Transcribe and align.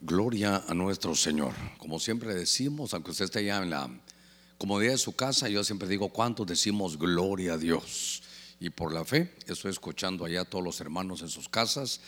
Gloria 0.00 0.62
a 0.68 0.74
nuestro 0.74 1.16
Señor. 1.16 1.52
Como 1.76 1.98
siempre 1.98 2.32
decimos, 2.32 2.94
aunque 2.94 3.10
usted 3.10 3.24
esté 3.24 3.44
ya 3.44 3.60
en 3.60 3.70
la 3.70 3.90
comodidad 4.56 4.92
de 4.92 4.98
su 4.98 5.16
casa, 5.16 5.48
yo 5.48 5.64
siempre 5.64 5.88
digo, 5.88 6.10
¿cuántos 6.10 6.46
decimos 6.46 6.96
gloria 6.96 7.54
a 7.54 7.58
Dios? 7.58 8.22
Y 8.60 8.70
por 8.70 8.92
la 8.92 9.04
fe, 9.04 9.34
estoy 9.48 9.72
escuchando 9.72 10.24
allá 10.24 10.42
a 10.42 10.44
todos 10.44 10.62
los 10.62 10.80
hermanos 10.80 11.22
en 11.22 11.28
sus 11.28 11.48
casas. 11.48 12.00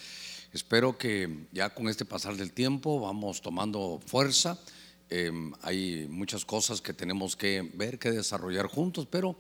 Espero 0.53 0.97
que 0.97 1.49
ya 1.51 1.75
con 1.75 1.89
este 1.89 2.05
pasar 2.05 2.37
del 2.37 2.53
tiempo 2.53 3.01
vamos 3.01 3.43
tomando 3.43 4.01
fuerza. 4.07 4.57
Em, 5.09 5.53
hay 5.61 6.07
muchas 6.09 6.45
cosas 6.45 6.81
que 6.81 6.93
tenemos 6.93 7.35
que 7.35 7.69
ver, 7.75 7.99
que 7.99 8.13
desarrollar 8.13 8.69
juntos, 8.69 9.09
pero 9.11 9.37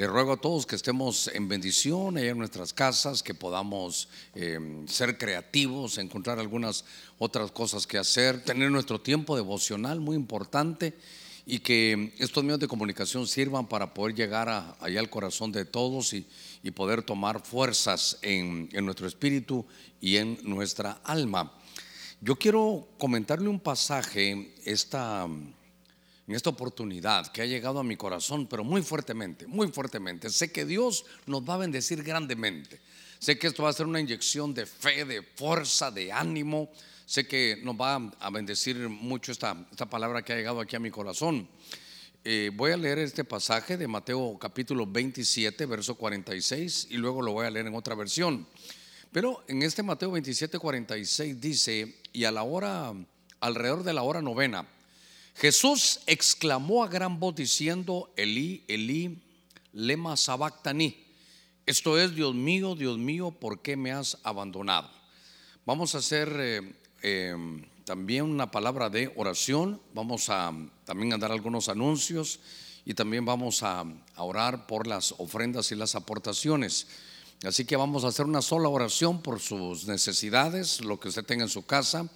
le 0.00 0.06
ruego 0.06 0.32
a 0.32 0.36
todos 0.38 0.64
que 0.64 0.76
estemos 0.76 1.28
en 1.28 1.46
bendición 1.46 2.16
allá 2.16 2.30
en 2.30 2.38
nuestras 2.38 2.72
casas, 2.72 3.22
que 3.22 3.34
podamos 3.34 4.08
em, 4.34 4.88
ser 4.88 5.18
creativos, 5.18 5.98
encontrar 5.98 6.38
algunas 6.38 6.86
otras 7.18 7.50
cosas 7.52 7.86
que 7.86 7.98
hacer, 7.98 8.42
tener 8.42 8.70
nuestro 8.70 8.98
tiempo 8.98 9.36
devocional 9.36 10.00
muy 10.00 10.16
importante 10.16 10.94
y 11.44 11.58
que 11.58 12.14
estos 12.16 12.42
medios 12.42 12.60
de 12.60 12.66
comunicación 12.66 13.26
sirvan 13.26 13.68
para 13.68 13.92
poder 13.92 14.14
llegar 14.14 14.48
allá 14.80 15.00
al 15.00 15.10
corazón 15.10 15.52
de 15.52 15.66
todos 15.66 16.14
y, 16.14 16.26
poder 16.74 17.02
tomar 17.02 17.44
fuerzas 17.44 18.16
en, 18.22 18.70
en 18.72 18.86
nuestro 18.86 19.06
espíritu 19.06 19.66
y 20.00 20.16
en 20.16 20.38
nuestra 20.44 20.92
alma. 21.04 21.52
Yo 22.22 22.36
quiero 22.36 22.88
comentarle 22.96 23.50
un 23.50 23.60
pasaje 23.60 24.54
esta 24.64 25.28
en 26.30 26.36
esta 26.36 26.50
oportunidad 26.50 27.26
que 27.32 27.42
ha 27.42 27.44
llegado 27.44 27.80
a 27.80 27.82
mi 27.82 27.96
corazón, 27.96 28.46
pero 28.46 28.62
muy 28.62 28.82
fuertemente, 28.82 29.48
muy 29.48 29.66
fuertemente. 29.72 30.30
Sé 30.30 30.52
que 30.52 30.64
Dios 30.64 31.04
nos 31.26 31.42
va 31.42 31.54
a 31.54 31.56
bendecir 31.56 32.04
grandemente. 32.04 32.78
Sé 33.18 33.36
que 33.36 33.48
esto 33.48 33.64
va 33.64 33.70
a 33.70 33.72
ser 33.72 33.86
una 33.86 33.98
inyección 33.98 34.54
de 34.54 34.64
fe, 34.64 35.04
de 35.04 35.22
fuerza, 35.22 35.90
de 35.90 36.12
ánimo. 36.12 36.70
Sé 37.04 37.26
que 37.26 37.58
nos 37.64 37.74
va 37.74 37.96
a 38.20 38.30
bendecir 38.30 38.76
mucho 38.88 39.32
esta, 39.32 39.56
esta 39.72 39.90
palabra 39.90 40.22
que 40.22 40.32
ha 40.32 40.36
llegado 40.36 40.60
aquí 40.60 40.76
a 40.76 40.78
mi 40.78 40.92
corazón. 40.92 41.48
Eh, 42.22 42.52
voy 42.54 42.70
a 42.70 42.76
leer 42.76 43.00
este 43.00 43.24
pasaje 43.24 43.76
de 43.76 43.88
Mateo 43.88 44.38
capítulo 44.38 44.86
27, 44.86 45.66
verso 45.66 45.96
46, 45.96 46.86
y 46.90 46.96
luego 46.96 47.22
lo 47.22 47.32
voy 47.32 47.46
a 47.46 47.50
leer 47.50 47.66
en 47.66 47.74
otra 47.74 47.96
versión. 47.96 48.46
Pero 49.10 49.42
en 49.48 49.62
este 49.62 49.82
Mateo 49.82 50.12
27, 50.12 50.60
46 50.60 51.40
dice, 51.40 51.96
y 52.12 52.22
a 52.22 52.30
la 52.30 52.44
hora, 52.44 52.92
alrededor 53.40 53.82
de 53.82 53.94
la 53.94 54.04
hora 54.04 54.22
novena, 54.22 54.64
Jesús 55.36 56.00
exclamó 56.06 56.84
a 56.84 56.88
gran 56.88 57.18
voz 57.18 57.34
diciendo, 57.34 58.12
Elí, 58.16 58.64
Elí, 58.68 59.22
lema 59.72 60.16
sabactani. 60.16 60.96
Esto 61.66 61.98
es, 61.98 62.14
Dios 62.14 62.34
mío, 62.34 62.74
Dios 62.74 62.98
mío, 62.98 63.30
¿por 63.30 63.62
qué 63.62 63.76
me 63.76 63.92
has 63.92 64.18
abandonado? 64.22 64.90
Vamos 65.64 65.94
a 65.94 65.98
hacer 65.98 66.34
eh, 66.38 66.74
eh, 67.02 67.36
también 67.84 68.24
una 68.24 68.50
palabra 68.50 68.90
de 68.90 69.12
oración, 69.16 69.80
vamos 69.94 70.28
a 70.30 70.52
también 70.84 71.12
a 71.12 71.18
dar 71.18 71.32
algunos 71.32 71.68
anuncios 71.68 72.40
y 72.84 72.94
también 72.94 73.24
vamos 73.24 73.62
a, 73.62 73.80
a 73.80 74.22
orar 74.22 74.66
por 74.66 74.86
las 74.86 75.14
ofrendas 75.18 75.70
y 75.70 75.76
las 75.76 75.94
aportaciones. 75.94 76.88
Así 77.44 77.64
que 77.64 77.76
vamos 77.76 78.04
a 78.04 78.08
hacer 78.08 78.26
una 78.26 78.42
sola 78.42 78.68
oración 78.68 79.22
por 79.22 79.40
sus 79.40 79.86
necesidades, 79.86 80.80
lo 80.82 81.00
que 81.00 81.08
usted 81.08 81.24
tenga 81.24 81.44
en 81.44 81.48
su 81.48 81.64
casa 81.64 82.10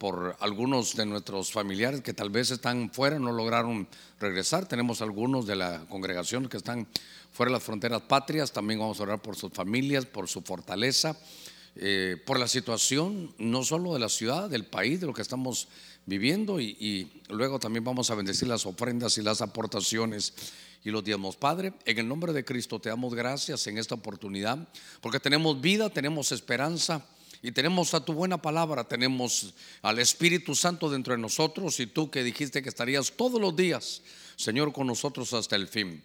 por 0.00 0.34
algunos 0.40 0.96
de 0.96 1.04
nuestros 1.04 1.52
familiares 1.52 2.00
que 2.00 2.14
tal 2.14 2.30
vez 2.30 2.50
están 2.50 2.90
fuera, 2.90 3.18
no 3.18 3.32
lograron 3.32 3.86
regresar. 4.18 4.66
Tenemos 4.66 5.02
algunos 5.02 5.46
de 5.46 5.56
la 5.56 5.84
congregación 5.90 6.48
que 6.48 6.56
están 6.56 6.88
fuera 7.30 7.50
de 7.50 7.56
las 7.56 7.62
fronteras 7.62 8.00
patrias. 8.00 8.50
También 8.50 8.80
vamos 8.80 8.98
a 8.98 9.02
orar 9.02 9.20
por 9.20 9.36
sus 9.36 9.52
familias, 9.52 10.06
por 10.06 10.26
su 10.26 10.40
fortaleza, 10.40 11.18
eh, 11.76 12.16
por 12.24 12.40
la 12.40 12.48
situación, 12.48 13.34
no 13.36 13.62
solo 13.62 13.92
de 13.92 14.00
la 14.00 14.08
ciudad, 14.08 14.48
del 14.48 14.64
país, 14.64 15.00
de 15.00 15.06
lo 15.06 15.12
que 15.12 15.20
estamos 15.20 15.68
viviendo. 16.06 16.62
Y, 16.62 17.20
luego 17.28 17.58
también 17.58 17.84
vamos 17.84 18.08
a 18.08 18.14
bendecir 18.14 18.48
las 18.48 18.64
ofrendas 18.64 19.18
y 19.18 19.22
las 19.22 19.42
aportaciones 19.42 20.32
y 20.82 20.88
los 20.88 21.04
diezmos. 21.04 21.36
Padre, 21.36 21.74
en 21.84 21.98
el 21.98 22.08
nombre 22.08 22.32
de 22.32 22.42
Cristo 22.42 22.80
te 22.80 22.88
damos 22.88 23.14
gracias 23.14 23.66
en 23.66 23.76
esta 23.76 23.96
oportunidad, 23.96 24.66
porque 25.02 25.20
tenemos 25.20 25.60
vida, 25.60 25.90
tenemos 25.90 26.32
esperanza 26.32 27.04
y 27.42 27.52
tenemos 27.52 27.94
a 27.94 28.04
tu 28.04 28.12
buena 28.12 28.40
palabra, 28.40 28.84
tenemos 28.84 29.54
al 29.82 29.98
Espíritu 29.98 30.54
Santo 30.54 30.90
dentro 30.90 31.14
de 31.14 31.20
nosotros 31.20 31.80
y 31.80 31.86
tú 31.86 32.10
que 32.10 32.22
dijiste 32.22 32.62
que 32.62 32.68
estarías 32.68 33.12
todos 33.12 33.40
los 33.40 33.56
días, 33.56 34.02
Señor, 34.36 34.72
con 34.72 34.86
nosotros 34.86 35.32
hasta 35.32 35.56
el 35.56 35.66
fin. 35.66 36.02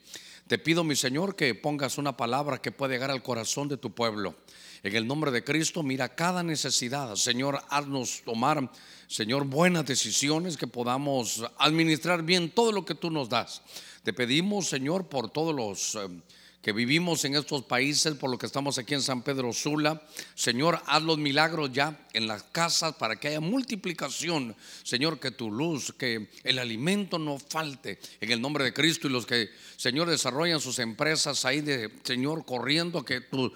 Te 0.47 0.59
pido, 0.59 0.83
mi 0.83 0.95
Señor, 0.95 1.35
que 1.35 1.55
pongas 1.55 1.97
una 1.97 2.15
palabra 2.15 2.61
que 2.61 2.71
pueda 2.71 2.93
llegar 2.93 3.11
al 3.11 3.23
corazón 3.23 3.67
de 3.67 3.77
tu 3.77 3.93
pueblo. 3.93 4.35
En 4.83 4.95
el 4.95 5.07
nombre 5.07 5.31
de 5.31 5.43
Cristo, 5.43 5.81
mira 5.81 6.15
cada 6.15 6.43
necesidad. 6.43 7.15
Señor, 7.15 7.63
haznos 7.69 8.21
tomar, 8.23 8.69
Señor, 9.07 9.45
buenas 9.45 9.85
decisiones 9.85 10.55
que 10.55 10.67
podamos 10.67 11.43
administrar 11.57 12.21
bien 12.21 12.51
todo 12.51 12.71
lo 12.71 12.85
que 12.85 12.93
tú 12.93 13.09
nos 13.09 13.27
das. 13.27 13.63
Te 14.03 14.13
pedimos, 14.13 14.67
Señor, 14.67 15.07
por 15.07 15.29
todos 15.29 15.55
los... 15.55 15.95
Eh, 15.95 16.21
que 16.65 16.73
vivimos 16.73 17.23
en 17.25 17.35
estos 17.35 17.61
países, 17.61 18.15
por 18.15 18.31
lo 18.31 18.39
que 18.39 18.47
estamos 18.47 18.79
aquí 18.79 18.95
en 18.95 19.03
San 19.03 19.21
Pedro 19.21 19.53
Sula. 19.53 20.01
Señor, 20.33 20.81
haz 20.87 21.03
los 21.03 21.19
milagros 21.19 21.71
ya 21.71 22.07
en 22.11 22.25
las 22.25 22.41
casas 22.41 22.95
para 22.95 23.17
que 23.17 23.27
haya 23.27 23.39
multiplicación. 23.39 24.55
Señor, 24.81 25.19
que 25.19 25.29
tu 25.29 25.51
luz, 25.51 25.93
que 25.95 26.27
el 26.43 26.57
alimento 26.57 27.19
no 27.19 27.37
falte 27.37 27.99
en 28.19 28.31
el 28.31 28.41
nombre 28.41 28.63
de 28.63 28.73
Cristo 28.73 29.07
y 29.07 29.11
los 29.11 29.27
que, 29.27 29.51
Señor, 29.77 30.09
desarrollan 30.09 30.59
sus 30.59 30.79
empresas 30.79 31.45
ahí 31.45 31.61
de, 31.61 31.91
Señor, 32.01 32.45
corriendo, 32.45 33.05
que 33.05 33.21
tú, 33.21 33.53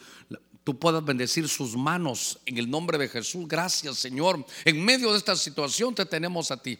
tú 0.64 0.78
puedas 0.78 1.03
bendecir 1.03 1.50
sus 1.50 1.75
manos 1.75 2.38
en 2.46 2.59
el 2.59 2.69
nombre 2.69 3.00
de 3.00 3.08
Jesús. 3.08 3.48
Gracias, 3.48 3.98
Señor. 3.98 4.46
En 4.66 4.86
medio 4.86 5.12
de 5.14 5.18
esta 5.18 5.36
situación 5.36 5.96
te 5.96 6.06
tenemos 6.06 6.52
a 6.52 6.62
ti. 6.62 6.78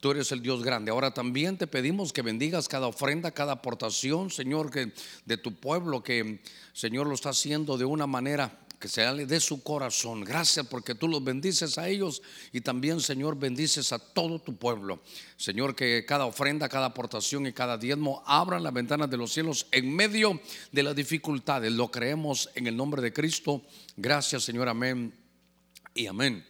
Tú 0.00 0.12
eres 0.12 0.30
el 0.30 0.42
Dios 0.42 0.62
grande. 0.62 0.92
Ahora 0.92 1.12
también 1.12 1.58
te 1.58 1.66
pedimos 1.66 2.12
que 2.12 2.22
bendigas 2.22 2.68
cada 2.68 2.86
ofrenda, 2.86 3.32
cada 3.32 3.54
aportación, 3.54 4.30
Señor, 4.30 4.70
que 4.70 4.92
de 5.24 5.36
tu 5.36 5.58
pueblo, 5.58 6.02
que 6.02 6.40
Señor 6.72 7.08
lo 7.08 7.14
está 7.14 7.30
haciendo 7.30 7.76
de 7.76 7.84
una 7.84 8.06
manera 8.06 8.60
que 8.78 8.88
sale 8.88 9.26
de 9.26 9.40
su 9.40 9.62
corazón. 9.62 10.22
Gracias 10.22 10.66
porque 10.66 10.94
tú 10.94 11.08
los 11.08 11.22
bendices 11.24 11.78
a 11.78 11.88
ellos 11.88 12.22
y 12.52 12.60
también, 12.60 13.00
Señor, 13.00 13.36
bendices 13.36 13.92
a 13.92 13.98
todo 13.98 14.38
tu 14.38 14.56
pueblo. 14.56 15.00
Señor, 15.36 15.74
que 15.74 16.04
cada 16.06 16.26
ofrenda, 16.26 16.68
cada 16.68 16.86
aportación 16.86 17.46
y 17.46 17.52
cada 17.52 17.76
diezmo 17.76 18.22
abran 18.24 18.62
las 18.62 18.72
ventanas 18.72 19.10
de 19.10 19.16
los 19.16 19.32
cielos 19.32 19.66
en 19.72 19.94
medio 19.94 20.40
de 20.70 20.82
las 20.82 20.94
dificultades. 20.94 21.72
Lo 21.72 21.90
creemos 21.90 22.50
en 22.54 22.68
el 22.68 22.76
nombre 22.76 23.02
de 23.02 23.12
Cristo. 23.12 23.62
Gracias, 23.96 24.44
Señor. 24.44 24.68
Amén 24.68 25.12
y 25.94 26.06
amén. 26.06 26.44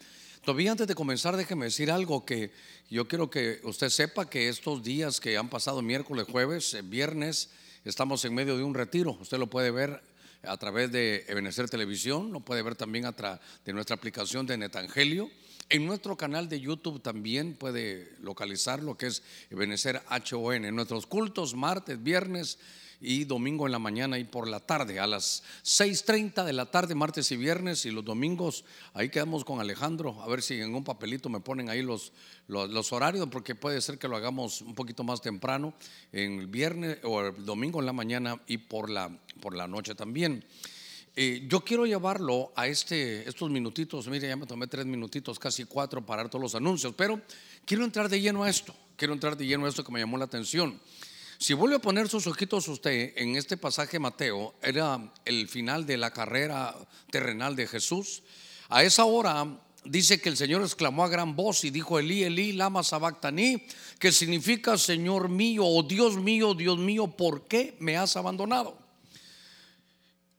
Todavía 0.49 0.71
antes 0.71 0.87
de 0.87 0.95
comenzar, 0.95 1.37
déjeme 1.37 1.67
decir 1.67 1.91
algo 1.91 2.25
que 2.25 2.51
yo 2.89 3.07
quiero 3.07 3.29
que 3.29 3.61
usted 3.65 3.91
sepa 3.91 4.31
que 4.31 4.49
estos 4.49 4.83
días 4.83 5.21
que 5.21 5.37
han 5.37 5.51
pasado 5.51 5.83
miércoles, 5.83 6.25
jueves, 6.27 6.73
eh, 6.73 6.81
viernes, 6.81 7.51
estamos 7.85 8.25
en 8.25 8.35
medio 8.35 8.57
de 8.57 8.63
un 8.63 8.73
retiro. 8.73 9.11
Usted 9.21 9.37
lo 9.37 9.49
puede 9.49 9.71
ver 9.71 10.03
a 10.43 10.57
través 10.57 10.91
de 10.91 11.27
Ebenecer 11.29 11.69
Televisión, 11.69 12.33
lo 12.33 12.41
puede 12.41 12.63
ver 12.63 12.77
también 12.77 13.05
a 13.05 13.13
través 13.13 13.41
de 13.67 13.75
nuestra 13.75 13.97
aplicación 13.97 14.47
de 14.47 14.57
Netangelio. 14.57 15.31
En 15.69 15.85
nuestro 15.85 16.17
canal 16.17 16.49
de 16.49 16.61
YouTube 16.61 17.03
también 17.03 17.53
puede 17.53 18.17
localizar 18.23 18.83
lo 18.83 18.97
que 18.97 19.09
es 19.09 19.23
Ebenecer 19.51 20.01
HON. 20.09 20.65
En 20.65 20.75
nuestros 20.75 21.05
cultos, 21.05 21.55
martes, 21.55 22.03
viernes 22.03 22.57
y 23.01 23.25
domingo 23.25 23.67
en 23.67 23.73
la 23.73 23.79
mañana 23.79 24.19
y 24.19 24.25
por 24.25 24.49
la 24.49 24.61
tarde, 24.61 24.99
a 24.99 25.07
las 25.07 25.43
6.30 25.63 26.45
de 26.45 26.53
la 26.53 26.67
tarde, 26.71 26.95
martes 26.95 27.31
y 27.31 27.37
viernes 27.37 27.85
y 27.87 27.91
los 27.91 28.05
domingos, 28.05 28.65
ahí 28.93 29.09
quedamos 29.09 29.45
con 29.45 29.61
Alejandro, 29.61 30.21
a 30.23 30.27
ver 30.27 30.43
si 30.43 30.61
en 30.61 30.75
un 30.75 30.85
papelito 30.85 31.29
me 31.29 31.41
ponen 31.41 31.71
ahí 31.71 31.83
los, 31.83 32.13
los, 32.49 32.93
horarios, 32.93 33.29
porque 33.31 33.55
puede 33.55 33.81
ser 33.81 33.99
que 33.99 34.09
lo 34.09 34.17
hagamos 34.17 34.63
un 34.63 34.75
poquito 34.75 35.05
más 35.05 35.21
temprano, 35.21 35.75
en 36.13 36.41
el 36.41 36.47
viernes 36.47 36.99
o 37.05 37.21
el 37.21 37.45
domingo 37.45 37.81
en 37.81 37.87
la 37.87 37.93
mañana 37.93 38.41
y 38.47 38.59
por 38.59 38.91
la, 38.91 39.11
por 39.41 39.55
la 39.55 39.69
noche 39.69 39.95
también. 39.95 40.45
Eh, 41.21 41.47
yo 41.49 41.65
quiero 41.65 41.85
llevarlo 41.85 42.53
a 42.55 42.69
este, 42.69 43.29
estos 43.29 43.51
minutitos, 43.51 44.07
mire, 44.09 44.29
ya 44.29 44.37
me 44.37 44.47
tomé 44.47 44.67
tres 44.69 44.87
minutitos, 44.87 45.39
casi 45.39 45.65
cuatro 45.65 46.05
para 46.05 46.29
todos 46.29 46.43
los 46.43 46.55
anuncios, 46.55 46.95
pero 46.97 47.21
quiero 47.65 47.85
entrar 47.85 48.09
de 48.09 48.21
lleno 48.21 48.45
a 48.45 48.51
esto, 48.51 48.75
quiero 48.97 49.15
entrar 49.15 49.37
de 49.37 49.47
lleno 49.47 49.67
a 49.67 49.69
esto 49.69 49.83
que 49.83 49.91
me 49.91 49.99
llamó 49.99 50.17
la 50.17 50.27
atención. 50.27 50.81
Si 51.41 51.55
vuelve 51.55 51.77
a 51.77 51.81
poner 51.81 52.09
sus 52.09 52.27
ojitos 52.27 52.67
usted 52.67 53.13
en 53.15 53.37
este 53.37 53.57
pasaje 53.57 54.01
Mateo, 54.01 54.57
era 54.61 55.13
el 55.25 55.49
final 55.49 55.87
de 55.87 55.97
la 55.97 56.11
carrera 56.11 56.75
terrenal 57.13 57.55
de 57.55 57.69
Jesús. 57.69 58.25
A 58.69 58.83
esa 58.83 59.05
hora 59.05 59.47
dice 59.85 60.21
que 60.21 60.31
el 60.31 60.37
Señor 60.37 60.63
exclamó 60.63 61.05
a 61.05 61.09
gran 61.09 61.37
voz 61.37 61.63
y 61.63 61.71
dijo, 61.71 62.01
Elí, 62.01 62.25
Elí, 62.25 62.55
lama 62.55 62.83
sabactani, 62.83 63.63
que 64.01 64.11
significa 64.11 64.77
Señor 64.77 65.29
mío, 65.29 65.65
o 65.65 65.79
oh 65.79 65.83
Dios 65.85 66.17
mío, 66.17 66.55
Dios 66.55 66.77
mío, 66.77 67.07
¿por 67.07 67.47
qué 67.47 67.77
me 67.79 67.97
has 67.97 68.17
abandonado? 68.17 68.77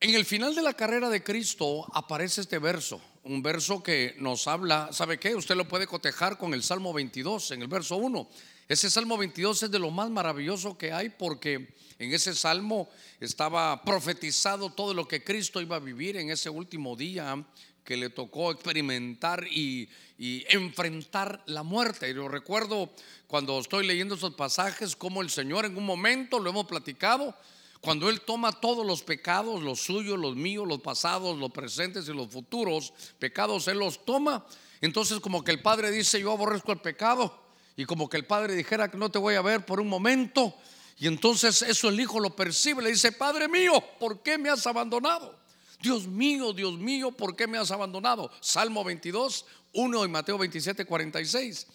En 0.01 0.15
el 0.15 0.25
final 0.25 0.53
de 0.53 0.63
la 0.63 0.73
carrera 0.73 1.09
de 1.09 1.23
Cristo 1.23 1.87
aparece 1.93 2.41
este 2.41 2.59
verso, 2.59 2.99
un 3.23 3.41
verso 3.41 3.81
que 3.81 4.15
nos 4.19 4.49
habla, 4.49 4.89
¿sabe 4.91 5.17
qué? 5.17 5.33
Usted 5.33 5.55
lo 5.55 5.65
puede 5.65 5.87
cotejar 5.87 6.37
con 6.37 6.53
el 6.53 6.61
Salmo 6.61 6.91
22 6.91 7.51
en 7.51 7.61
el 7.61 7.69
verso 7.69 7.95
1. 7.95 8.29
Ese 8.69 8.91
Salmo 8.91 9.17
22 9.17 9.63
es 9.63 9.71
de 9.71 9.79
lo 9.79 9.89
más 9.89 10.11
maravilloso 10.11 10.77
que 10.77 10.93
hay 10.93 11.09
porque 11.09 11.73
en 11.97 12.13
ese 12.13 12.35
salmo 12.35 12.87
estaba 13.19 13.81
profetizado 13.81 14.69
todo 14.69 14.93
lo 14.93 15.07
que 15.07 15.23
Cristo 15.23 15.59
iba 15.59 15.77
a 15.77 15.79
vivir 15.79 16.17
en 16.17 16.29
ese 16.29 16.51
último 16.51 16.95
día 16.95 17.43
que 17.83 17.97
le 17.97 18.11
tocó 18.11 18.51
experimentar 18.51 19.47
y, 19.47 19.89
enfrentar 20.19 21.41
la 21.47 21.63
muerte. 21.63 22.13
Yo 22.13 22.27
recuerdo 22.27 22.91
cuando 23.25 23.59
estoy 23.59 23.87
leyendo 23.87 24.13
esos 24.13 24.35
pasajes, 24.35 24.95
como 24.95 25.23
el 25.23 25.31
Señor 25.31 25.65
en 25.65 25.75
un 25.75 25.85
momento, 25.85 26.37
lo 26.37 26.51
hemos 26.51 26.67
platicado, 26.67 27.33
cuando 27.81 28.07
Él 28.07 28.21
toma 28.21 28.51
todos 28.51 28.85
los 28.85 29.01
pecados, 29.01 29.63
los 29.63 29.79
suyos, 29.79 30.19
los 30.19 30.35
míos, 30.35 30.67
los 30.67 30.81
pasados, 30.81 31.39
los 31.39 31.49
presentes 31.49 32.07
y 32.07 32.13
los 32.13 32.29
futuros 32.29 32.93
pecados, 33.17 33.67
Él 33.67 33.79
los 33.79 34.05
toma. 34.05 34.45
Entonces 34.79 35.19
como 35.21 35.43
que 35.43 35.49
el 35.49 35.61
Padre 35.63 35.89
dice, 35.89 36.21
yo 36.21 36.33
aborrezco 36.33 36.71
el 36.71 36.81
pecado. 36.81 37.48
Y 37.75 37.85
como 37.85 38.09
que 38.09 38.17
el 38.17 38.25
Padre 38.25 38.55
dijera 38.55 38.89
que 38.89 38.97
no 38.97 39.09
te 39.09 39.19
voy 39.19 39.35
a 39.35 39.41
ver 39.41 39.65
por 39.65 39.79
un 39.79 39.87
momento. 39.87 40.55
Y 40.97 41.07
entonces 41.07 41.61
eso 41.61 41.89
el 41.89 41.99
hijo 41.99 42.19
lo 42.19 42.35
percibe, 42.35 42.83
le 42.83 42.91
dice, 42.91 43.11
Padre 43.13 43.47
mío, 43.47 43.83
¿por 43.99 44.21
qué 44.21 44.37
me 44.37 44.49
has 44.49 44.67
abandonado? 44.67 45.39
Dios 45.81 46.07
mío, 46.07 46.51
Dios 46.51 46.77
mío, 46.77 47.11
¿por 47.11 47.35
qué 47.35 47.47
me 47.47 47.57
has 47.57 47.71
abandonado? 47.71 48.29
Salmo 48.41 48.83
22, 48.83 49.45
1 49.73 50.05
y 50.05 50.07
Mateo 50.09 50.37
27, 50.37 50.85
46. 50.85 51.67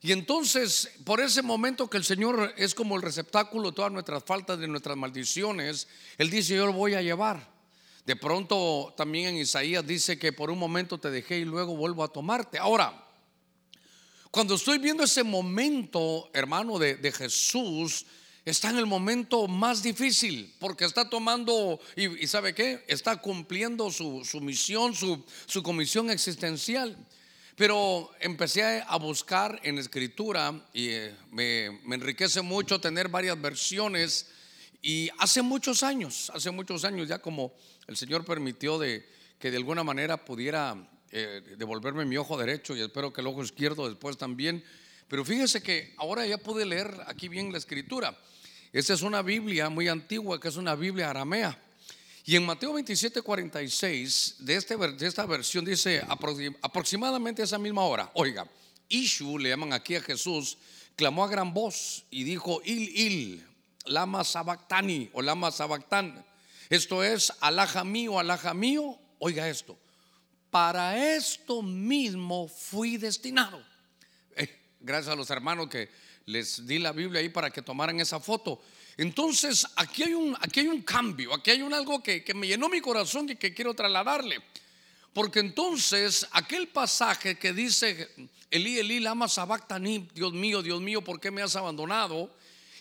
Y 0.00 0.12
entonces, 0.12 0.90
por 1.04 1.20
ese 1.20 1.42
momento 1.42 1.88
que 1.88 1.96
el 1.96 2.04
Señor 2.04 2.52
es 2.56 2.74
como 2.74 2.96
el 2.96 3.02
receptáculo 3.02 3.70
de 3.70 3.76
todas 3.76 3.92
nuestras 3.92 4.24
faltas, 4.24 4.58
de 4.58 4.68
nuestras 4.68 4.96
maldiciones, 4.96 5.88
Él 6.18 6.30
dice, 6.30 6.56
yo 6.56 6.66
lo 6.66 6.72
voy 6.72 6.94
a 6.94 7.02
llevar. 7.02 7.48
De 8.04 8.16
pronto 8.16 8.94
también 8.96 9.28
en 9.28 9.36
Isaías 9.36 9.86
dice 9.86 10.18
que 10.18 10.32
por 10.32 10.50
un 10.50 10.58
momento 10.58 10.98
te 10.98 11.10
dejé 11.10 11.38
y 11.38 11.44
luego 11.44 11.76
vuelvo 11.76 12.02
a 12.02 12.08
tomarte. 12.08 12.58
Ahora, 12.58 13.07
cuando 14.30 14.54
estoy 14.54 14.78
viendo 14.78 15.04
ese 15.04 15.24
momento, 15.24 16.30
hermano, 16.34 16.78
de, 16.78 17.12
Jesús, 17.12 18.04
está 18.44 18.70
en 18.70 18.78
el 18.78 18.86
momento 18.86 19.48
más 19.48 19.82
difícil 19.82 20.54
porque 20.58 20.84
está 20.84 21.08
tomando, 21.08 21.80
y, 21.96 22.26
sabe 22.26 22.54
qué, 22.54 22.84
está 22.88 23.16
cumpliendo 23.16 23.90
su, 23.90 24.22
misión, 24.40 24.94
su, 24.94 25.24
su, 25.46 25.62
comisión 25.62 26.10
existencial. 26.10 26.96
Pero 27.56 28.10
empecé 28.20 28.84
a 28.86 28.96
buscar 28.98 29.58
en 29.64 29.78
escritura 29.78 30.64
y 30.72 30.90
eh, 30.90 31.16
me, 31.32 31.80
me 31.84 31.96
enriquece 31.96 32.40
mucho 32.40 32.80
tener 32.80 33.08
varias 33.08 33.40
versiones. 33.40 34.28
Y 34.80 35.10
hace 35.18 35.42
muchos 35.42 35.82
años, 35.82 36.30
hace 36.32 36.52
muchos 36.52 36.84
años 36.84 37.08
ya 37.08 37.18
como 37.18 37.52
el 37.88 37.96
Señor 37.96 38.24
permitió 38.24 38.78
de 38.78 39.08
que 39.40 39.50
de 39.50 39.56
alguna 39.56 39.82
manera 39.82 40.24
pudiera 40.24 40.76
eh, 41.10 41.42
devolverme 41.56 42.04
mi 42.04 42.16
ojo 42.16 42.36
derecho 42.36 42.76
y 42.76 42.80
espero 42.80 43.12
que 43.12 43.20
el 43.20 43.26
ojo 43.26 43.42
izquierdo 43.42 43.88
después 43.88 44.16
también. 44.16 44.64
Pero 45.08 45.24
fíjese 45.24 45.62
que 45.62 45.94
ahora 45.96 46.26
ya 46.26 46.38
pude 46.38 46.66
leer 46.66 46.94
aquí 47.06 47.28
bien 47.28 47.50
la 47.50 47.58
escritura. 47.58 48.16
Esta 48.72 48.92
es 48.92 49.02
una 49.02 49.22
Biblia 49.22 49.70
muy 49.70 49.88
antigua 49.88 50.38
que 50.38 50.48
es 50.48 50.56
una 50.56 50.74
Biblia 50.74 51.10
aramea. 51.10 51.58
Y 52.24 52.36
en 52.36 52.44
Mateo 52.44 52.74
27, 52.74 53.22
46, 53.22 54.36
de, 54.40 54.54
este, 54.54 54.76
de 54.76 55.06
esta 55.06 55.24
versión 55.24 55.64
dice 55.64 56.04
aproximadamente 56.60 57.40
a 57.40 57.46
esa 57.46 57.58
misma 57.58 57.84
hora. 57.84 58.10
Oiga, 58.12 58.46
Ishu, 58.90 59.38
le 59.38 59.48
llaman 59.48 59.72
aquí 59.72 59.94
a 59.94 60.02
Jesús, 60.02 60.58
clamó 60.94 61.24
a 61.24 61.28
gran 61.28 61.54
voz 61.54 62.04
y 62.10 62.24
dijo, 62.24 62.60
Il, 62.66 62.88
Il, 62.94 63.46
lama 63.86 64.24
sabactani 64.24 65.08
o 65.14 65.22
lama 65.22 65.50
sabactán. 65.50 66.22
Esto 66.68 67.02
es, 67.02 67.32
alhaja 67.40 67.82
mío, 67.82 68.18
alhaja 68.18 68.52
mío. 68.52 68.98
Oiga 69.20 69.48
esto, 69.48 69.78
para 70.50 71.14
esto 71.16 71.62
mismo 71.62 72.48
fui 72.48 72.96
destinado. 72.96 73.62
Eh, 74.36 74.48
gracias 74.80 75.12
a 75.12 75.16
los 75.16 75.30
hermanos 75.30 75.68
que 75.68 75.88
les 76.26 76.66
di 76.66 76.78
la 76.78 76.92
Biblia 76.92 77.20
ahí 77.20 77.28
para 77.28 77.50
que 77.50 77.62
tomaran 77.62 78.00
esa 78.00 78.20
foto. 78.20 78.60
Entonces, 78.96 79.66
aquí 79.76 80.02
hay 80.02 80.14
un, 80.14 80.36
aquí 80.40 80.60
hay 80.60 80.68
un 80.68 80.82
cambio, 80.82 81.32
aquí 81.32 81.52
hay 81.52 81.62
un 81.62 81.72
algo 81.72 82.02
que, 82.02 82.24
me 82.34 82.48
llenó 82.48 82.68
mi 82.68 82.80
corazón 82.80 83.30
y 83.30 83.36
que 83.36 83.54
quiero 83.54 83.72
trasladarle. 83.72 84.40
Porque 85.12 85.40
entonces, 85.40 86.26
aquel 86.32 86.68
pasaje 86.68 87.38
que 87.38 87.52
dice, 87.52 88.08
Elí, 88.50 88.78
Elí, 88.78 89.00
lama 89.00 89.28
sabactani, 89.28 90.08
Dios 90.14 90.32
mío, 90.32 90.62
Dios 90.62 90.80
mío, 90.80 91.02
¿por 91.02 91.20
qué 91.20 91.30
me 91.30 91.42
has 91.42 91.54
abandonado? 91.56 92.30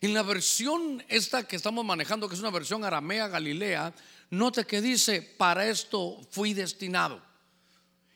En 0.02 0.14
la 0.14 0.24
versión 0.24 1.04
esta 1.08 1.48
que 1.48 1.56
estamos 1.56 1.86
manejando, 1.86 2.28
que 2.28 2.36
es 2.36 2.42
una 2.42 2.52
versión 2.52 2.84
aramea 2.84 3.28
galilea, 3.28 3.94
note 4.32 4.66
que 4.66 4.82
dice, 4.82 5.22
para 5.22 5.68
esto 5.68 6.20
fui 6.32 6.54
destinado. 6.54 7.27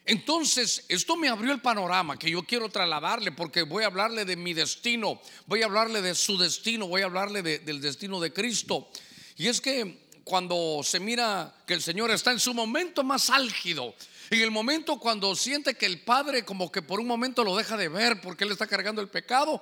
Entonces, 0.06 0.83
esto 0.89 1.15
me 1.15 1.30
abrió 1.30 1.51
el 1.51 1.62
panorama 1.62 2.18
que 2.18 2.31
yo 2.31 2.44
quiero 2.44 2.69
trasladarle 2.69 3.31
porque 3.31 3.62
voy 3.62 3.83
a 3.83 3.88
hablarle 3.88 4.25
de 4.25 4.36
mi 4.36 4.53
destino, 4.53 5.21
voy 5.45 5.62
a 5.62 5.65
hablarle 5.65 6.01
de 6.01 6.15
su 6.15 6.38
destino, 6.38 6.88
voy 6.88 7.01
a 7.01 7.06
hablarle 7.06 7.44
del 7.44 7.81
destino 7.81 8.19
de 8.19 8.33
Cristo. 8.33 8.89
Y 9.38 9.48
es 9.48 9.62
que 9.62 10.06
cuando 10.24 10.81
se 10.83 11.00
mira 11.00 11.53
que 11.65 11.75
el 11.75 11.81
Señor 11.81 12.12
está 12.12 12.31
en 12.31 12.39
su 12.39 12.53
momento 12.53 13.03
más 13.03 13.30
álgido, 13.30 13.94
en 14.31 14.42
el 14.42 14.50
momento 14.50 14.98
cuando 14.98 15.36
siente 15.36 15.75
que 15.75 15.86
el 15.86 16.00
Padre 16.01 16.45
como 16.45 16.71
que 16.71 16.81
por 16.81 17.00
un 17.00 17.07
momento 17.07 17.44
lo 17.44 17.56
deja 17.56 17.77
de 17.77 17.89
ver 17.89 18.21
porque 18.21 18.44
Él 18.44 18.51
está 18.51 18.65
cargando 18.65 19.01
el 19.01 19.09
pecado, 19.09 19.62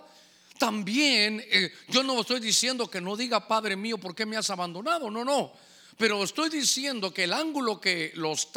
también 0.58 1.44
eh, 1.50 1.72
yo 1.88 2.04
no 2.04 2.20
estoy 2.20 2.40
diciendo 2.40 2.90
que 2.90 3.02
no 3.02 3.16
diga 3.16 3.48
Padre 3.48 3.76
mío, 3.76 3.98
¿por 3.98 4.14
qué 4.14 4.26
me 4.26 4.38
has 4.38 4.50
abandonado? 4.50 5.10
No, 5.10 5.26
no. 5.26 5.54
Pero 5.98 6.24
estoy 6.24 6.50
diciendo 6.50 7.14
que 7.14 7.24
el 7.24 7.34
ángulo 7.34 7.80
que 7.82 8.12
los, 8.16 8.48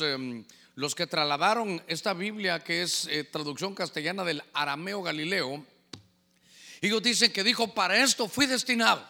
em, 0.00 0.44
los 0.78 0.94
que 0.94 1.08
trasladaron 1.08 1.82
esta 1.88 2.14
Biblia, 2.14 2.62
que 2.62 2.82
es 2.82 3.08
eh, 3.10 3.24
traducción 3.24 3.74
castellana 3.74 4.22
del 4.22 4.44
arameo 4.52 5.02
galileo, 5.02 5.66
ellos 6.80 7.02
dicen 7.02 7.32
que 7.32 7.42
dijo, 7.42 7.74
para 7.74 8.00
esto 8.00 8.28
fui 8.28 8.46
destinado. 8.46 9.04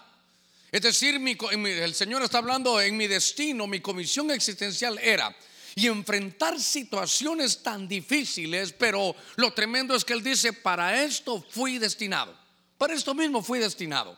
Es 0.73 0.81
decir, 0.81 1.17
el 1.17 1.95
Señor 1.95 2.23
está 2.23 2.39
hablando 2.39 2.81
en 2.81 2.97
mi 2.97 3.07
destino, 3.07 3.67
mi 3.67 3.81
comisión 3.81 4.31
existencial 4.31 4.99
era 4.99 5.37
y 5.75 5.89
enfrentar 5.89 6.59
situaciones 6.59 7.63
tan 7.63 7.87
difíciles, 7.87 8.73
pero 8.73 9.15
lo 9.37 9.53
tremendo 9.53 9.95
es 9.95 10.07
que 10.07 10.15
Él 10.15 10.23
dice, 10.23 10.55
para 10.55 11.03
esto 11.03 11.45
fui 11.51 11.77
destinado, 11.77 12.35
para 12.79 12.95
esto 12.95 13.15
mismo 13.15 13.43
fui 13.43 13.59
destinado. 13.59 14.17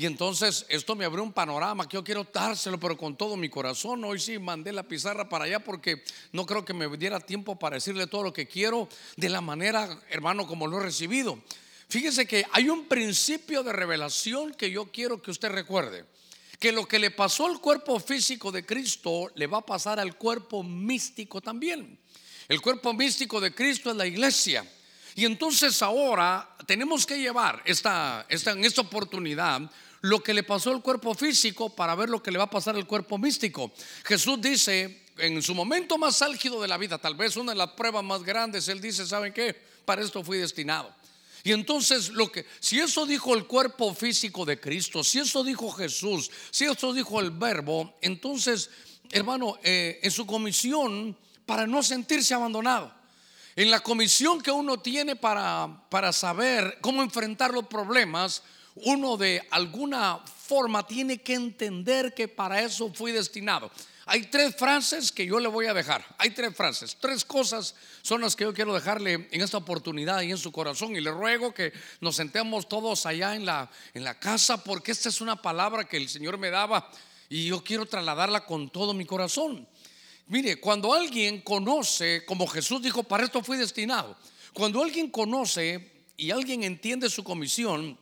Y 0.00 0.06
entonces 0.06 0.64
esto 0.68 0.94
me 0.94 1.04
abrió 1.04 1.24
un 1.24 1.32
panorama 1.32 1.88
que 1.88 1.96
yo 1.96 2.04
quiero 2.04 2.24
dárselo, 2.32 2.78
pero 2.78 2.96
con 2.96 3.16
todo 3.16 3.36
mi 3.36 3.48
corazón. 3.48 4.04
Hoy 4.04 4.20
sí 4.20 4.38
mandé 4.38 4.72
la 4.72 4.84
pizarra 4.84 5.28
para 5.28 5.46
allá 5.46 5.58
porque 5.58 6.04
no 6.30 6.46
creo 6.46 6.64
que 6.64 6.72
me 6.72 6.86
diera 6.96 7.18
tiempo 7.18 7.58
para 7.58 7.74
decirle 7.74 8.06
todo 8.06 8.22
lo 8.22 8.32
que 8.32 8.46
quiero 8.46 8.88
de 9.16 9.28
la 9.28 9.40
manera, 9.40 10.00
hermano, 10.08 10.46
como 10.46 10.68
lo 10.68 10.78
he 10.78 10.84
recibido. 10.84 11.42
Fíjese 11.88 12.26
que 12.28 12.46
hay 12.52 12.68
un 12.68 12.86
principio 12.86 13.64
de 13.64 13.72
revelación 13.72 14.54
que 14.54 14.70
yo 14.70 14.92
quiero 14.92 15.20
que 15.20 15.32
usted 15.32 15.48
recuerde. 15.48 16.04
Que 16.60 16.70
lo 16.70 16.86
que 16.86 17.00
le 17.00 17.10
pasó 17.10 17.46
al 17.46 17.60
cuerpo 17.60 17.98
físico 17.98 18.52
de 18.52 18.64
Cristo 18.64 19.32
le 19.34 19.48
va 19.48 19.58
a 19.58 19.66
pasar 19.66 19.98
al 19.98 20.16
cuerpo 20.16 20.62
místico 20.62 21.40
también. 21.40 21.98
El 22.46 22.60
cuerpo 22.60 22.94
místico 22.94 23.40
de 23.40 23.52
Cristo 23.52 23.90
es 23.90 23.96
la 23.96 24.06
iglesia. 24.06 24.64
Y 25.16 25.24
entonces 25.24 25.82
ahora 25.82 26.48
tenemos 26.66 27.04
que 27.04 27.18
llevar 27.18 27.60
esta, 27.64 28.24
esta, 28.28 28.52
en 28.52 28.64
esta 28.64 28.82
oportunidad 28.82 29.68
lo 30.02 30.22
que 30.22 30.34
le 30.34 30.42
pasó 30.42 30.70
al 30.70 30.82
cuerpo 30.82 31.14
físico 31.14 31.74
para 31.74 31.94
ver 31.94 32.08
lo 32.08 32.22
que 32.22 32.30
le 32.30 32.38
va 32.38 32.44
a 32.44 32.50
pasar 32.50 32.76
al 32.76 32.86
cuerpo 32.86 33.18
místico. 33.18 33.72
Jesús 34.04 34.40
dice, 34.40 35.06
en 35.16 35.42
su 35.42 35.54
momento 35.54 35.98
más 35.98 36.22
álgido 36.22 36.60
de 36.62 36.68
la 36.68 36.78
vida, 36.78 36.98
tal 36.98 37.14
vez 37.14 37.36
una 37.36 37.52
de 37.52 37.58
las 37.58 37.72
pruebas 37.72 38.04
más 38.04 38.22
grandes, 38.22 38.68
él 38.68 38.80
dice, 38.80 39.06
¿saben 39.06 39.32
qué? 39.32 39.54
Para 39.84 40.02
esto 40.02 40.22
fui 40.22 40.38
destinado. 40.38 40.94
Y 41.44 41.52
entonces 41.52 42.10
lo 42.10 42.30
que 42.30 42.46
si 42.60 42.78
eso 42.78 43.06
dijo 43.06 43.34
el 43.34 43.46
cuerpo 43.46 43.94
físico 43.94 44.44
de 44.44 44.60
Cristo, 44.60 45.04
si 45.04 45.20
eso 45.20 45.44
dijo 45.44 45.70
Jesús, 45.70 46.30
si 46.50 46.64
eso 46.64 46.92
dijo 46.92 47.20
el 47.20 47.30
verbo, 47.30 47.96
entonces, 48.00 48.70
hermano, 49.10 49.58
eh, 49.62 50.00
en 50.02 50.10
su 50.10 50.26
comisión 50.26 51.16
para 51.46 51.66
no 51.66 51.82
sentirse 51.82 52.34
abandonado. 52.34 52.92
En 53.56 53.70
la 53.70 53.80
comisión 53.80 54.40
que 54.40 54.50
uno 54.52 54.78
tiene 54.78 55.16
para, 55.16 55.84
para 55.90 56.12
saber 56.12 56.78
cómo 56.80 57.02
enfrentar 57.02 57.52
los 57.52 57.66
problemas, 57.66 58.42
uno 58.84 59.16
de 59.16 59.46
alguna 59.50 60.18
forma 60.18 60.86
tiene 60.86 61.18
que 61.18 61.34
entender 61.34 62.14
que 62.14 62.28
para 62.28 62.62
eso 62.62 62.92
fui 62.92 63.12
destinado. 63.12 63.70
Hay 64.06 64.22
tres 64.22 64.56
frases 64.56 65.12
que 65.12 65.26
yo 65.26 65.38
le 65.38 65.48
voy 65.48 65.66
a 65.66 65.74
dejar. 65.74 66.02
Hay 66.16 66.30
tres 66.30 66.56
frases, 66.56 66.96
tres 66.98 67.26
cosas 67.26 67.74
son 68.00 68.22
las 68.22 68.34
que 68.34 68.44
yo 68.44 68.54
quiero 68.54 68.72
dejarle 68.72 69.28
en 69.30 69.42
esta 69.42 69.58
oportunidad 69.58 70.22
y 70.22 70.30
en 70.30 70.38
su 70.38 70.50
corazón. 70.50 70.96
Y 70.96 71.00
le 71.02 71.10
ruego 71.10 71.52
que 71.52 71.74
nos 72.00 72.16
sentemos 72.16 72.68
todos 72.70 73.04
allá 73.04 73.34
en 73.34 73.44
la, 73.44 73.70
en 73.92 74.04
la 74.04 74.18
casa 74.18 74.64
porque 74.64 74.92
esta 74.92 75.10
es 75.10 75.20
una 75.20 75.42
palabra 75.42 75.84
que 75.84 75.98
el 75.98 76.08
Señor 76.08 76.38
me 76.38 76.48
daba 76.48 76.90
y 77.28 77.48
yo 77.48 77.62
quiero 77.62 77.84
trasladarla 77.84 78.46
con 78.46 78.70
todo 78.70 78.94
mi 78.94 79.04
corazón. 79.04 79.68
Mire, 80.28 80.58
cuando 80.58 80.94
alguien 80.94 81.42
conoce, 81.42 82.24
como 82.24 82.46
Jesús 82.46 82.80
dijo, 82.80 83.02
para 83.02 83.24
esto 83.24 83.42
fui 83.42 83.58
destinado. 83.58 84.16
Cuando 84.54 84.82
alguien 84.82 85.10
conoce 85.10 86.06
y 86.16 86.30
alguien 86.30 86.62
entiende 86.62 87.10
su 87.10 87.22
comisión, 87.22 87.98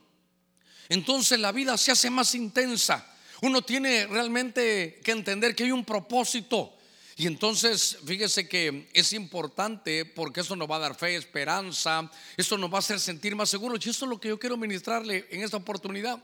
entonces 0.89 1.39
la 1.39 1.51
vida 1.51 1.77
se 1.77 1.91
hace 1.91 2.09
más 2.09 2.33
intensa. 2.35 3.05
Uno 3.41 3.61
tiene 3.61 4.07
realmente 4.07 4.99
que 5.03 5.11
entender 5.11 5.55
que 5.55 5.63
hay 5.63 5.71
un 5.71 5.85
propósito. 5.85 6.73
Y 7.15 7.25
entonces, 7.25 7.97
fíjese 8.05 8.47
que 8.47 8.89
es 8.93 9.11
importante 9.13 10.05
porque 10.05 10.41
eso 10.41 10.55
nos 10.55 10.69
va 10.69 10.75
a 10.75 10.79
dar 10.79 10.95
fe, 10.95 11.15
esperanza, 11.15 12.09
esto 12.35 12.57
nos 12.57 12.71
va 12.71 12.75
a 12.75 12.79
hacer 12.79 12.99
sentir 12.99 13.35
más 13.35 13.49
seguros. 13.49 13.83
Y 13.85 13.89
eso 13.89 14.05
es 14.05 14.09
lo 14.09 14.19
que 14.19 14.29
yo 14.29 14.39
quiero 14.39 14.55
ministrarle 14.55 15.27
en 15.31 15.43
esta 15.43 15.57
oportunidad. 15.57 16.19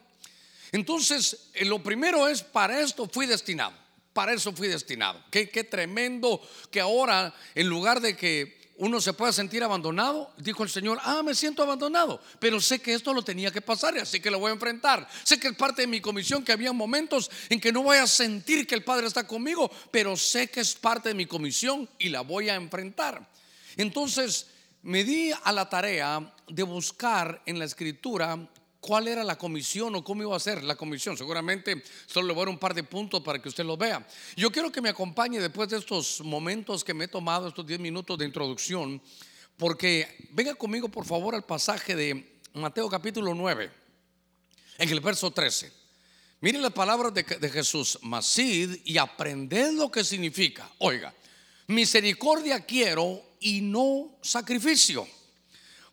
Entonces, 0.72 1.50
eh, 1.54 1.66
lo 1.66 1.82
primero 1.82 2.28
es, 2.28 2.44
para 2.44 2.80
esto 2.80 3.10
fui 3.12 3.26
destinado. 3.26 3.74
Para 4.14 4.34
eso 4.34 4.54
fui 4.54 4.68
destinado. 4.68 5.24
Qué, 5.32 5.50
qué 5.50 5.64
tremendo 5.64 6.40
que 6.70 6.80
ahora, 6.80 7.34
en 7.56 7.68
lugar 7.68 8.00
de 8.00 8.16
que 8.16 8.63
uno 8.78 9.00
se 9.00 9.14
pueda 9.14 9.32
sentir 9.32 9.64
abandonado, 9.64 10.32
dijo 10.38 10.64
el 10.64 10.70
Señor, 10.70 11.00
ah, 11.04 11.22
me 11.24 11.36
siento 11.36 11.62
abandonado, 11.62 12.20
pero 12.40 12.60
sé 12.60 12.80
que 12.80 12.94
esto 12.94 13.14
lo 13.14 13.22
tenía 13.22 13.52
que 13.52 13.62
pasar 13.62 13.96
y 13.96 14.00
así 14.00 14.20
que 14.20 14.32
lo 14.32 14.40
voy 14.40 14.50
a 14.50 14.54
enfrentar. 14.54 15.08
Sé 15.24 15.40
que 15.40 15.50
es 15.50 15.56
parte 15.56 15.84
de 15.84 15.88
mi 15.88 16.02
comisión, 16.02 16.44
que 16.44 16.52
había 16.52 16.74
momentos 16.74 17.30
en 17.50 17.60
que 17.60 17.72
no 17.72 17.84
voy 17.84 17.98
a 17.98 18.08
sentir 18.08 18.66
que 18.66 18.76
el 18.76 18.84
Padre 18.84 19.08
está 19.08 19.28
conmigo, 19.28 19.72
pero 19.92 20.18
sé 20.18 20.50
que 20.50 20.62
es 20.62 20.74
parte 20.74 21.10
de 21.10 21.16
mi 21.16 21.28
comisión 21.28 21.88
y 22.00 22.10
la 22.10 22.22
voy 22.22 22.50
a 22.50 22.56
enfrentar. 22.56 23.30
Entonces 23.78 24.48
me 24.82 25.04
di 25.04 25.32
a 25.32 25.52
la 25.52 25.70
tarea 25.70 26.34
de 26.48 26.64
buscar 26.64 27.42
en 27.46 27.60
la 27.60 27.66
escritura 27.66 28.38
cuál 28.84 29.08
era 29.08 29.24
la 29.24 29.38
comisión 29.38 29.96
o 29.96 30.04
cómo 30.04 30.24
iba 30.24 30.36
a 30.36 30.40
ser 30.42 30.62
la 30.62 30.76
comisión. 30.76 31.18
Seguramente 31.18 31.82
solo 32.06 32.28
le 32.28 32.34
voy 32.34 32.42
a 32.42 32.46
dar 32.46 32.50
un 32.50 32.60
par 32.60 32.74
de 32.74 32.84
puntos 32.84 33.22
para 33.22 33.42
que 33.42 33.48
usted 33.48 33.64
lo 33.64 33.78
vea. 33.78 34.06
Yo 34.36 34.52
quiero 34.52 34.74
que 34.74 34.82
me 34.82 34.90
acompañe 34.90 35.40
después 35.40 35.70
de 35.70 35.78
estos 35.78 36.20
momentos 36.20 36.84
que 36.84 36.94
me 36.94 37.06
he 37.06 37.08
tomado, 37.08 37.48
estos 37.48 37.66
10 37.66 37.80
minutos 37.80 38.18
de 38.18 38.26
introducción, 38.26 39.02
porque 39.56 40.28
venga 40.32 40.54
conmigo 40.56 40.90
por 40.90 41.06
favor 41.06 41.34
al 41.34 41.46
pasaje 41.46 41.96
de 41.96 42.40
Mateo 42.56 42.90
capítulo 42.90 43.34
9, 43.34 43.72
en 44.80 44.90
el 44.90 45.00
verso 45.00 45.32
13. 45.32 45.72
Miren 46.42 46.62
las 46.62 46.74
palabras 46.74 47.14
de, 47.14 47.24
de 47.24 47.50
Jesús, 47.50 47.98
masid 48.02 48.82
y 48.84 48.98
aprended 48.98 49.72
lo 49.72 49.90
que 49.90 50.04
significa. 50.04 50.70
Oiga, 50.80 51.14
misericordia 51.68 52.66
quiero 52.66 53.24
y 53.40 53.62
no 53.62 54.18
sacrificio, 54.22 55.08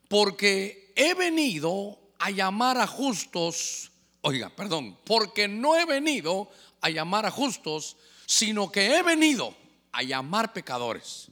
porque 0.08 0.92
he 0.96 1.14
venido 1.14 1.99
a 2.20 2.30
llamar 2.30 2.78
a 2.78 2.86
justos, 2.86 3.90
oiga, 4.20 4.50
perdón, 4.50 4.96
porque 5.04 5.48
no 5.48 5.76
he 5.76 5.86
venido 5.86 6.50
a 6.80 6.90
llamar 6.90 7.26
a 7.26 7.30
justos, 7.30 7.96
sino 8.26 8.70
que 8.70 8.94
he 8.94 9.02
venido 9.02 9.56
a 9.90 10.02
llamar 10.02 10.52
pecadores. 10.52 11.28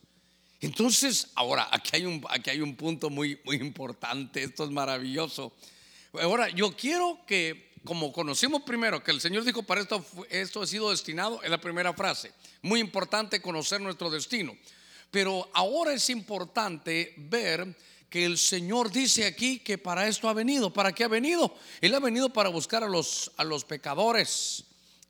Entonces, 0.61 1.28
ahora, 1.35 1.68
aquí 1.71 1.90
hay 1.92 2.07
un, 2.07 2.25
aquí 2.30 2.50
hay 2.50 2.61
un 2.61 2.75
punto 2.75 3.11
muy, 3.11 3.38
muy 3.45 3.57
importante, 3.57 4.42
esto 4.42 4.64
es 4.64 4.71
maravilloso. 4.71 5.52
Ahora, 6.14 6.49
yo 6.49 6.75
quiero 6.75 7.21
que, 7.26 7.71
como 7.85 8.11
conocimos 8.12 8.62
primero 8.62 9.04
que 9.04 9.11
el 9.11 9.21
Señor 9.21 9.45
dijo, 9.45 9.62
para 9.62 9.83
esto, 9.83 10.04
esto 10.30 10.62
ha 10.62 10.66
sido 10.66 10.90
destinado, 10.90 11.42
es 11.42 11.50
la 11.50 11.61
primera 11.61 11.92
frase. 11.92 12.33
Muy 12.62 12.80
importante 12.80 13.42
conocer 13.42 13.80
nuestro 13.80 14.11
destino. 14.11 14.57
Pero 15.11 15.49
ahora 15.54 15.92
es 15.92 16.11
importante 16.11 17.14
ver 17.16 17.76
que 18.11 18.25
el 18.25 18.38
Señor 18.38 18.91
dice 18.91 19.27
aquí 19.27 19.59
que 19.59 19.77
para 19.77 20.09
esto 20.09 20.29
ha 20.29 20.33
venido. 20.33 20.73
¿Para 20.73 20.93
qué 20.93 21.05
ha 21.05 21.09
venido? 21.09 21.55
Él 21.81 21.95
ha 21.95 22.00
venido 22.00 22.33
para 22.33 22.49
buscar 22.49 22.83
a 22.83 22.88
los, 22.88 23.31
a 23.37 23.45
los 23.45 23.65
pecadores 23.65 24.65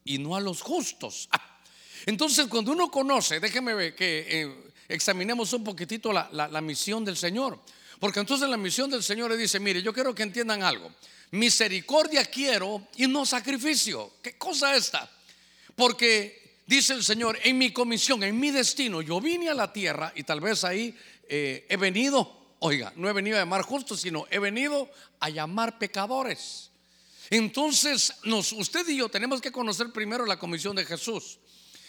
y 0.04 0.18
no 0.18 0.34
a 0.34 0.40
los 0.40 0.62
justos. 0.62 1.28
Ah, 1.30 1.60
entonces, 2.06 2.46
cuando 2.46 2.72
uno 2.72 2.90
conoce, 2.90 3.38
déjeme 3.38 3.94
que 3.94 4.26
eh, 4.28 4.72
examinemos 4.88 5.52
un 5.52 5.62
poquitito 5.62 6.12
la, 6.12 6.28
la, 6.32 6.60
misión 6.60 7.04
del 7.04 7.16
Señor. 7.16 7.60
Porque 8.00 8.20
entonces 8.20 8.48
la 8.48 8.56
misión 8.56 8.90
del 8.90 9.02
Señor 9.02 9.30
le 9.30 9.36
dice, 9.36 9.60
mire, 9.60 9.82
yo 9.82 9.92
quiero 9.92 10.14
que 10.14 10.22
entiendan 10.22 10.62
algo. 10.62 10.92
Misericordia 11.32 12.24
quiero 12.24 12.88
y 12.96 13.06
no 13.06 13.26
sacrificio. 13.26 14.14
¿Qué 14.22 14.38
cosa 14.38 14.74
esta? 14.76 15.10
Porque 15.76 16.60
dice 16.66 16.94
el 16.94 17.04
Señor, 17.04 17.38
en 17.42 17.58
mi 17.58 17.72
comisión, 17.72 18.22
en 18.22 18.38
mi 18.38 18.50
destino, 18.50 19.02
yo 19.02 19.20
vine 19.20 19.50
a 19.50 19.54
la 19.54 19.72
tierra 19.72 20.12
y 20.16 20.22
tal 20.22 20.40
vez 20.40 20.64
ahí 20.64 20.96
eh, 21.28 21.66
he 21.68 21.76
venido 21.76 22.37
Oiga, 22.60 22.92
no 22.96 23.08
he 23.08 23.12
venido 23.12 23.36
a 23.36 23.40
llamar 23.40 23.62
justos, 23.62 24.00
sino 24.00 24.26
he 24.30 24.38
venido 24.38 24.90
a 25.20 25.28
llamar 25.30 25.78
pecadores. 25.78 26.70
Entonces, 27.30 28.14
nos, 28.24 28.52
usted 28.52 28.88
y 28.88 28.96
yo 28.96 29.08
tenemos 29.08 29.40
que 29.40 29.52
conocer 29.52 29.92
primero 29.92 30.24
la 30.26 30.38
comisión 30.38 30.74
de 30.74 30.84
Jesús. 30.84 31.38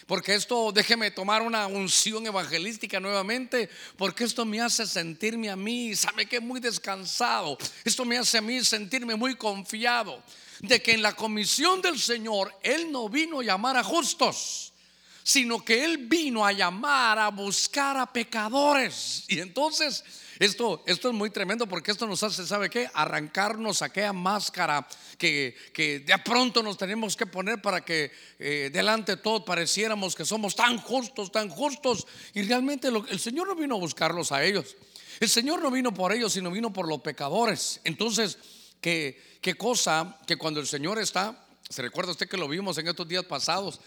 Porque 0.06 0.34
esto, 0.34 0.72
déjeme 0.72 1.12
tomar 1.12 1.44
una 1.44 1.68
unción 1.68 2.26
evangelística 2.26 3.00
nuevamente, 3.00 3.70
porque 3.96 4.24
esto 4.24 4.44
me 4.44 4.60
hace 4.60 4.88
sentirme 4.88 5.52
a 5.52 5.56
mí, 5.56 5.96
sabe 5.96 6.26
que 6.26 6.40
muy 6.40 6.60
descansado. 6.60 7.60
Esto 7.86 8.06
me 8.06 8.18
hace 8.18 8.40
a 8.40 8.42
mí 8.42 8.64
sentirme 8.66 9.16
muy 9.16 9.36
confiado 9.36 10.24
de 10.62 10.82
que 10.82 10.94
en 10.94 11.04
la 11.04 11.16
comisión 11.16 11.80
del 11.82 12.00
Señor 12.00 12.52
Él 12.64 12.92
no 12.92 13.08
vino 13.08 13.40
a 13.40 13.44
llamar 13.44 13.78
a 13.78 13.84
justos, 13.84 14.74
sino 15.22 15.64
que 15.64 15.86
Él 15.86 15.98
vino 15.98 16.44
a 16.44 16.54
llamar, 16.54 17.20
a 17.20 17.30
buscar 17.30 17.96
a 17.96 18.12
pecadores. 18.12 19.26
Y 19.28 19.40
entonces 19.40 20.04
esto, 20.40 20.82
esto 20.86 21.10
es 21.10 21.14
muy 21.14 21.30
tremendo 21.32 21.68
porque 21.68 21.92
esto 21.92 22.08
nos 22.08 22.24
hace, 22.24 22.48
¿sabe 22.48 22.70
qué? 22.70 22.90
Arrancarnos 22.94 23.82
aquella 23.82 24.14
máscara 24.14 24.88
que, 25.18 25.54
que 25.74 26.00
de 26.00 26.18
pronto 26.20 26.64
nos 26.64 26.78
tenemos 26.78 27.18
que 27.18 27.26
poner 27.26 27.62
para 27.62 27.84
que 27.84 28.10
eh, 28.40 28.70
delante 28.72 29.18
de 29.18 29.22
todos 29.22 29.44
pareciéramos 29.44 30.16
que 30.16 30.24
somos 30.24 30.56
tan 30.56 30.78
justos, 30.78 31.30
tan 31.30 31.50
justos. 31.50 32.08
Y 32.34 32.44
realmente 32.44 32.88
el 32.88 33.20
Señor 33.20 33.50
no 33.50 33.56
vino 33.56 33.76
a 33.76 33.80
buscarlos 33.80 34.32
a 34.32 34.42
ellos. 34.42 34.78
El 35.20 35.28
Señor 35.28 35.62
no 35.62 35.70
vino 35.70 35.94
por 35.94 36.14
ellos, 36.14 36.32
sino 36.32 36.50
vino 36.50 36.72
por 36.72 36.88
los 36.88 37.02
pecadores. 37.02 37.82
Entonces, 37.84 38.38
¿qué, 38.80 39.22
qué 39.42 39.56
cosa 39.56 40.18
que 40.26 40.38
cuando 40.38 40.62
el 40.62 40.68
Señor 40.68 41.00
está, 41.00 41.46
se 41.70 41.82
recuerda 41.82 42.14
usted 42.14 42.30
que 42.30 42.38
lo 42.38 42.48
vimos 42.48 42.78
en 42.78 42.88
estos 42.88 43.06
días 43.06 43.26
pasados, 43.26 43.82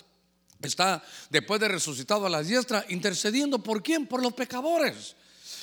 está 0.60 1.02
después 1.30 1.58
de 1.62 1.68
resucitado 1.68 2.26
a 2.26 2.30
la 2.30 2.42
diestra, 2.42 2.84
intercediendo 2.90 3.58
por 3.60 3.82
quién? 3.82 4.06
Por 4.06 4.22
los 4.22 4.34
pecadores. 4.34 5.16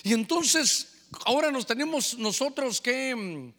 Y 0.04 0.14
entonces, 0.14 0.88
ahora 1.26 1.52
nos 1.52 1.66
tenemos 1.66 2.18
nosotros 2.18 2.82
que 2.82 3.16
mm, 3.16 3.54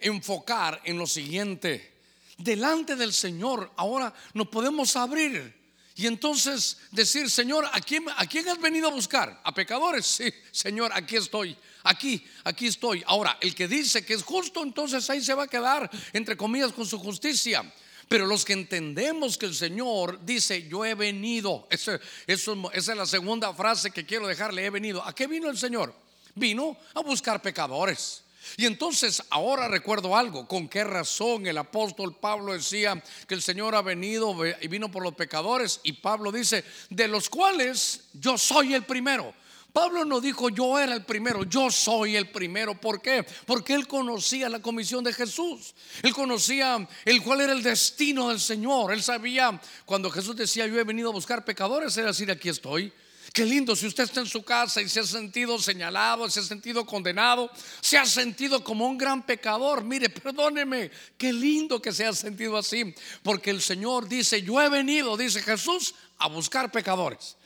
enfocar 0.00 0.80
en 0.84 0.98
lo 0.98 1.06
siguiente. 1.06 1.94
Delante 2.38 2.96
del 2.96 3.12
Señor, 3.12 3.72
ahora 3.76 4.12
nos 4.34 4.48
podemos 4.48 4.94
abrir. 4.96 5.54
Y 5.98 6.06
entonces 6.06 6.76
decir, 6.90 7.30
Señor, 7.30 7.64
¿a 7.72 7.80
quién, 7.80 8.04
¿a 8.16 8.26
quién 8.26 8.46
has 8.48 8.60
venido 8.60 8.88
a 8.88 8.92
buscar? 8.92 9.40
¿A 9.42 9.54
pecadores? 9.54 10.04
Sí, 10.04 10.30
Señor, 10.52 10.90
aquí 10.94 11.16
estoy. 11.16 11.56
Aquí, 11.84 12.22
aquí 12.44 12.66
estoy. 12.66 13.02
Ahora, 13.06 13.38
el 13.40 13.54
que 13.54 13.66
dice 13.66 14.04
que 14.04 14.12
es 14.12 14.22
justo, 14.22 14.62
entonces 14.62 15.08
ahí 15.08 15.22
se 15.22 15.32
va 15.32 15.44
a 15.44 15.48
quedar, 15.48 15.90
entre 16.12 16.36
comillas, 16.36 16.72
con 16.72 16.84
su 16.84 16.98
justicia. 16.98 17.64
Pero 18.08 18.26
los 18.26 18.44
que 18.44 18.52
entendemos 18.52 19.36
que 19.36 19.46
el 19.46 19.54
Señor 19.54 20.24
dice, 20.24 20.68
yo 20.68 20.84
he 20.84 20.94
venido, 20.94 21.66
eso, 21.70 21.98
esa 22.26 22.52
es 22.72 22.88
la 22.88 23.06
segunda 23.06 23.52
frase 23.52 23.90
que 23.90 24.06
quiero 24.06 24.28
dejarle, 24.28 24.64
he 24.64 24.70
venido. 24.70 25.02
¿A 25.02 25.14
qué 25.14 25.26
vino 25.26 25.50
el 25.50 25.58
Señor? 25.58 25.92
Vino 26.34 26.76
a 26.94 27.00
buscar 27.00 27.42
pecadores. 27.42 28.22
Y 28.56 28.66
entonces 28.66 29.22
ahora 29.30 29.68
recuerdo 29.68 30.16
algo, 30.16 30.46
con 30.46 30.68
qué 30.68 30.84
razón 30.84 31.46
el 31.46 31.58
apóstol 31.58 32.16
Pablo 32.16 32.52
decía 32.52 33.02
que 33.26 33.34
el 33.34 33.42
Señor 33.42 33.74
ha 33.74 33.82
venido 33.82 34.36
y 34.60 34.68
vino 34.68 34.90
por 34.90 35.02
los 35.02 35.14
pecadores 35.14 35.80
y 35.82 35.94
Pablo 35.94 36.30
dice, 36.30 36.64
de 36.88 37.08
los 37.08 37.28
cuales 37.28 38.04
yo 38.14 38.38
soy 38.38 38.74
el 38.74 38.84
primero. 38.84 39.34
Pablo 39.76 40.06
no 40.06 40.22
dijo 40.22 40.48
yo 40.48 40.78
era 40.78 40.94
el 40.94 41.04
primero, 41.04 41.44
yo 41.44 41.70
soy 41.70 42.16
el 42.16 42.30
primero. 42.30 42.80
¿Por 42.80 43.02
qué? 43.02 43.26
Porque 43.44 43.74
él 43.74 43.86
conocía 43.86 44.48
la 44.48 44.62
comisión 44.62 45.04
de 45.04 45.12
Jesús. 45.12 45.74
Él 46.02 46.14
conocía 46.14 46.88
el 47.04 47.22
cuál 47.22 47.42
era 47.42 47.52
el 47.52 47.62
destino 47.62 48.30
del 48.30 48.40
Señor. 48.40 48.94
Él 48.94 49.02
sabía 49.02 49.60
cuando 49.84 50.08
Jesús 50.08 50.34
decía 50.34 50.66
yo 50.66 50.80
he 50.80 50.84
venido 50.84 51.10
a 51.10 51.12
buscar 51.12 51.44
pecadores, 51.44 51.94
era 51.98 52.06
decir 52.06 52.30
aquí 52.30 52.48
estoy. 52.48 52.90
Qué 53.34 53.44
lindo 53.44 53.76
si 53.76 53.86
usted 53.86 54.04
está 54.04 54.20
en 54.20 54.26
su 54.26 54.42
casa 54.42 54.80
y 54.80 54.88
se 54.88 55.00
ha 55.00 55.04
sentido 55.04 55.58
señalado, 55.58 56.30
se 56.30 56.40
ha 56.40 56.44
sentido 56.44 56.86
condenado, 56.86 57.50
se 57.82 57.98
ha 57.98 58.06
sentido 58.06 58.64
como 58.64 58.86
un 58.86 58.96
gran 58.96 59.26
pecador. 59.26 59.84
Mire, 59.84 60.08
perdóneme, 60.08 60.90
qué 61.18 61.34
lindo 61.34 61.82
que 61.82 61.92
se 61.92 62.06
ha 62.06 62.14
sentido 62.14 62.56
así, 62.56 62.94
porque 63.22 63.50
el 63.50 63.60
Señor 63.60 64.08
dice, 64.08 64.40
yo 64.40 64.58
he 64.62 64.70
venido, 64.70 65.18
dice 65.18 65.42
Jesús, 65.42 65.94
a 66.16 66.28
buscar 66.28 66.72
pecadores. 66.72 67.36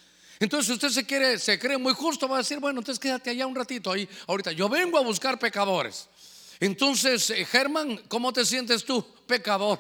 Entonces, 0.41 0.71
usted 0.71 0.89
se 0.89 1.05
quiere, 1.05 1.39
se 1.39 1.59
cree 1.59 1.77
muy 1.77 1.93
justo, 1.93 2.27
va 2.27 2.37
a 2.37 2.39
decir, 2.39 2.59
bueno, 2.59 2.81
entonces 2.81 2.99
quédate 2.99 3.29
allá 3.29 3.47
un 3.47 3.55
ratito 3.55 3.93
ahí. 3.93 4.09
Ahorita, 4.27 4.53
yo 4.53 4.71
vengo 4.71 4.97
a 4.97 5.03
buscar 5.03 5.39
pecadores. 5.39 6.09
Entonces, 6.59 7.29
eh, 7.29 7.45
Germán, 7.45 8.01
¿cómo 8.09 8.33
te 8.33 8.47
sientes 8.47 8.85
tú? 8.85 9.05
Pecador. 9.27 9.79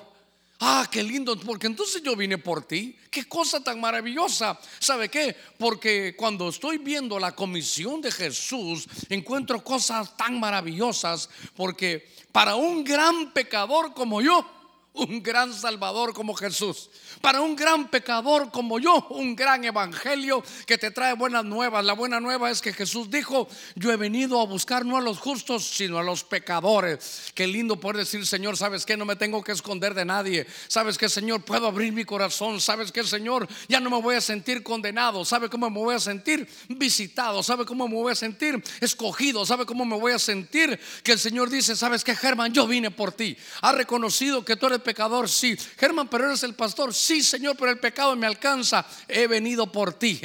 Ah, 0.62 0.87
qué 0.93 1.02
lindo, 1.02 1.40
porque 1.40 1.67
entonces 1.67 2.02
yo 2.02 2.14
vine 2.14 2.37
por 2.37 2.62
ti. 2.69 2.95
Qué 3.11 3.25
cosa 3.25 3.64
tan 3.64 3.81
maravillosa. 3.81 4.61
¿Sabe 4.79 5.09
qué? 5.09 5.35
Porque 5.59 6.14
cuando 6.14 6.50
estoy 6.50 6.76
viendo 6.76 7.19
la 7.19 7.35
comisión 7.35 8.02
de 8.02 8.12
Jesús, 8.12 8.87
encuentro 9.09 9.64
cosas 9.64 10.14
tan 10.19 10.38
maravillosas, 10.38 11.31
porque 11.57 12.07
para 12.33 12.57
un 12.57 12.85
gran 12.85 13.33
pecador 13.33 13.95
como 13.95 14.21
yo, 14.21 14.60
un 14.93 15.23
gran 15.23 15.53
Salvador 15.53 16.13
como 16.13 16.35
Jesús, 16.35 16.91
para 17.21 17.41
un 17.41 17.55
gran 17.55 17.89
pecador 17.89 18.51
como 18.51 18.79
yo, 18.79 19.07
un 19.11 19.37
gran 19.37 19.65
evangelio 19.65 20.43
que 20.67 20.79
te 20.79 20.91
trae 20.91 21.15
buenas 21.15 21.45
nuevas. 21.45 21.85
La 21.85 21.93
buena 21.93 22.21
nueva 22.21 22.51
es 22.51 22.61
que 22.61 22.73
Jesús 22.73 23.11
dijo, 23.11 23.49
yo 23.77 23.93
he 23.93 23.97
venido 23.97 24.41
a 24.41 24.47
buscar 24.47 24.85
no 24.85 24.97
a 24.97 25.01
los 25.01 25.19
justos, 25.19 25.65
sino 25.65 25.99
a 25.99 26.03
los 26.03 26.25
pecadores. 26.25 27.31
Qué 27.35 27.47
lindo 27.47 27.79
poder 27.79 27.99
decir, 27.99 28.27
Señor, 28.27 28.57
¿sabes 28.57 28.85
que 28.85 28.97
No 28.97 29.05
me 29.05 29.17
tengo 29.17 29.43
que 29.43 29.53
esconder 29.53 29.95
de 29.95 30.05
nadie. 30.05 30.47
¿Sabes 30.69 30.99
que 30.99 31.09
Señor? 31.09 31.43
Puedo 31.43 31.67
abrir 31.67 31.93
mi 31.93 32.05
corazón. 32.05 32.61
¿Sabes 32.61 32.93
que 32.93 33.05
Señor? 33.05 33.49
Ya 33.69 33.81
no 33.81 33.91
me 33.91 34.01
voy 34.01 34.17
a 34.17 34.21
sentir 34.21 34.63
condenado. 34.63 35.25
¿Sabe 35.25 35.49
cómo 35.49 35.71
me 35.71 35.79
voy 35.79 35.95
a 35.95 36.01
sentir? 36.01 36.49
Visitado. 36.69 37.43
¿Sabe 37.43 37.65
cómo 37.65 37.89
me 37.89 37.95
voy 37.95 38.13
a 38.13 38.17
sentir? 38.17 38.63
Escogido. 38.81 39.47
¿Sabe 39.47 39.65
cómo 39.65 39.85
me 39.85 39.99
voy 39.99 40.13
a 40.13 40.19
sentir? 40.19 40.79
Que 41.03 41.13
el 41.13 41.19
Señor 41.19 41.49
dice, 41.49 41.77
¿sabes 41.77 42.05
que 42.05 42.15
Germán? 42.15 42.53
Yo 42.53 42.67
vine 42.67 42.91
por 42.91 43.13
ti. 43.13 43.37
Ha 43.63 43.73
reconocido 43.73 44.45
que 44.45 44.57
tú 44.57 44.67
eres 44.67 44.80
pecador, 44.83 45.29
sí. 45.29 45.57
Germán, 45.79 46.09
pero 46.09 46.27
eres 46.27 46.43
el 46.43 46.55
pastor, 46.55 46.95
sí, 46.95 47.23
Señor, 47.23 47.57
pero 47.59 47.71
el 47.71 47.79
pecado 47.79 48.15
me 48.17 48.27
alcanza. 48.27 48.87
He 49.09 49.27
venido 49.27 49.71
por 49.71 49.95
ti. 49.95 50.21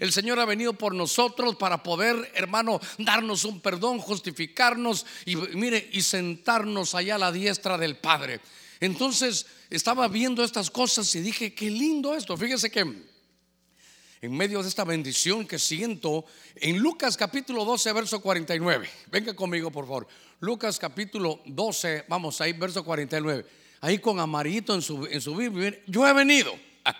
El 0.00 0.12
Señor 0.12 0.38
ha 0.40 0.44
venido 0.44 0.72
por 0.72 0.94
nosotros 0.94 1.56
para 1.56 1.82
poder, 1.82 2.30
hermano, 2.34 2.80
darnos 2.98 3.44
un 3.44 3.60
perdón, 3.60 3.98
justificarnos 3.98 5.06
y 5.24 5.36
mire, 5.36 5.88
y 5.92 6.02
sentarnos 6.02 6.94
allá 6.94 7.16
a 7.16 7.18
la 7.18 7.32
diestra 7.32 7.78
del 7.78 7.96
Padre. 7.96 8.40
Entonces 8.80 9.46
estaba 9.70 10.08
viendo 10.08 10.44
estas 10.44 10.70
cosas 10.70 11.14
y 11.14 11.20
dije, 11.20 11.54
qué 11.54 11.70
lindo 11.70 12.14
esto. 12.14 12.36
Fíjese 12.36 12.70
que 12.70 12.80
en 14.22 14.34
medio 14.34 14.62
de 14.62 14.68
esta 14.68 14.84
bendición 14.84 15.46
que 15.46 15.58
siento, 15.58 16.24
en 16.56 16.78
Lucas 16.78 17.16
capítulo 17.16 17.64
12, 17.64 17.92
verso 17.92 18.20
49. 18.20 18.88
Venga 19.10 19.34
conmigo, 19.34 19.70
por 19.70 19.84
favor. 19.84 20.06
Lucas 20.40 20.78
capítulo 20.78 21.40
12, 21.46 22.04
vamos 22.08 22.40
ahí, 22.40 22.52
verso 22.52 22.84
49. 22.84 23.46
Ahí 23.80 23.98
con 23.98 24.18
amarito 24.20 24.74
en 24.74 24.82
su, 24.82 25.06
en 25.06 25.20
su 25.20 25.34
Biblia. 25.34 25.78
Yo 25.86 26.06
he 26.06 26.12
venido. 26.12 26.56
Ah, 26.84 26.94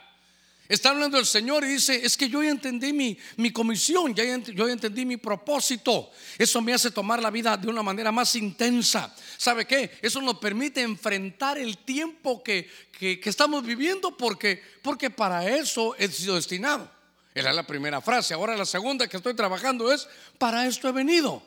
está 0.68 0.90
hablando 0.90 1.18
el 1.18 1.26
Señor 1.26 1.64
y 1.64 1.68
dice, 1.68 2.04
es 2.04 2.16
que 2.16 2.28
yo 2.28 2.42
ya 2.42 2.50
entendí 2.50 2.92
mi, 2.92 3.16
mi 3.36 3.50
comisión, 3.50 4.14
ya, 4.14 4.24
yo 4.24 4.66
ya 4.66 4.72
entendí 4.72 5.04
mi 5.04 5.16
propósito. 5.16 6.10
Eso 6.38 6.60
me 6.60 6.74
hace 6.74 6.90
tomar 6.90 7.22
la 7.22 7.30
vida 7.30 7.56
de 7.56 7.68
una 7.68 7.82
manera 7.82 8.12
más 8.12 8.34
intensa. 8.36 9.14
¿Sabe 9.36 9.66
qué? 9.66 9.98
Eso 10.02 10.20
nos 10.20 10.38
permite 10.38 10.82
enfrentar 10.82 11.58
el 11.58 11.78
tiempo 11.78 12.42
que, 12.42 12.70
que, 12.98 13.18
que 13.18 13.30
estamos 13.30 13.64
viviendo 13.64 14.16
porque, 14.16 14.62
porque 14.82 15.10
para 15.10 15.48
eso 15.56 15.94
he 15.96 16.08
sido 16.08 16.34
destinado. 16.36 16.90
Era 17.34 17.52
la 17.52 17.66
primera 17.66 18.00
frase. 18.00 18.32
Ahora 18.32 18.56
la 18.56 18.64
segunda 18.64 19.06
que 19.08 19.18
estoy 19.18 19.34
trabajando 19.34 19.92
es, 19.92 20.08
para 20.38 20.66
esto 20.66 20.88
he 20.88 20.92
venido. 20.92 21.42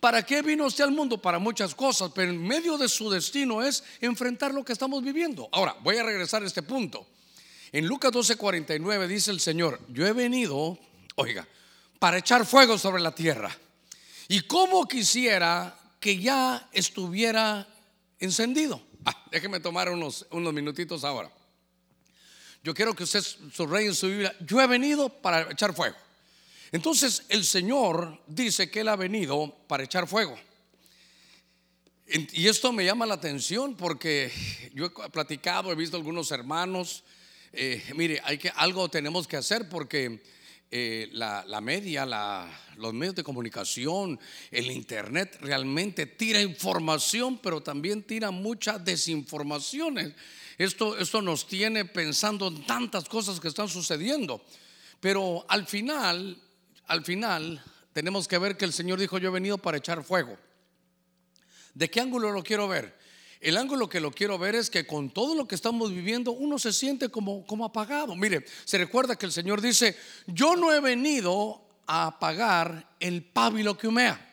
¿Para 0.00 0.24
qué 0.24 0.42
vino 0.42 0.66
usted 0.66 0.84
al 0.84 0.92
mundo? 0.92 1.20
Para 1.20 1.38
muchas 1.38 1.74
cosas, 1.74 2.12
pero 2.14 2.30
en 2.30 2.40
medio 2.46 2.78
de 2.78 2.88
su 2.88 3.10
destino 3.10 3.62
es 3.62 3.82
enfrentar 4.00 4.54
lo 4.54 4.64
que 4.64 4.72
estamos 4.72 5.02
viviendo. 5.02 5.48
Ahora, 5.52 5.76
voy 5.80 5.96
a 5.96 6.04
regresar 6.04 6.42
a 6.42 6.46
este 6.46 6.62
punto. 6.62 7.06
En 7.72 7.86
Lucas 7.86 8.12
12:49 8.12 9.06
dice 9.06 9.30
el 9.30 9.40
Señor, 9.40 9.80
yo 9.88 10.06
he 10.06 10.12
venido, 10.12 10.78
oiga, 11.16 11.46
para 11.98 12.18
echar 12.18 12.46
fuego 12.46 12.78
sobre 12.78 13.02
la 13.02 13.14
tierra. 13.14 13.54
Y 14.28 14.42
como 14.42 14.86
quisiera 14.86 15.76
que 15.98 16.18
ya 16.18 16.68
estuviera 16.72 17.66
encendido. 18.20 18.80
Ah, 19.04 19.24
déjeme 19.30 19.58
tomar 19.58 19.90
unos, 19.90 20.26
unos 20.30 20.52
minutitos 20.52 21.02
ahora. 21.02 21.30
Yo 22.62 22.74
quiero 22.74 22.94
que 22.94 23.04
usted 23.04 23.22
subraye 23.52 23.86
en 23.86 23.94
su 23.94 24.06
Biblia, 24.08 24.34
yo 24.40 24.60
he 24.60 24.66
venido 24.66 25.08
para 25.08 25.50
echar 25.50 25.74
fuego. 25.74 25.96
Entonces 26.72 27.24
el 27.28 27.44
Señor 27.44 28.22
dice 28.26 28.70
que 28.70 28.80
Él 28.80 28.88
ha 28.88 28.96
venido 28.96 29.56
para 29.66 29.84
echar 29.84 30.06
fuego. 30.06 30.38
Y 32.06 32.46
esto 32.46 32.72
me 32.72 32.84
llama 32.84 33.04
la 33.04 33.14
atención 33.14 33.74
porque 33.76 34.32
yo 34.72 34.86
he 34.86 35.10
platicado, 35.10 35.70
he 35.70 35.74
visto 35.74 35.96
algunos 35.96 36.30
hermanos, 36.30 37.04
eh, 37.52 37.82
mire, 37.94 38.20
hay 38.24 38.38
que, 38.38 38.50
algo 38.54 38.88
tenemos 38.88 39.26
que 39.26 39.36
hacer 39.36 39.68
porque 39.68 40.22
eh, 40.70 41.08
la, 41.12 41.60
media, 41.60 42.06
los 42.76 42.94
medios 42.94 43.14
de 43.14 43.24
comunicación, 43.24 44.18
el 44.50 44.70
internet 44.70 45.38
realmente 45.40 46.06
tira 46.06 46.40
información, 46.40 47.38
pero 47.38 47.62
también 47.62 48.02
tira 48.02 48.30
muchas 48.30 48.82
desinformaciones. 48.84 50.12
Esto, 50.56 50.98
esto 50.98 51.22
nos 51.22 51.46
tiene 51.46 51.84
pensando 51.84 52.48
en 52.48 52.64
tantas 52.66 53.08
cosas 53.08 53.38
que 53.38 53.48
están 53.48 53.68
sucediendo. 53.68 54.42
Pero 55.00 55.46
al 55.48 55.66
final 55.66 56.36
al 56.88 57.04
final 57.04 57.62
tenemos 57.92 58.26
que 58.26 58.38
ver 58.38 58.56
que 58.56 58.64
el 58.64 58.72
Señor 58.72 58.98
dijo, 58.98 59.18
yo 59.18 59.28
he 59.28 59.32
venido 59.32 59.58
para 59.58 59.78
echar 59.78 60.02
fuego. 60.02 60.36
¿De 61.74 61.88
qué 61.90 62.00
ángulo 62.00 62.32
lo 62.32 62.42
quiero 62.42 62.66
ver? 62.66 62.98
El 63.40 63.56
ángulo 63.56 63.88
que 63.88 64.00
lo 64.00 64.10
quiero 64.10 64.36
ver 64.38 64.56
es 64.56 64.68
que 64.68 64.86
con 64.86 65.10
todo 65.10 65.36
lo 65.36 65.46
que 65.46 65.54
estamos 65.54 65.90
viviendo 65.90 66.32
uno 66.32 66.58
se 66.58 66.72
siente 66.72 67.08
como, 67.08 67.46
como 67.46 67.64
apagado. 67.64 68.16
Mire, 68.16 68.44
se 68.64 68.78
recuerda 68.78 69.16
que 69.16 69.26
el 69.26 69.32
Señor 69.32 69.60
dice, 69.60 69.96
yo 70.26 70.56
no 70.56 70.72
he 70.72 70.80
venido 70.80 71.62
a 71.86 72.06
apagar 72.06 72.96
el 72.98 73.22
pábilo 73.22 73.78
que 73.78 73.86
humea. 73.86 74.27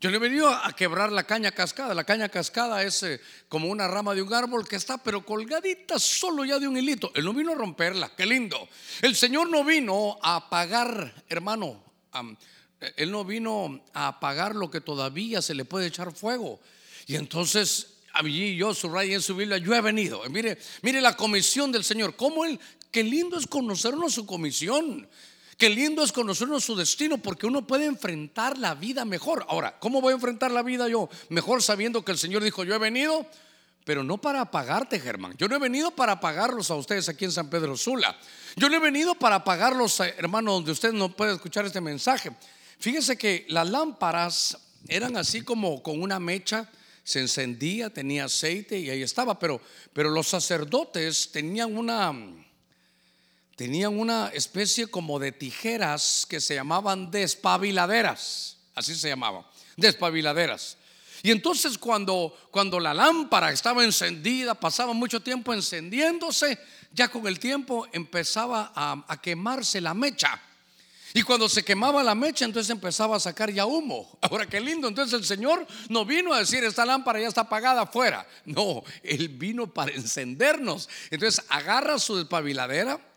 Yo 0.00 0.10
no 0.10 0.16
he 0.16 0.20
venido 0.20 0.48
a 0.48 0.72
quebrar 0.72 1.12
la 1.12 1.24
caña 1.24 1.50
cascada. 1.50 1.92
La 1.94 2.04
caña 2.04 2.30
cascada 2.30 2.82
es 2.82 3.02
eh, 3.02 3.20
como 3.50 3.68
una 3.68 3.86
rama 3.86 4.14
de 4.14 4.22
un 4.22 4.32
árbol 4.32 4.66
que 4.66 4.76
está 4.76 4.96
pero 4.96 5.26
colgadita 5.26 5.98
solo 5.98 6.42
ya 6.46 6.58
de 6.58 6.66
un 6.66 6.76
hilito. 6.78 7.12
Él 7.14 7.26
no 7.26 7.34
vino 7.34 7.52
a 7.52 7.54
romperla, 7.54 8.10
qué 8.16 8.24
lindo. 8.24 8.66
El 9.02 9.14
Señor 9.14 9.50
no 9.50 9.62
vino 9.62 10.18
a 10.22 10.36
apagar, 10.36 11.22
hermano. 11.28 11.84
él 12.96 13.10
no 13.10 13.26
vino 13.26 13.82
a 13.92 14.08
apagar 14.08 14.56
lo 14.56 14.70
que 14.70 14.80
todavía 14.80 15.42
se 15.42 15.54
le 15.54 15.66
puede 15.66 15.88
echar 15.88 16.14
fuego. 16.14 16.60
Y 17.06 17.16
entonces 17.16 17.98
allí 18.14 18.56
yo 18.56 18.72
subrayé 18.72 19.14
en 19.14 19.22
su 19.22 19.36
Biblia, 19.36 19.58
yo 19.58 19.74
he 19.74 19.82
venido. 19.82 20.22
Mire, 20.30 20.56
mire 20.80 21.02
la 21.02 21.14
comisión 21.14 21.70
del 21.70 21.84
Señor. 21.84 22.16
Cómo 22.16 22.46
él, 22.46 22.58
qué 22.90 23.02
lindo 23.02 23.36
es 23.36 23.46
conocernos 23.46 24.14
su 24.14 24.24
comisión. 24.24 25.06
Qué 25.60 25.68
lindo 25.68 26.02
es 26.02 26.10
conocernos 26.10 26.64
su 26.64 26.74
destino 26.74 27.18
porque 27.18 27.46
uno 27.46 27.66
puede 27.66 27.84
enfrentar 27.84 28.56
la 28.56 28.74
vida 28.74 29.04
mejor. 29.04 29.44
Ahora, 29.46 29.78
¿cómo 29.78 30.00
voy 30.00 30.12
a 30.12 30.14
enfrentar 30.14 30.50
la 30.50 30.62
vida 30.62 30.88
yo? 30.88 31.10
Mejor 31.28 31.62
sabiendo 31.62 32.02
que 32.02 32.12
el 32.12 32.16
Señor 32.16 32.42
dijo, 32.42 32.64
yo 32.64 32.74
he 32.74 32.78
venido, 32.78 33.26
pero 33.84 34.02
no 34.02 34.16
para 34.16 34.40
apagarte, 34.40 34.98
Germán. 34.98 35.34
Yo 35.36 35.48
no 35.48 35.56
he 35.56 35.58
venido 35.58 35.90
para 35.90 36.12
apagarlos 36.12 36.70
a 36.70 36.76
ustedes 36.76 37.10
aquí 37.10 37.26
en 37.26 37.32
San 37.32 37.50
Pedro 37.50 37.76
Sula. 37.76 38.18
Yo 38.56 38.70
no 38.70 38.76
he 38.76 38.80
venido 38.80 39.14
para 39.14 39.36
apagarlos, 39.36 40.00
eh, 40.00 40.14
hermano, 40.16 40.54
donde 40.54 40.72
usted 40.72 40.94
no 40.94 41.14
puede 41.14 41.34
escuchar 41.34 41.66
este 41.66 41.82
mensaje. 41.82 42.30
Fíjese 42.78 43.18
que 43.18 43.44
las 43.50 43.68
lámparas 43.68 44.56
eran 44.88 45.18
así 45.18 45.42
como 45.42 45.82
con 45.82 46.00
una 46.00 46.18
mecha, 46.18 46.70
se 47.04 47.20
encendía, 47.20 47.90
tenía 47.90 48.24
aceite 48.24 48.78
y 48.78 48.88
ahí 48.88 49.02
estaba, 49.02 49.38
pero, 49.38 49.60
pero 49.92 50.08
los 50.08 50.26
sacerdotes 50.26 51.30
tenían 51.30 51.76
una 51.76 52.14
tenían 53.60 53.98
una 53.98 54.28
especie 54.28 54.86
como 54.86 55.18
de 55.18 55.32
tijeras 55.32 56.24
que 56.26 56.40
se 56.40 56.54
llamaban 56.54 57.10
despabiladeras, 57.10 58.56
así 58.74 58.94
se 58.94 59.10
llamaban, 59.10 59.44
despabiladeras. 59.76 60.78
Y 61.22 61.30
entonces 61.30 61.76
cuando, 61.76 62.34
cuando 62.50 62.80
la 62.80 62.94
lámpara 62.94 63.52
estaba 63.52 63.84
encendida, 63.84 64.54
pasaba 64.54 64.94
mucho 64.94 65.20
tiempo 65.20 65.52
encendiéndose, 65.52 66.58
ya 66.94 67.08
con 67.08 67.26
el 67.26 67.38
tiempo 67.38 67.86
empezaba 67.92 68.72
a, 68.74 69.04
a 69.06 69.20
quemarse 69.20 69.78
la 69.82 69.92
mecha. 69.92 70.40
Y 71.12 71.22
cuando 71.22 71.46
se 71.46 71.62
quemaba 71.62 72.02
la 72.02 72.14
mecha, 72.14 72.46
entonces 72.46 72.70
empezaba 72.70 73.16
a 73.16 73.20
sacar 73.20 73.52
ya 73.52 73.66
humo. 73.66 74.16
Ahora 74.22 74.46
qué 74.46 74.58
lindo. 74.58 74.88
Entonces 74.88 75.20
el 75.20 75.26
Señor 75.26 75.66
no 75.90 76.06
vino 76.06 76.32
a 76.32 76.38
decir, 76.38 76.64
esta 76.64 76.86
lámpara 76.86 77.20
ya 77.20 77.28
está 77.28 77.42
apagada 77.42 77.82
afuera. 77.82 78.26
No, 78.46 78.84
Él 79.02 79.28
vino 79.28 79.66
para 79.66 79.92
encendernos. 79.94 80.88
Entonces 81.10 81.44
agarra 81.50 81.98
su 81.98 82.16
despabiladera 82.16 83.09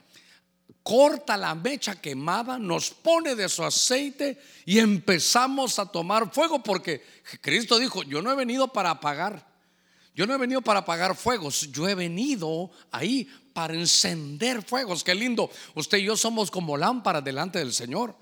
corta 0.83 1.37
la 1.37 1.55
mecha 1.55 1.99
quemada, 1.99 2.59
nos 2.59 2.91
pone 2.91 3.35
de 3.35 3.47
su 3.47 3.63
aceite 3.63 4.37
y 4.65 4.79
empezamos 4.79 5.79
a 5.79 5.85
tomar 5.85 6.31
fuego 6.31 6.61
porque 6.61 7.03
Cristo 7.41 7.79
dijo, 7.79 8.03
yo 8.03 8.21
no 8.21 8.31
he 8.31 8.35
venido 8.35 8.67
para 8.67 8.91
apagar, 8.91 9.47
yo 10.13 10.27
no 10.27 10.35
he 10.35 10.37
venido 10.37 10.61
para 10.61 10.81
apagar 10.81 11.15
fuegos, 11.15 11.71
yo 11.71 11.87
he 11.87 11.95
venido 11.95 12.69
ahí 12.91 13.27
para 13.53 13.73
encender 13.73 14.61
fuegos. 14.61 15.03
Qué 15.03 15.15
lindo, 15.15 15.49
usted 15.73 15.99
y 15.99 16.03
yo 16.03 16.17
somos 16.17 16.51
como 16.51 16.75
lámparas 16.75 17.23
delante 17.23 17.59
del 17.59 17.73
Señor. 17.73 18.15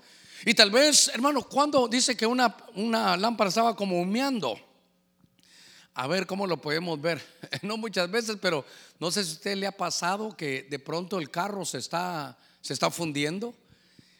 Y 0.44 0.54
tal 0.54 0.70
vez, 0.70 1.08
hermano, 1.08 1.42
cuando 1.42 1.88
dice 1.88 2.16
que 2.16 2.26
una, 2.26 2.56
una 2.74 3.16
lámpara 3.16 3.48
estaba 3.48 3.76
como 3.76 4.00
humeando, 4.00 4.58
a 5.94 6.06
ver 6.06 6.26
cómo 6.26 6.46
lo 6.46 6.60
podemos 6.60 7.00
ver. 7.00 7.22
No 7.62 7.76
muchas 7.76 8.10
veces, 8.10 8.38
pero 8.40 8.64
no 8.98 9.10
sé 9.10 9.24
si 9.24 9.30
a 9.30 9.34
usted 9.34 9.56
le 9.56 9.66
ha 9.66 9.76
pasado 9.76 10.36
que 10.36 10.62
de 10.62 10.78
pronto 10.78 11.18
el 11.18 11.30
carro 11.30 11.64
se 11.64 11.78
está 11.78 12.36
se 12.62 12.72
está 12.72 12.90
fundiendo. 12.90 13.54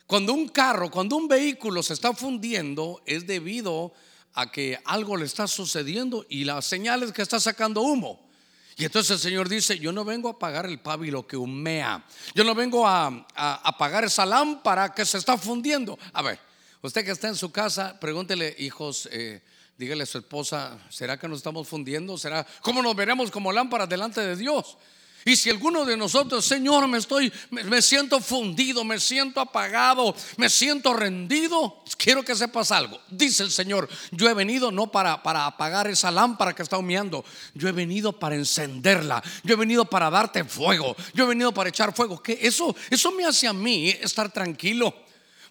Cuando 0.06 0.34
un 0.34 0.48
carro, 0.48 0.90
cuando 0.90 1.16
un 1.16 1.28
vehículo 1.28 1.82
se 1.82 1.94
está 1.94 2.12
fundiendo, 2.12 3.02
es 3.06 3.26
debido 3.26 3.94
a 4.34 4.50
que 4.50 4.78
algo 4.84 5.16
le 5.16 5.24
está 5.24 5.46
sucediendo 5.46 6.26
y 6.28 6.44
la 6.44 6.60
señal 6.60 7.02
es 7.02 7.12
que 7.12 7.22
está 7.22 7.40
sacando 7.40 7.80
humo. 7.80 8.28
Y 8.76 8.84
entonces 8.84 9.12
el 9.12 9.18
Señor 9.18 9.48
dice, 9.48 9.78
yo 9.78 9.92
no 9.92 10.04
vengo 10.04 10.28
a 10.28 10.32
apagar 10.32 10.66
el 10.66 10.80
pábilo 10.80 11.26
que 11.26 11.36
humea, 11.36 12.04
yo 12.34 12.42
no 12.42 12.54
vengo 12.54 12.86
a, 12.86 13.26
apagar 13.34 14.04
esa 14.04 14.24
lámpara 14.24 14.92
que 14.92 15.04
se 15.04 15.18
está 15.18 15.36
fundiendo. 15.36 15.98
A 16.12 16.22
ver, 16.22 16.38
usted 16.80 17.04
que 17.04 17.10
está 17.10 17.28
en 17.28 17.36
su 17.36 17.52
casa, 17.52 17.98
pregúntele, 18.00 18.54
hijos, 18.58 19.08
eh, 19.12 19.42
dígale 19.76 20.04
a 20.04 20.06
su 20.06 20.18
esposa, 20.18 20.78
¿será 20.88 21.18
que 21.18 21.28
nos 21.28 21.38
estamos 21.38 21.68
fundiendo? 21.68 22.16
¿Será 22.16 22.46
cómo 22.62 22.82
nos 22.82 22.96
veremos 22.96 23.30
como 23.30 23.52
lámparas 23.52 23.88
delante 23.88 24.22
de 24.22 24.36
Dios? 24.36 24.78
Y 25.24 25.36
si 25.36 25.50
alguno 25.50 25.84
de 25.84 25.96
nosotros, 25.96 26.44
Señor, 26.44 26.88
me 26.88 26.98
estoy, 26.98 27.32
me, 27.50 27.80
siento 27.82 28.20
fundido, 28.20 28.84
me 28.84 28.98
siento 28.98 29.40
apagado, 29.40 30.14
me 30.36 30.48
siento 30.48 30.92
rendido, 30.94 31.82
quiero 31.96 32.24
que 32.24 32.34
sepas 32.34 32.72
algo. 32.72 33.00
Dice 33.08 33.42
el 33.42 33.50
Señor, 33.50 33.88
yo 34.10 34.28
he 34.28 34.34
venido 34.34 34.72
no 34.72 34.90
para, 34.90 35.22
para 35.22 35.46
apagar 35.46 35.86
esa 35.86 36.10
lámpara 36.10 36.54
que 36.54 36.62
está 36.62 36.78
humeando, 36.78 37.24
yo 37.54 37.68
he 37.68 37.72
venido 37.72 38.12
para 38.12 38.34
encenderla, 38.34 39.22
yo 39.44 39.54
he 39.54 39.56
venido 39.58 39.84
para 39.84 40.10
darte 40.10 40.44
fuego, 40.44 40.96
yo 41.14 41.24
he 41.24 41.28
venido 41.28 41.52
para 41.52 41.68
echar 41.68 41.94
fuego. 41.94 42.22
Que 42.22 42.38
eso, 42.42 42.74
eso 42.90 43.12
me 43.12 43.24
hace 43.24 43.46
a 43.46 43.52
mí 43.52 43.90
estar 43.90 44.32
tranquilo. 44.32 44.94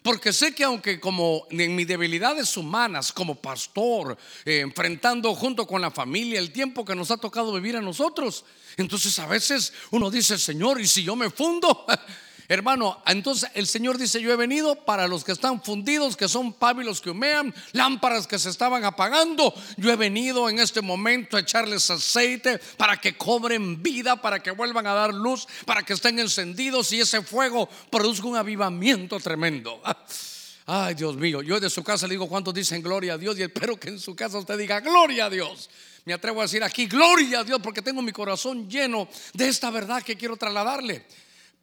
Porque 0.02 0.32
sé 0.32 0.52
que 0.52 0.64
aunque 0.64 0.98
como 0.98 1.46
en 1.50 1.76
mis 1.76 1.86
debilidades 1.86 2.56
humanas, 2.56 3.12
como 3.12 3.36
pastor, 3.36 4.18
eh, 4.44 4.60
enfrentando 4.60 5.32
junto 5.34 5.66
con 5.66 5.80
la 5.80 5.92
familia 5.92 6.40
el 6.40 6.50
tiempo 6.50 6.84
que 6.84 6.96
nos 6.96 7.10
ha 7.12 7.16
tocado 7.16 7.52
vivir 7.52 7.76
a 7.76 7.80
nosotros, 7.80 8.44
entonces 8.76 9.16
a 9.20 9.26
veces 9.26 9.72
uno 9.92 10.10
dice, 10.10 10.38
Señor, 10.38 10.80
¿y 10.80 10.86
si 10.88 11.04
yo 11.04 11.14
me 11.14 11.30
fundo? 11.30 11.86
Hermano, 12.52 13.02
entonces 13.06 13.50
el 13.54 13.66
Señor 13.66 13.96
dice, 13.96 14.20
yo 14.20 14.30
he 14.30 14.36
venido 14.36 14.74
para 14.74 15.08
los 15.08 15.24
que 15.24 15.32
están 15.32 15.62
fundidos, 15.62 16.18
que 16.18 16.28
son 16.28 16.52
pábilos 16.52 17.00
que 17.00 17.08
humean, 17.08 17.54
lámparas 17.72 18.26
que 18.26 18.38
se 18.38 18.50
estaban 18.50 18.84
apagando. 18.84 19.54
Yo 19.78 19.90
he 19.90 19.96
venido 19.96 20.50
en 20.50 20.58
este 20.58 20.82
momento 20.82 21.38
a 21.38 21.40
echarles 21.40 21.90
aceite 21.90 22.60
para 22.76 22.98
que 22.98 23.16
cobren 23.16 23.82
vida, 23.82 24.20
para 24.20 24.42
que 24.42 24.50
vuelvan 24.50 24.86
a 24.86 24.92
dar 24.92 25.14
luz, 25.14 25.48
para 25.64 25.82
que 25.82 25.94
estén 25.94 26.18
encendidos 26.18 26.92
y 26.92 27.00
ese 27.00 27.22
fuego 27.22 27.70
produzca 27.90 28.26
un 28.26 28.36
avivamiento 28.36 29.18
tremendo. 29.18 29.80
Ay, 30.66 30.92
Dios 30.92 31.16
mío, 31.16 31.40
yo 31.40 31.58
de 31.58 31.70
su 31.70 31.82
casa 31.82 32.06
le 32.06 32.12
digo 32.12 32.28
cuántos 32.28 32.52
dicen 32.52 32.82
gloria 32.82 33.14
a 33.14 33.18
Dios 33.18 33.38
y 33.38 33.44
espero 33.44 33.80
que 33.80 33.88
en 33.88 33.98
su 33.98 34.14
casa 34.14 34.36
usted 34.36 34.58
diga 34.58 34.80
gloria 34.80 35.24
a 35.24 35.30
Dios. 35.30 35.70
Me 36.04 36.12
atrevo 36.12 36.40
a 36.40 36.44
decir 36.44 36.62
aquí 36.62 36.84
gloria 36.84 37.40
a 37.40 37.44
Dios 37.44 37.60
porque 37.62 37.80
tengo 37.80 38.02
mi 38.02 38.12
corazón 38.12 38.68
lleno 38.68 39.08
de 39.32 39.48
esta 39.48 39.70
verdad 39.70 40.02
que 40.02 40.16
quiero 40.16 40.36
trasladarle. 40.36 41.06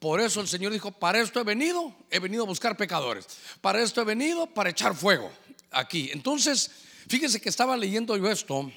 Por 0.00 0.18
eso 0.18 0.40
el 0.40 0.48
Señor 0.48 0.72
dijo, 0.72 0.90
para 0.90 1.20
esto 1.20 1.40
he 1.40 1.44
venido, 1.44 1.94
he 2.10 2.18
venido 2.18 2.44
a 2.44 2.46
buscar 2.46 2.74
pecadores. 2.74 3.26
Para 3.60 3.82
esto 3.82 4.00
he 4.00 4.04
venido, 4.04 4.46
para 4.46 4.70
echar 4.70 4.96
fuego 4.96 5.30
aquí. 5.70 6.08
Entonces, 6.12 6.70
fíjese 7.06 7.38
que 7.38 7.50
estaba 7.50 7.76
leyendo 7.76 8.16
yo 8.16 8.30
esto. 8.30 8.72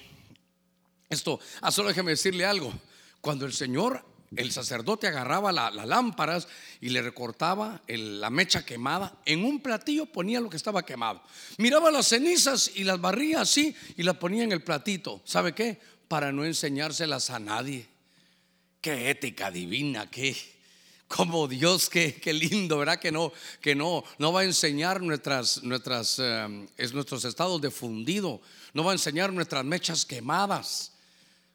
Esto, 1.10 1.40
ah, 1.62 1.72
solo 1.72 1.88
déjeme 1.88 2.12
decirle 2.12 2.46
algo. 2.46 2.74
Cuando 3.22 3.46
el 3.46 3.54
Señor, 3.54 4.04
el 4.36 4.52
sacerdote 4.52 5.08
agarraba 5.08 5.54
las 5.54 5.88
lámparas 5.88 6.50
y 6.82 6.90
le 6.90 7.02
recortaba 7.02 7.82
la 7.88 8.30
mecha 8.30 8.66
quemada, 8.66 9.18
en 9.26 9.46
un 9.46 9.62
platillo 9.62 10.06
ponía 10.06 10.42
lo 10.42 10.50
que 10.50 10.58
estaba 10.58 10.86
quemado. 10.86 11.24
Miraba 11.58 11.90
las 11.90 12.08
cenizas 12.08 12.70
y 12.76 12.84
las 12.84 13.00
barría 13.00 13.42
así 13.42 13.74
y 13.96 14.04
las 14.04 14.18
ponía 14.18 14.44
en 14.44 14.52
el 14.52 14.62
platito. 14.62 15.22
¿Sabe 15.24 15.54
qué? 15.54 15.80
Para 16.10 16.34
no 16.34 16.44
enseñárselas 16.44 17.30
a 17.30 17.40
nadie. 17.40 17.88
Qué 18.82 19.10
ética 19.10 19.50
divina, 19.52 20.12
qué 20.12 20.28
como 21.16 21.48
Dios, 21.48 21.90
qué, 21.90 22.34
lindo, 22.34 22.80
¿verdad? 22.80 23.00
Que 23.00 23.12
no, 23.12 23.32
que 23.62 23.76
no, 23.76 24.04
no 24.18 24.34
va 24.34 24.42
a 24.42 24.44
enseñar 24.46 25.00
nuestras, 25.00 25.62
nuestras, 25.62 26.18
eh, 26.18 26.68
es 26.76 26.92
nuestros 26.92 27.24
estados 27.24 27.62
de 27.62 27.70
fundido, 27.70 28.42
no 28.74 28.84
va 28.84 28.92
a 28.92 28.96
enseñar 28.96 29.32
nuestras 29.32 29.64
mechas 29.64 30.06
quemadas. 30.06 30.92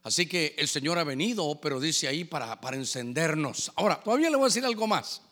Así 0.04 0.26
que 0.26 0.54
el 0.56 0.68
Señor 0.68 0.96
ha 0.98 1.04
venido, 1.04 1.58
pero 1.60 1.80
dice 1.80 2.06
ahí 2.06 2.22
para, 2.22 2.60
para 2.60 2.76
encendernos. 2.76 3.72
Ahora, 3.74 4.00
todavía 4.00 4.30
le 4.30 4.36
voy 4.36 4.44
a 4.44 4.48
decir 4.48 4.64
algo 4.64 4.86
más. 4.86 5.22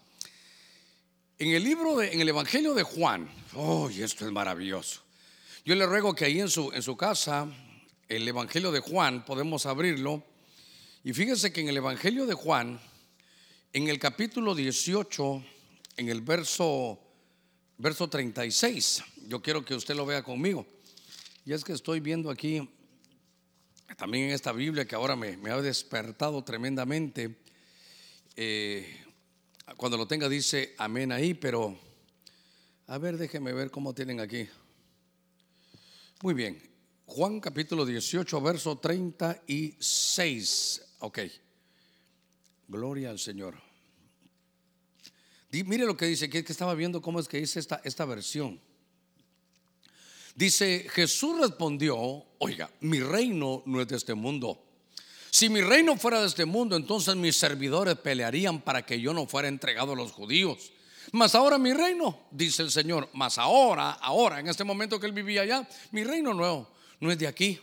En 1.39 1.53
el 1.53 1.62
libro, 1.62 1.97
de, 1.97 2.12
en 2.12 2.21
el 2.21 2.29
Evangelio 2.29 2.75
de 2.75 2.83
Juan, 2.83 3.31
oh, 3.55 3.89
esto 3.89 4.27
es 4.27 4.33
maravilloso. 4.33 5.03
Yo 5.65 5.77
le 5.77 5.87
ruego 5.87 6.17
que 6.17 6.25
ahí 6.25 6.41
en 6.41 6.51
su, 6.51 6.73
en 6.73 6.83
su 6.83 6.97
casa, 6.97 7.47
el 8.09 8.27
Evangelio 8.27 8.73
de 8.73 8.81
Juan, 8.81 9.25
podemos 9.25 9.67
abrirlo. 9.67 10.25
Y 11.05 11.12
fíjese 11.12 11.53
que 11.53 11.61
en 11.61 11.69
el 11.69 11.77
Evangelio 11.77 12.27
de 12.27 12.35
Juan, 12.35 12.81
en 13.77 13.89
el 13.89 13.99
capítulo 13.99 14.55
18, 14.55 15.45
en 15.99 16.09
el 16.09 16.23
verso, 16.23 16.99
verso 17.77 18.09
36, 18.09 19.05
yo 19.29 19.43
quiero 19.43 19.67
que 19.67 19.75
usted 19.75 19.95
lo 19.95 20.07
vea 20.07 20.23
conmigo. 20.23 20.65
Y 21.45 21.53
es 21.53 21.62
que 21.62 21.75
estoy 21.75 22.01
viendo 22.01 22.31
aquí, 22.31 22.67
también 23.99 24.29
en 24.29 24.31
esta 24.31 24.53
Biblia 24.53 24.87
que 24.87 24.95
ahora 24.95 25.15
me, 25.15 25.37
ha 25.51 25.61
despertado 25.61 26.43
tremendamente. 26.43 27.37
Eh, 28.35 28.99
cuando 29.77 29.99
lo 29.99 30.07
tenga 30.07 30.31
dice 30.31 30.75
amén 30.79 31.12
ahí, 31.12 31.35
pero 31.35 31.79
a 32.87 32.97
ver, 32.97 33.19
déjeme 33.19 33.53
ver 33.53 33.71
cómo 33.71 33.93
tienen 33.93 34.21
aquí. 34.21 34.49
Muy 36.23 36.33
bien, 36.33 36.59
Juan 37.05 37.41
capítulo 37.41 37.85
18, 37.85 38.41
verso 38.41 38.79
36. 38.79 40.83
Ok, 41.01 41.19
gloria 42.69 43.11
al 43.11 43.19
Señor. 43.19 43.65
Mire 45.51 45.87
lo 45.87 45.97
que 45.97 46.07
dice, 46.07 46.29
que, 46.29 46.45
que 46.45 46.53
estaba 46.53 46.75
viendo 46.75 47.01
cómo 47.01 47.21
es 47.21 47.29
que 47.29 47.39
dice 47.39 47.61
esta, 47.61 47.81
esta 47.85 48.05
versión. 48.05 48.61
Dice, 50.35 50.87
Jesús 50.91 51.41
respondió, 51.41 51.97
oiga, 52.39 52.71
mi 52.81 53.01
reino 53.01 53.63
no 53.65 53.81
es 53.81 53.89
de 53.89 53.97
este 53.97 54.15
mundo. 54.15 54.63
Si 55.31 55.49
mi 55.49 55.63
reino 55.63 55.97
fuera 55.97 56.21
de 56.21 56.27
este 56.27 56.45
mundo, 56.45 56.77
entonces 56.77 57.17
mis 57.17 57.37
servidores 57.37 57.97
pelearían 57.97 58.61
para 58.61 58.85
que 58.85 59.01
yo 59.01 59.15
no 59.15 59.27
fuera 59.27 59.49
entregado 59.49 59.93
a 59.93 59.97
los 59.97 60.13
judíos. 60.13 60.73
Mas 61.13 61.35
ahora 61.35 61.59
mi 61.59 61.73
reino, 61.73 62.19
dice 62.31 62.63
el 62.63 62.71
Señor, 62.71 63.09
mas 63.13 63.39
ahora, 63.39 63.93
ahora, 63.93 64.41
en 64.41 64.49
este 64.49 64.65
momento 64.65 64.99
que 64.99 65.07
él 65.07 65.13
vivía 65.13 65.43
allá, 65.43 65.67
mi 65.93 66.05
reino 66.05 66.35
no, 66.35 66.69
no 67.01 67.11
es 67.13 67.19
de 67.19 67.27
aquí. 67.27 67.59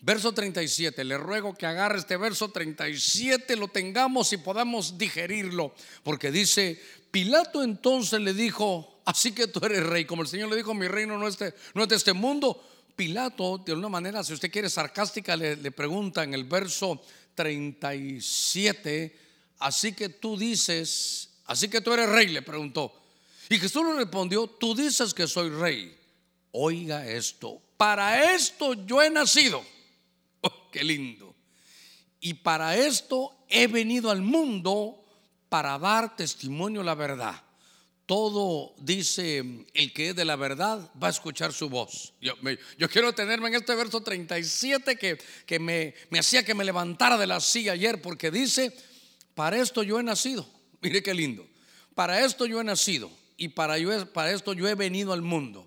Verso 0.00 0.32
37, 0.32 1.04
le 1.04 1.18
ruego 1.18 1.54
que 1.54 1.66
agarre 1.66 1.98
este 1.98 2.16
verso 2.16 2.50
37, 2.50 3.56
lo 3.56 3.68
tengamos 3.68 4.32
y 4.32 4.36
podamos 4.36 4.98
digerirlo, 4.98 5.74
porque 6.02 6.30
dice, 6.30 6.80
Pilato 7.16 7.62
entonces 7.62 8.20
le 8.20 8.34
dijo, 8.34 9.00
así 9.06 9.32
que 9.32 9.46
tú 9.46 9.58
eres 9.64 9.86
rey, 9.86 10.04
como 10.04 10.20
el 10.20 10.28
Señor 10.28 10.50
le 10.50 10.56
dijo, 10.56 10.74
mi 10.74 10.86
reino 10.86 11.16
no 11.16 11.26
es 11.26 11.38
de, 11.38 11.54
este 11.92 12.12
mundo. 12.12 12.62
Pilato, 12.94 13.56
de 13.56 13.72
una 13.72 13.88
manera, 13.88 14.22
si 14.22 14.34
usted 14.34 14.50
quiere 14.50 14.68
sarcástica, 14.68 15.34
le, 15.34 15.56
le 15.56 15.70
pregunta 15.70 16.24
en 16.24 16.34
el 16.34 16.44
verso 16.44 17.00
37, 17.34 19.18
así 19.60 19.94
que 19.94 20.10
tú 20.10 20.36
dices, 20.36 21.30
así 21.46 21.68
que 21.70 21.80
tú 21.80 21.94
eres 21.94 22.10
rey, 22.10 22.28
le 22.28 22.42
preguntó. 22.42 22.92
Y 23.48 23.56
Jesús 23.56 23.82
le 23.86 23.94
respondió, 23.94 24.46
tú 24.46 24.74
dices 24.74 25.14
que 25.14 25.26
soy 25.26 25.48
rey. 25.48 25.96
Oiga 26.52 27.08
esto, 27.08 27.62
para 27.78 28.34
esto 28.34 28.74
yo 28.84 29.02
he 29.02 29.08
nacido. 29.08 29.64
Oh, 30.42 30.70
qué 30.70 30.84
lindo. 30.84 31.34
Y 32.20 32.34
para 32.34 32.76
esto 32.76 33.38
he 33.48 33.68
venido 33.68 34.10
al 34.10 34.20
mundo 34.20 35.05
para 35.56 35.78
dar 35.78 36.14
testimonio 36.14 36.82
la 36.82 36.94
verdad. 36.94 37.34
Todo 38.04 38.74
dice 38.76 39.38
el 39.72 39.90
que 39.94 40.10
es 40.10 40.14
de 40.14 40.26
la 40.26 40.36
verdad 40.36 40.90
va 41.02 41.06
a 41.06 41.10
escuchar 41.10 41.50
su 41.54 41.70
voz. 41.70 42.12
Yo, 42.20 42.90
quiero 42.90 43.14
tenerme 43.14 43.48
en 43.48 43.54
este 43.54 43.74
verso 43.74 44.02
37 44.02 44.96
que, 44.96 45.16
que 45.46 45.58
me, 45.58 45.94
me 46.10 46.18
hacía 46.18 46.44
que 46.44 46.52
me 46.52 46.62
levantara 46.62 47.16
de 47.16 47.26
la 47.26 47.40
silla 47.40 47.72
ayer 47.72 48.02
porque 48.02 48.30
dice, 48.30 48.70
para 49.34 49.56
esto 49.56 49.82
yo 49.82 49.98
he 49.98 50.02
nacido. 50.02 50.46
Mire 50.82 51.02
qué 51.02 51.14
lindo. 51.14 51.48
Para 51.94 52.22
esto 52.22 52.44
yo 52.44 52.60
he 52.60 52.64
nacido 52.64 53.10
y 53.38 53.48
para, 53.48 53.78
yo, 53.78 54.12
para 54.12 54.32
esto 54.32 54.52
yo 54.52 54.68
he 54.68 54.74
venido 54.74 55.14
al 55.14 55.22
mundo. 55.22 55.66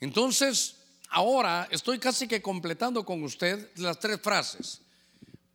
Entonces, 0.00 0.74
ahora 1.08 1.68
estoy 1.70 2.00
casi 2.00 2.26
que 2.26 2.42
completando 2.42 3.04
con 3.04 3.22
usted 3.22 3.70
las 3.76 4.00
tres 4.00 4.20
frases. 4.20 4.80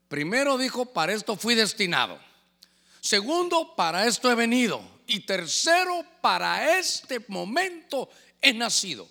Primero 0.07 0.57
dijo, 0.57 0.93
para 0.93 1.11
esto 1.11 1.35
fui 1.35 1.55
destinado. 1.55 2.17
Segundo, 3.05 3.75
para 3.75 4.07
esto 4.07 4.31
he 4.31 4.35
venido. 4.35 4.81
Y 5.05 5.19
tercero, 5.19 6.03
para 6.21 6.79
este 6.79 7.23
momento 7.27 8.09
he 8.41 8.51
nacido. 8.51 9.07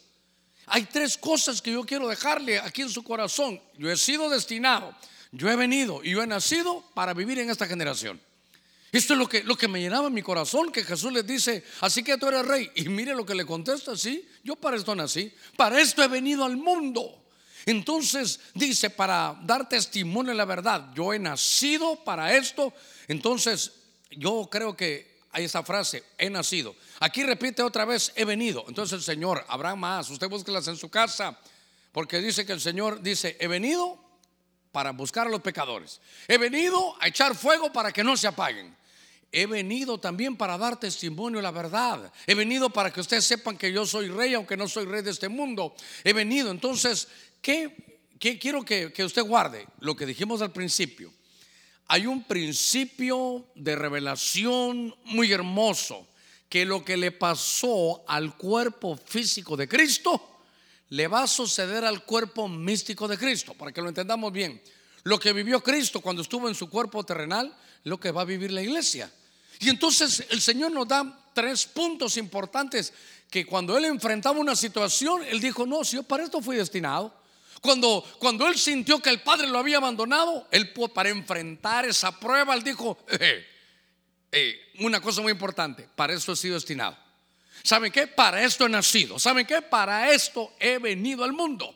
Hay 0.66 0.87
tres 0.87 1.16
cosas 1.16 1.62
que 1.62 1.70
yo 1.70 1.85
quiero 1.85 2.09
dejarle 2.09 2.59
aquí 2.59 2.83
en 2.83 2.90
su 2.90 3.04
corazón. 3.04 3.61
Yo 3.78 3.88
he 3.88 3.96
sido 3.96 4.28
destinado, 4.28 4.92
yo 5.30 5.48
he 5.48 5.54
venido 5.54 6.02
y 6.02 6.11
yo 6.11 6.24
he 6.24 6.26
nacido 6.26 6.83
para 6.92 7.14
vivir 7.14 7.38
en 7.38 7.50
esta 7.50 7.68
generación. 7.68 8.20
Esto 8.90 9.12
es 9.12 9.18
lo 9.20 9.28
que, 9.28 9.44
lo 9.44 9.57
que 9.57 9.68
me 9.68 9.80
llenaba 9.80 10.11
mi 10.11 10.22
corazón, 10.22 10.72
que 10.72 10.83
Jesús 10.83 11.12
les 11.12 11.24
dice, 11.24 11.62
así 11.80 12.02
que 12.02 12.18
tú 12.18 12.26
eres 12.26 12.44
rey. 12.44 12.68
Y 12.74 12.88
mire 12.88 13.14
lo 13.14 13.24
que 13.24 13.37
le 13.37 13.46
contesta, 13.46 13.96
sí, 13.96 14.28
yo 14.42 14.57
para 14.57 14.76
esto 14.76 14.92
nací, 14.96 15.33
para 15.57 15.80
esto 15.80 16.02
he 16.02 16.09
venido 16.09 16.44
al 16.44 16.57
mundo. 16.57 17.26
Entonces 17.64 18.40
dice, 18.54 18.90
para 18.90 19.38
dar 19.44 19.68
testimonio 19.68 20.33
de 20.33 20.37
la 20.37 20.44
verdad, 20.46 20.92
yo 20.96 21.14
he 21.14 21.20
nacido 21.20 22.02
para 22.02 22.37
esto. 22.37 22.74
Entonces 23.07 23.84
yo 24.16 24.48
creo 24.50 24.77
que 24.77 25.14
hay 25.35 25.44
esa 25.44 25.64
frase, 25.64 26.05
he 26.16 26.31
nacido. 26.31 26.77
Aquí 27.00 27.24
repite 27.24 27.62
otra 27.62 27.85
vez, 27.85 28.12
he 28.14 28.24
venido. 28.24 28.64
Entonces 28.68 28.98
el 28.98 29.03
Señor, 29.03 29.44
habrá 29.48 29.74
más, 29.74 30.09
usted 30.11 30.29
búsquelas 30.29 30.68
en 30.68 30.77
su 30.77 30.88
casa, 30.88 31.38
porque 31.90 32.20
dice 32.20 32.46
que 32.46 32.53
el 32.53 32.61
Señor 32.61 33.03
dice, 33.03 33.37
he 33.40 33.48
venido 33.48 33.98
para 34.70 34.92
buscar 34.92 35.27
a 35.27 35.31
los 35.31 35.40
pecadores. 35.40 36.00
He 36.29 36.38
venido 36.38 36.96
a 37.00 37.09
echar 37.09 37.35
fuego 37.35 37.72
para 37.72 37.92
que 37.92 38.05
no 38.05 38.16
se 38.16 38.29
apaguen. 38.29 38.77
He 39.33 39.46
venido 39.46 39.98
también 39.98 40.37
para 40.37 40.57
dar 40.57 40.79
testimonio 40.79 41.38
de 41.38 41.42
la 41.42 41.50
verdad. 41.50 42.12
He 42.29 42.37
venido 42.37 42.70
para 42.70 42.92
que 42.92 43.00
ustedes 43.00 43.24
sepan 43.24 43.59
que 43.59 43.72
yo 43.72 43.85
soy 43.85 44.09
rey, 44.09 44.35
aunque 44.35 44.57
no 44.57 44.68
soy 44.68 44.85
rey 44.85 45.03
de 45.03 45.11
este 45.11 45.29
mundo. 45.29 45.74
He 46.05 46.12
venido. 46.12 46.53
Entonces, 46.53 47.09
¿qué, 47.42 47.74
quiero 48.18 48.64
que 48.64 49.05
usted 49.05 49.22
guarde? 49.22 49.66
Lo 49.81 49.96
que 49.96 50.07
dijimos 50.07 50.42
al 50.42 50.53
principio. 50.53 51.12
Hay 51.87 52.07
un 52.07 52.25
principio 52.25 53.47
de 53.55 53.77
revelación 53.77 54.94
muy 55.05 55.33
hermoso, 55.33 56.07
que 56.49 56.64
lo 56.64 56.85
que 56.85 56.97
le 56.97 57.11
pasó 57.11 58.05
al 58.07 58.37
cuerpo 58.37 58.97
físico 58.97 59.57
de 59.57 59.68
Cristo, 59.68 60.40
le 60.90 61.09
va 61.09 61.25
a 61.25 61.27
suceder 61.27 61.85
al 61.85 62.05
cuerpo 62.05 62.49
místico 62.49 63.09
de 63.09 63.18
Cristo, 63.18 63.55
para 63.55 63.73
que 63.73 63.83
lo 63.83 63.88
entendamos 63.88 64.33
bien. 64.33 64.62
Lo 65.03 65.18
que 65.18 65.33
vivió 65.33 65.62
Cristo 65.62 66.01
cuando 66.01 66.23
estuvo 66.23 66.49
en 66.49 66.55
su 66.55 66.70
cuerpo 66.70 67.05
terrenal, 67.05 67.55
lo 67.83 67.99
que 67.99 68.11
va 68.11 68.23
a 68.23 68.25
vivir 68.25 68.53
la 68.53 68.62
iglesia. 68.62 69.12
Y 69.61 69.68
entonces 69.68 70.25
el 70.31 70.40
Señor 70.40 70.73
nos 70.73 70.88
da 70.88 71.31
tres 71.35 71.66
puntos 71.66 72.16
importantes 72.16 72.92
que 73.31 73.44
cuando 73.44 73.77
Él 73.77 73.85
enfrentaba 73.87 74.38
una 74.38 74.57
situación, 74.57 75.23
Él 75.25 75.40
dijo, 75.40 75.66
no, 75.66 75.85
si 75.85 75.97
yo 75.97 76.03
para 76.03 76.25
esto 76.25 76.40
fui 76.40 76.57
destinado. 76.57 77.23
Cuando, 77.64 78.05
cuando 78.18 78.46
Él 78.46 78.59
sintió 78.59 79.00
que 79.00 79.09
el 79.09 79.22
Padre 79.22 79.48
lo 79.48 79.59
había 79.59 79.79
abandonado, 79.79 80.46
Él 80.50 80.70
para 80.92 81.09
enfrentar 81.09 81.87
esa 81.87 82.20
prueba, 82.20 82.55
Él 82.55 82.62
dijo, 82.62 82.98
eh, 83.09 83.46
eh, 84.31 84.61
una 84.81 85.00
cosa 85.00 85.22
muy 85.22 85.33
importante, 85.33 85.88
para 85.96 86.12
esto 86.12 86.35
he 86.35 86.37
sido 86.37 86.57
destinado. 86.57 86.94
¿Saben 87.62 87.90
qué? 87.90 88.07
Para 88.07 88.44
esto 88.44 88.66
he 88.66 88.68
nacido. 88.68 89.18
¿Saben 89.18 89.46
qué? 89.46 89.62
Para 89.62 90.12
esto 90.12 90.53
he 90.61 90.77
venido 90.77 91.24
al 91.24 91.33
mundo. 91.33 91.74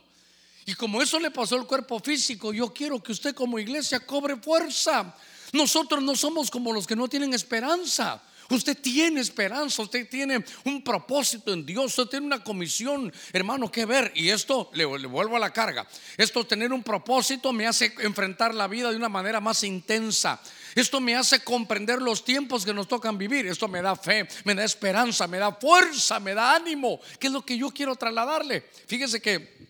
Y 0.66 0.74
como 0.74 1.00
eso 1.00 1.18
le 1.18 1.30
pasó 1.30 1.54
al 1.54 1.66
cuerpo 1.66 1.98
físico, 2.00 2.52
yo 2.52 2.70
quiero 2.70 3.02
que 3.02 3.12
usted 3.12 3.34
como 3.34 3.58
iglesia 3.58 4.00
cobre 4.00 4.36
fuerza. 4.36 5.16
Nosotros 5.54 6.02
no 6.02 6.14
somos 6.14 6.50
como 6.50 6.70
los 6.70 6.86
que 6.86 6.96
no 6.96 7.08
tienen 7.08 7.32
esperanza. 7.32 8.22
Usted 8.50 8.78
tiene 8.78 9.20
esperanza, 9.20 9.82
usted 9.82 10.08
tiene 10.08 10.42
un 10.64 10.82
propósito 10.82 11.52
en 11.52 11.66
Dios, 11.66 11.86
usted 11.86 12.06
tiene 12.06 12.26
una 12.26 12.42
comisión, 12.42 13.12
hermano, 13.30 13.70
que 13.70 13.84
ver. 13.84 14.10
Y 14.14 14.30
esto, 14.30 14.70
le, 14.72 14.86
vuelvo 14.86 15.36
a 15.36 15.38
la 15.38 15.52
carga, 15.52 15.86
esto 16.16 16.46
tener 16.46 16.72
un 16.72 16.82
propósito 16.82 17.52
me 17.52 17.66
hace 17.66 17.92
enfrentar 18.00 18.54
la 18.54 18.66
vida 18.66 18.90
de 18.90 18.96
una 18.96 19.10
manera 19.10 19.38
más 19.40 19.64
intensa. 19.64 20.40
Esto 20.74 20.98
me 20.98 21.14
hace 21.14 21.44
comprender 21.44 22.00
los 22.00 22.24
tiempos 22.24 22.64
que 22.64 22.72
nos 22.72 22.88
tocan 22.88 23.18
vivir. 23.18 23.46
Esto 23.46 23.68
me 23.68 23.82
da 23.82 23.94
fe, 23.96 24.26
me 24.44 24.54
da 24.54 24.64
esperanza, 24.64 25.26
me 25.26 25.36
da 25.36 25.52
fuerza, 25.52 26.18
me 26.18 26.32
da 26.32 26.54
ánimo, 26.54 27.00
que 27.18 27.26
es 27.26 27.32
lo 27.32 27.44
que 27.44 27.58
yo 27.58 27.70
quiero 27.70 27.96
trasladarle. 27.96 28.64
Fíjese 28.86 29.20
que 29.20 29.68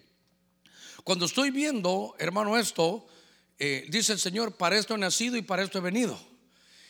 cuando 1.02 1.26
estoy 1.26 1.50
viendo, 1.50 2.14
hermano, 2.18 2.56
esto, 2.56 3.08
eh, 3.58 3.86
dice 3.88 4.12
el 4.12 4.20
Señor, 4.20 4.56
para 4.56 4.78
esto 4.78 4.94
he 4.94 4.98
nacido 4.98 5.36
y 5.36 5.42
para 5.42 5.64
esto 5.64 5.78
he 5.78 5.80
venido. 5.80 6.27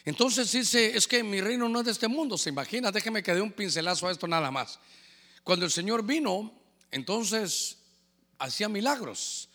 Entonces 0.08 0.50
dice, 0.50 0.96
es 0.96 1.06
que 1.06 1.22
mi 1.22 1.42
reino 1.42 1.68
no 1.68 1.80
es 1.80 1.84
de 1.84 1.92
este 1.92 2.08
mundo, 2.08 2.38
se 2.38 2.48
imagina, 2.48 2.90
déjeme 2.90 3.22
que 3.22 3.34
dé 3.34 3.42
un 3.42 3.52
pincelazo 3.52 4.08
a 4.08 4.10
esto 4.10 4.26
nada 4.26 4.50
más. 4.50 4.78
Cuando 5.44 5.66
el 5.66 5.70
Señor 5.70 6.02
vino, 6.02 6.50
entonces 6.90 7.76
hacía 8.38 8.70
milagros. 8.70 9.50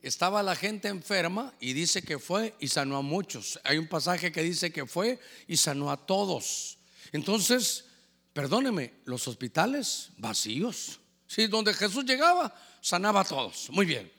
Estaba 0.00 0.42
la 0.42 0.56
gente 0.56 0.88
enferma 0.88 1.52
y 1.60 1.74
dice 1.74 2.00
que 2.00 2.18
fue 2.18 2.54
y 2.58 2.68
sanó 2.68 2.96
a 2.96 3.02
muchos. 3.02 3.60
Hay 3.64 3.76
un 3.76 3.86
pasaje 3.86 4.32
que 4.32 4.42
dice 4.42 4.72
que 4.72 4.86
fue 4.86 5.20
y 5.46 5.58
sanó 5.58 5.90
a 5.90 6.06
todos. 6.06 6.78
Entonces, 7.12 7.84
perdóneme, 8.32 8.94
los 9.04 9.28
hospitales 9.28 10.08
vacíos. 10.16 11.00
Sí, 11.26 11.48
donde 11.48 11.74
Jesús 11.74 12.06
llegaba, 12.06 12.58
sanaba 12.80 13.20
a 13.20 13.24
todos. 13.24 13.68
Muy 13.72 13.84
bien. 13.84 14.10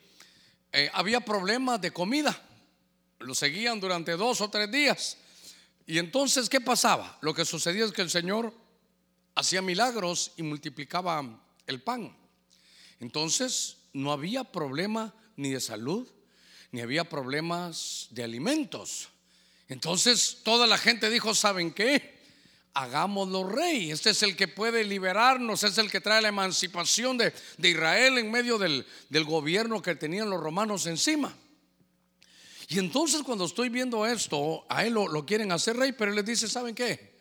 Eh, 0.70 0.88
había 0.92 1.18
problemas 1.18 1.80
de 1.80 1.90
comida. 1.90 2.40
Lo 3.18 3.34
seguían 3.34 3.80
durante 3.80 4.12
dos 4.12 4.40
o 4.40 4.48
tres 4.48 4.70
días. 4.70 5.16
Y 5.90 5.98
entonces, 5.98 6.48
¿qué 6.48 6.60
pasaba? 6.60 7.18
Lo 7.20 7.34
que 7.34 7.44
sucedía 7.44 7.84
es 7.84 7.90
que 7.90 8.02
el 8.02 8.10
Señor 8.10 8.54
hacía 9.34 9.60
milagros 9.60 10.30
y 10.36 10.44
multiplicaba 10.44 11.20
el 11.66 11.82
pan. 11.82 12.16
Entonces, 13.00 13.76
no 13.92 14.12
había 14.12 14.44
problema 14.44 15.12
ni 15.34 15.50
de 15.50 15.60
salud, 15.60 16.06
ni 16.70 16.80
había 16.80 17.08
problemas 17.08 18.06
de 18.10 18.22
alimentos. 18.22 19.08
Entonces, 19.66 20.38
toda 20.44 20.68
la 20.68 20.78
gente 20.78 21.10
dijo, 21.10 21.34
¿saben 21.34 21.72
qué? 21.72 22.20
hagámoslo 22.72 23.48
rey. 23.48 23.90
Este 23.90 24.10
es 24.10 24.22
el 24.22 24.36
que 24.36 24.46
puede 24.46 24.84
liberarnos, 24.84 25.64
es 25.64 25.76
el 25.76 25.90
que 25.90 26.00
trae 26.00 26.22
la 26.22 26.28
emancipación 26.28 27.18
de, 27.18 27.34
Israel 27.58 28.16
en 28.18 28.30
medio 28.30 28.58
del, 28.58 28.86
gobierno 29.24 29.82
que 29.82 29.96
tenían 29.96 30.30
los 30.30 30.40
romanos 30.40 30.86
encima. 30.86 31.36
Y 32.70 32.78
entonces 32.78 33.24
cuando 33.24 33.46
estoy 33.46 33.68
viendo 33.68 34.06
esto, 34.06 34.64
a 34.68 34.86
él 34.86 34.94
lo, 34.94 35.26
quieren 35.26 35.50
hacer 35.50 35.76
rey, 35.76 35.90
pero 35.90 36.12
él 36.12 36.16
les 36.16 36.24
dice, 36.24 36.46
¿saben 36.46 36.72
qué? 36.72 37.18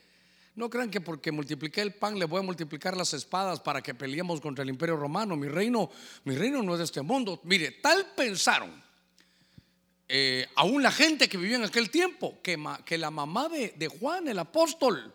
No 0.53 0.69
crean 0.69 0.91
que 0.91 1.01
porque 1.01 1.31
multipliqué 1.31 1.81
el 1.81 1.95
pan 1.95 2.19
le 2.19 2.25
voy 2.25 2.41
a 2.41 2.43
multiplicar 2.43 2.95
las 2.95 3.15
espadas 3.15 3.59
para 3.59 3.81
que 3.81 3.95
peleemos 3.95 4.41
contra 4.41 4.61
el 4.61 4.69
imperio 4.69 4.95
romano. 4.95 5.35
Mi 5.35 5.47
reino, 5.47 5.89
mi 6.25 6.35
reino 6.35 6.61
no 6.61 6.73
es 6.73 6.77
de 6.77 6.85
este 6.85 7.01
mundo. 7.01 7.41
Mire, 7.45 7.71
tal 7.81 8.11
pensaron 8.15 8.69
eh, 10.07 10.45
aún 10.53 10.83
la 10.83 10.91
gente 10.91 11.27
que 11.27 11.39
vivía 11.39 11.55
en 11.55 11.63
aquel 11.63 11.89
tiempo, 11.89 12.37
que, 12.43 12.55
la 12.99 13.09
mamá 13.09 13.49
de, 13.49 13.73
de 13.75 13.87
Juan, 13.87 14.27
el 14.27 14.37
apóstol, 14.37 15.11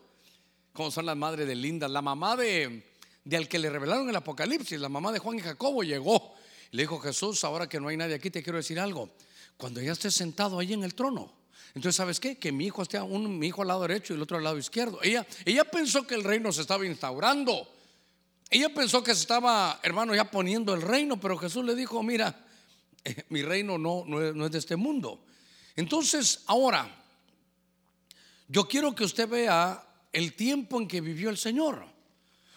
como 0.73 0.91
son 0.91 1.07
las 1.07 1.17
madres 1.17 1.47
de 1.47 1.55
Linda, 1.55 1.87
la 1.87 2.03
mamá 2.03 2.35
de, 2.35 2.83
de 3.23 3.37
al 3.37 3.47
que 3.47 3.61
le 3.61 3.71
revelaron 3.71 4.09
el 4.09 4.17
Apocalipsis, 4.17 4.81
la 4.81 4.89
mamá 4.89 5.13
de 5.13 5.21
Juan 5.21 5.39
y 5.39 5.43
Jacobo 5.43 5.85
llegó. 5.85 6.35
Le 6.73 6.83
dijo 6.83 6.99
Jesús, 6.99 7.45
ahora 7.45 7.69
que 7.69 7.79
no 7.79 7.87
hay 7.87 7.97
nadie 7.97 8.17
aquí, 8.17 8.31
te 8.31 8.43
quiero 8.43 8.57
decir 8.57 8.81
algo. 8.81 9.11
Cuando 9.57 9.81
ya 9.81 9.93
estés 9.93 10.15
sentado 10.15 10.59
ahí 10.59 10.73
en 10.73 10.85
el 10.85 10.95
trono, 10.95 11.33
entonces, 11.75 11.97
¿sabes 11.97 12.21
qué? 12.21 12.37
Que 12.37 12.53
mi 12.53 12.67
hijo 12.67 12.83
esté 12.83 13.01
un 13.01 13.39
mi 13.39 13.49
hijo 13.49 13.63
al 13.63 13.69
lado 13.69 13.83
derecho 13.83 14.13
y 14.13 14.17
el 14.17 14.23
otro 14.23 14.37
al 14.37 14.45
lado 14.45 14.59
izquierdo. 14.59 15.01
Ella, 15.03 15.27
ella 15.45 15.65
pensó 15.65 16.07
que 16.07 16.15
el 16.15 16.23
reino 16.23 16.53
se 16.53 16.61
estaba 16.61 16.87
instaurando. 16.87 17.69
Ella 18.49 18.73
pensó 18.73 19.03
que 19.03 19.13
se 19.13 19.23
estaba, 19.23 19.81
hermano, 19.83 20.15
ya 20.15 20.31
poniendo 20.31 20.73
el 20.73 20.83
reino, 20.83 21.19
pero 21.19 21.37
Jesús 21.37 21.65
le 21.65 21.75
dijo, 21.75 22.01
mira, 22.05 22.47
eh, 23.05 23.25
mi 23.31 23.43
reino 23.43 23.77
no, 23.77 24.05
no 24.07 24.33
no 24.33 24.47
es 24.47 24.53
de 24.53 24.59
este 24.59 24.77
mundo. 24.77 25.25
Entonces, 25.75 26.43
ahora, 26.47 26.89
yo 28.47 28.69
quiero 28.69 28.95
que 28.95 29.03
usted 29.03 29.29
vea 29.29 29.85
el 30.13 30.35
tiempo 30.35 30.81
en 30.81 30.87
que 30.87 31.01
vivió 31.01 31.29
el 31.29 31.39
Señor. 31.39 31.94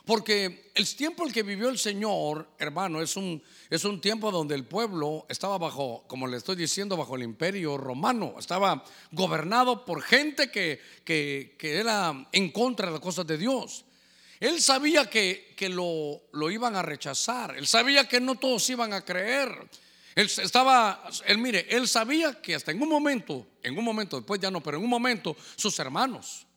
Porque 0.08 0.72
el 0.74 0.96
tiempo 0.96 1.26
en 1.26 1.34
que 1.34 1.44
vivió 1.44 1.68
el 1.68 1.78
Señor, 1.78 2.48
hermano, 2.58 3.02
es 3.02 3.18
un, 3.18 3.44
es 3.70 3.84
un 3.84 4.00
tiempo 4.00 4.32
donde 4.32 4.56
el 4.56 4.64
pueblo 4.64 5.26
estaba 5.28 5.58
bajo, 5.58 6.06
como 6.08 6.28
le 6.28 6.38
estoy 6.38 6.56
diciendo, 6.56 6.96
bajo 6.96 7.18
el 7.18 7.24
imperio 7.24 7.78
romano. 7.78 8.36
Estaba 8.40 8.86
gobernado 9.12 9.84
por 9.84 10.02
gente 10.02 10.50
que, 10.50 10.80
que, 11.04 11.58
era 11.60 12.26
en 12.32 12.52
contra 12.54 12.86
de 12.86 12.94
las 12.94 13.02
cosas 13.02 13.28
de 13.28 13.38
Dios. 13.38 13.84
Él 14.40 14.62
sabía 14.62 15.10
que, 15.10 15.54
que 15.58 15.68
lo, 15.68 16.22
lo 16.32 16.50
iban 16.50 16.78
a 16.78 16.82
rechazar. 16.82 17.58
Él 17.58 17.68
sabía 17.68 18.08
que 18.08 18.22
no 18.22 18.36
todos 18.36 18.70
iban 18.70 18.94
a 18.94 19.04
creer. 19.04 19.50
Él 20.16 20.32
estaba, 20.42 21.04
él 21.26 21.38
mire, 21.38 21.68
él 21.70 21.86
sabía 21.86 22.42
que 22.42 22.56
hasta 22.56 22.72
en 22.72 22.82
un 22.82 22.88
momento, 22.88 23.46
en 23.62 23.78
un 23.78 23.84
momento, 23.84 24.16
después 24.16 24.40
ya 24.40 24.50
no, 24.50 24.64
pero 24.64 24.78
en 24.78 24.86
un 24.86 24.90
momento, 24.90 25.36
sus 25.58 25.78
hermanos, 25.80 26.48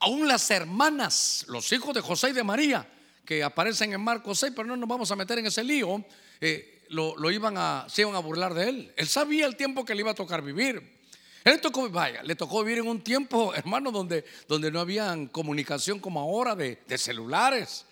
Aún 0.00 0.28
las 0.28 0.50
hermanas, 0.50 1.44
los 1.48 1.72
hijos 1.72 1.94
de 1.94 2.00
José 2.00 2.30
y 2.30 2.32
de 2.32 2.44
María, 2.44 2.88
que 3.28 3.42
aparecen 3.42 3.92
en 3.92 4.00
Marcos 4.00 4.38
6, 4.38 4.54
pero 4.56 4.66
no 4.66 4.74
nos 4.74 4.88
vamos 4.88 5.10
a 5.10 5.14
meter 5.14 5.38
en 5.38 5.44
ese 5.44 5.62
lío, 5.62 6.02
eh, 6.40 6.80
lo, 6.88 7.30
iban 7.30 7.58
a, 7.58 7.84
se 7.86 8.00
iban 8.00 8.14
a 8.14 8.20
burlar 8.20 8.54
de 8.54 8.70
él. 8.70 8.92
Él 8.96 9.06
sabía 9.06 9.44
el 9.44 9.54
tiempo 9.54 9.84
que 9.84 9.94
le 9.94 10.00
iba 10.00 10.12
a 10.12 10.14
tocar 10.14 10.40
vivir. 10.40 10.96
Él 11.44 11.60
tocó, 11.60 11.90
vaya, 11.90 12.22
le 12.22 12.34
tocó 12.36 12.64
vivir 12.64 12.78
en 12.78 12.88
un 12.88 13.02
tiempo, 13.02 13.52
hermano, 13.54 13.92
donde, 13.92 14.24
donde 14.48 14.70
no 14.70 14.80
había 14.80 15.14
comunicación 15.30 16.00
como 16.00 16.20
ahora 16.20 16.54
de, 16.54 16.78
de 16.88 16.96
celulares. 16.96 17.84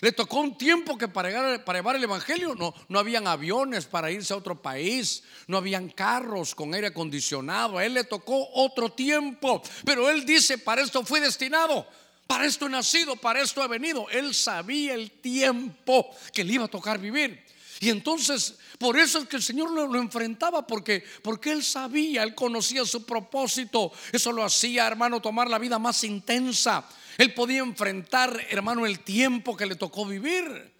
Le 0.00 0.12
tocó 0.12 0.38
un 0.38 0.56
tiempo 0.56 0.96
que 0.96 1.08
para, 1.08 1.28
llegar, 1.28 1.64
para 1.64 1.80
llevar 1.80 1.96
el 1.96 2.04
Evangelio 2.04 2.54
no, 2.54 2.72
no 2.88 2.98
habían 3.00 3.26
aviones 3.26 3.86
para 3.86 4.12
irse 4.12 4.32
a 4.32 4.36
otro 4.36 4.62
país, 4.62 5.24
no 5.48 5.56
habían 5.56 5.88
carros 5.88 6.54
con 6.54 6.72
aire 6.72 6.86
acondicionado. 6.86 7.78
A 7.78 7.84
él 7.84 7.94
le 7.94 8.04
tocó 8.04 8.48
otro 8.52 8.92
tiempo, 8.92 9.60
pero 9.84 10.08
él 10.08 10.24
dice, 10.24 10.56
para 10.56 10.82
esto 10.82 11.04
fui 11.04 11.18
destinado. 11.18 11.84
Para 12.26 12.46
esto 12.46 12.66
he 12.66 12.70
nacido, 12.70 13.16
para 13.16 13.42
esto 13.42 13.62
he 13.62 13.68
venido. 13.68 14.08
Él 14.10 14.34
sabía 14.34 14.94
el 14.94 15.10
tiempo 15.10 16.10
que 16.32 16.44
le 16.44 16.54
iba 16.54 16.64
a 16.64 16.68
tocar 16.68 16.98
vivir. 16.98 17.44
Y 17.80 17.90
entonces, 17.90 18.54
por 18.78 18.98
eso 18.98 19.18
es 19.18 19.28
que 19.28 19.36
el 19.36 19.42
Señor 19.42 19.70
lo, 19.70 19.86
lo, 19.86 19.98
enfrentaba, 19.98 20.66
porque, 20.66 21.04
porque 21.22 21.52
Él 21.52 21.62
sabía, 21.62 22.22
Él 22.22 22.34
conocía 22.34 22.84
su 22.84 23.04
propósito. 23.04 23.92
Eso 24.10 24.32
lo 24.32 24.42
hacía, 24.42 24.86
hermano, 24.86 25.20
tomar 25.20 25.50
la 25.50 25.58
vida 25.58 25.78
más 25.78 26.02
intensa. 26.04 26.84
Él 27.18 27.34
podía 27.34 27.58
enfrentar, 27.58 28.40
hermano, 28.48 28.86
el 28.86 29.00
tiempo 29.00 29.56
que 29.56 29.66
le 29.66 29.74
tocó 29.74 30.06
vivir. 30.06 30.72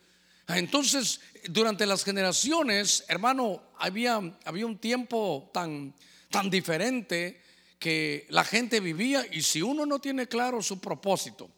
Entonces, 0.49 1.21
durante 1.49 1.87
las 1.87 2.05
generaciones, 2.05 3.05
hermano, 3.09 3.63
había, 3.79 4.21
había 4.45 4.67
un 4.67 4.79
tiempo 4.79 5.51
tan, 5.53 5.95
tan 6.31 6.49
diferente 6.49 7.44
que 7.85 8.27
la 8.31 8.45
gente 8.45 8.81
vivía 8.81 9.27
y 9.31 9.43
si 9.43 9.61
uno 9.61 9.85
no 9.85 9.99
tiene 9.99 10.27
claro 10.27 10.63
su 10.63 10.81
propósito, 10.81 11.51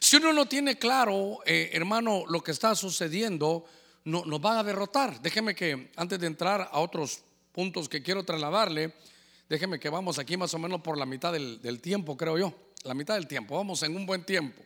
si 0.00 0.16
uno 0.16 0.32
no 0.32 0.46
tiene 0.46 0.78
claro, 0.78 1.40
eh, 1.44 1.68
hermano, 1.74 2.24
lo 2.26 2.42
que 2.42 2.52
está 2.52 2.74
sucediendo, 2.74 3.66
no, 4.04 4.24
nos 4.24 4.40
van 4.40 4.56
a 4.56 4.64
derrotar. 4.64 5.20
Déjeme 5.20 5.54
que 5.54 5.90
antes 5.96 6.18
de 6.18 6.26
entrar 6.26 6.70
a 6.72 6.78
otros 6.78 7.20
puntos 7.52 7.90
que 7.90 8.02
quiero 8.02 8.24
trasladarle, 8.24 8.94
déjeme 9.46 9.78
que 9.78 9.90
vamos 9.90 10.18
aquí 10.18 10.38
más 10.38 10.54
o 10.54 10.58
menos 10.58 10.80
por 10.80 10.96
la 10.96 11.04
mitad 11.04 11.34
del, 11.34 11.80
tiempo, 11.82 12.16
creo 12.16 12.38
yo 12.38 12.54
la 12.84 12.94
mitad 12.94 13.16
del 13.16 13.26
tiempo, 13.26 13.54
vamos 13.54 13.82
en 13.82 13.94
un 13.94 14.06
buen 14.06 14.24
tiempo. 14.24 14.62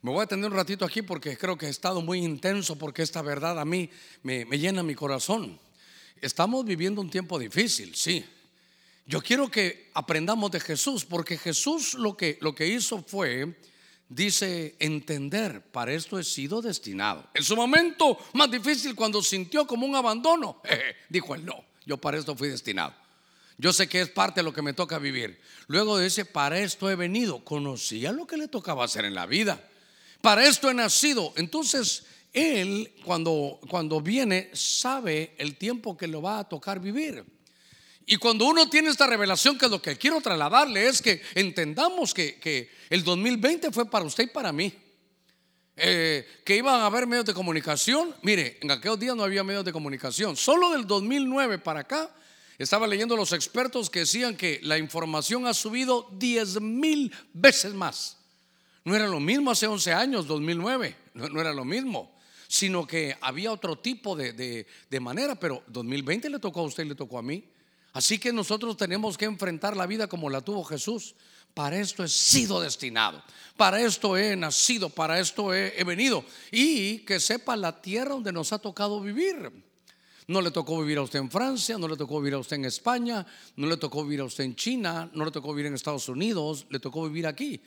Me 0.00 0.10
voy 0.10 0.24
a 0.24 0.26
tener 0.26 0.50
un 0.50 0.56
ratito 0.56 0.84
aquí 0.84 1.02
porque 1.02 1.38
creo 1.38 1.56
que 1.56 1.66
he 1.66 1.70
estado 1.70 2.00
muy 2.00 2.18
intenso 2.18 2.76
porque 2.76 3.02
esta 3.02 3.22
verdad 3.22 3.60
a 3.60 3.64
mí 3.64 3.88
me 4.24 4.44
llena 4.58 4.82
mi 4.82 4.96
corazón. 4.96 5.56
Estamos 6.20 6.64
viviendo 6.64 7.00
un 7.00 7.10
tiempo 7.10 7.38
difícil, 7.38 7.94
sí. 7.94 8.24
Yo 9.06 9.20
quiero 9.20 9.50
que 9.50 9.90
aprendamos 9.94 10.50
de 10.50 10.60
Jesús 10.60 11.04
porque 11.04 11.36
Jesús 11.36 11.94
lo 11.94 12.16
que, 12.16 12.38
lo 12.40 12.54
que 12.54 12.68
hizo 12.68 13.02
fue 13.02 13.56
dice 14.08 14.76
entender, 14.78 15.62
para 15.72 15.92
esto 15.92 16.18
he 16.18 16.24
sido 16.24 16.60
destinado. 16.60 17.28
En 17.34 17.42
su 17.42 17.56
momento 17.56 18.18
más 18.34 18.50
difícil, 18.50 18.94
cuando 18.94 19.22
sintió 19.22 19.66
como 19.66 19.86
un 19.86 19.96
abandono, 19.96 20.60
dijo 21.08 21.34
él, 21.34 21.44
no, 21.44 21.64
yo 21.86 21.96
para 21.96 22.18
esto 22.18 22.36
fui 22.36 22.48
destinado. 22.48 22.94
Yo 23.58 23.72
sé 23.72 23.88
que 23.88 24.00
es 24.00 24.08
parte 24.08 24.40
de 24.40 24.44
lo 24.44 24.52
que 24.52 24.62
me 24.62 24.72
toca 24.72 24.98
vivir. 24.98 25.40
Luego 25.66 25.98
dice, 25.98 26.24
para 26.24 26.58
esto 26.58 26.90
he 26.90 26.96
venido. 26.96 27.44
Conocía 27.44 28.12
lo 28.12 28.26
que 28.26 28.36
le 28.36 28.48
tocaba 28.48 28.84
hacer 28.84 29.04
en 29.04 29.14
la 29.14 29.26
vida. 29.26 29.62
Para 30.20 30.46
esto 30.46 30.70
he 30.70 30.74
nacido. 30.74 31.32
Entonces, 31.36 32.04
él 32.32 32.92
cuando, 33.04 33.60
cuando 33.68 34.00
viene 34.00 34.50
sabe 34.52 35.34
el 35.38 35.56
tiempo 35.56 35.96
que 35.96 36.08
lo 36.08 36.22
va 36.22 36.40
a 36.40 36.48
tocar 36.48 36.80
vivir. 36.80 37.24
Y 38.06 38.16
cuando 38.16 38.46
uno 38.46 38.68
tiene 38.68 38.90
esta 38.90 39.06
revelación, 39.06 39.58
que 39.58 39.68
lo 39.68 39.80
que 39.80 39.96
quiero 39.96 40.20
trasladarle 40.20 40.86
es 40.86 41.00
que 41.00 41.22
entendamos 41.34 42.12
que, 42.12 42.70
el 42.90 43.04
2020 43.04 43.70
fue 43.70 43.88
para 43.88 44.04
usted 44.04 44.24
y 44.24 44.28
para 44.28 44.52
mí. 44.52 44.72
Eh, 45.74 46.42
que 46.44 46.56
iban 46.56 46.80
a 46.80 46.86
haber 46.86 47.06
medios 47.06 47.24
de 47.24 47.32
comunicación. 47.32 48.14
Mire, 48.22 48.58
en 48.60 48.70
aquellos 48.70 48.98
días 48.98 49.16
no 49.16 49.24
había 49.24 49.42
medios 49.42 49.64
de 49.64 49.72
comunicación. 49.72 50.36
Solo 50.36 50.70
del 50.70 50.86
2009 50.86 51.58
para 51.58 51.80
acá, 51.80 52.14
estaba 52.58 52.86
leyendo 52.86 53.16
los 53.16 53.32
expertos 53.32 53.88
que 53.88 54.00
decían 54.00 54.36
que 54.36 54.60
la 54.62 54.76
información 54.76 55.46
ha 55.46 55.54
subido 55.54 56.08
10 56.12 56.60
mil 56.60 57.12
veces 57.32 57.72
más. 57.72 58.18
No 58.84 58.94
era 58.94 59.06
lo 59.06 59.20
mismo 59.20 59.50
hace 59.50 59.66
11 59.66 59.92
años, 59.92 60.26
2009, 60.26 60.96
no, 61.14 61.28
no 61.28 61.40
era 61.40 61.52
lo 61.52 61.64
mismo, 61.64 62.14
sino 62.48 62.86
que 62.86 63.16
había 63.20 63.52
otro 63.52 63.78
tipo 63.78 64.16
de, 64.16 64.32
de, 64.32 64.66
de 64.90 65.00
manera, 65.00 65.36
pero 65.36 65.62
2020 65.68 66.28
le 66.28 66.38
tocó 66.38 66.60
a 66.60 66.64
usted 66.64 66.84
y 66.84 66.88
le 66.88 66.94
tocó 66.94 67.18
a 67.18 67.22
mí. 67.22 67.44
Así 67.92 68.18
que 68.18 68.32
nosotros 68.32 68.76
tenemos 68.76 69.18
que 69.18 69.26
enfrentar 69.26 69.76
la 69.76 69.86
vida 69.86 70.06
como 70.06 70.30
la 70.30 70.40
tuvo 70.40 70.64
Jesús. 70.64 71.14
Para 71.54 71.78
esto 71.78 72.02
he 72.02 72.08
sido 72.08 72.62
destinado, 72.62 73.22
para 73.58 73.78
esto 73.82 74.16
he 74.16 74.34
nacido, 74.36 74.88
para 74.88 75.20
esto 75.20 75.52
he, 75.52 75.84
venido. 75.84 76.24
Y 76.50 77.00
que 77.00 77.20
sepa 77.20 77.56
la 77.56 77.82
tierra 77.82 78.14
donde 78.14 78.32
nos 78.32 78.54
ha 78.54 78.58
tocado 78.58 79.00
vivir. 79.00 79.52
No 80.26 80.40
le 80.40 80.50
tocó 80.50 80.80
vivir 80.80 80.96
a 80.96 81.02
usted 81.02 81.18
en 81.18 81.30
Francia, 81.30 81.76
no 81.76 81.88
le 81.88 81.96
tocó 81.96 82.20
vivir 82.20 82.34
a 82.34 82.38
usted 82.38 82.56
en 82.56 82.64
España, 82.64 83.26
no 83.56 83.66
le 83.66 83.76
tocó 83.76 84.04
vivir 84.04 84.20
a 84.20 84.24
usted 84.24 84.44
en 84.44 84.56
China, 84.56 85.10
no 85.12 85.26
le 85.26 85.30
tocó 85.30 85.52
vivir 85.52 85.66
en 85.66 85.74
Estados 85.74 86.08
Unidos, 86.08 86.64
le 86.70 86.78
tocó 86.78 87.04
vivir 87.06 87.26
aquí. 87.26 87.60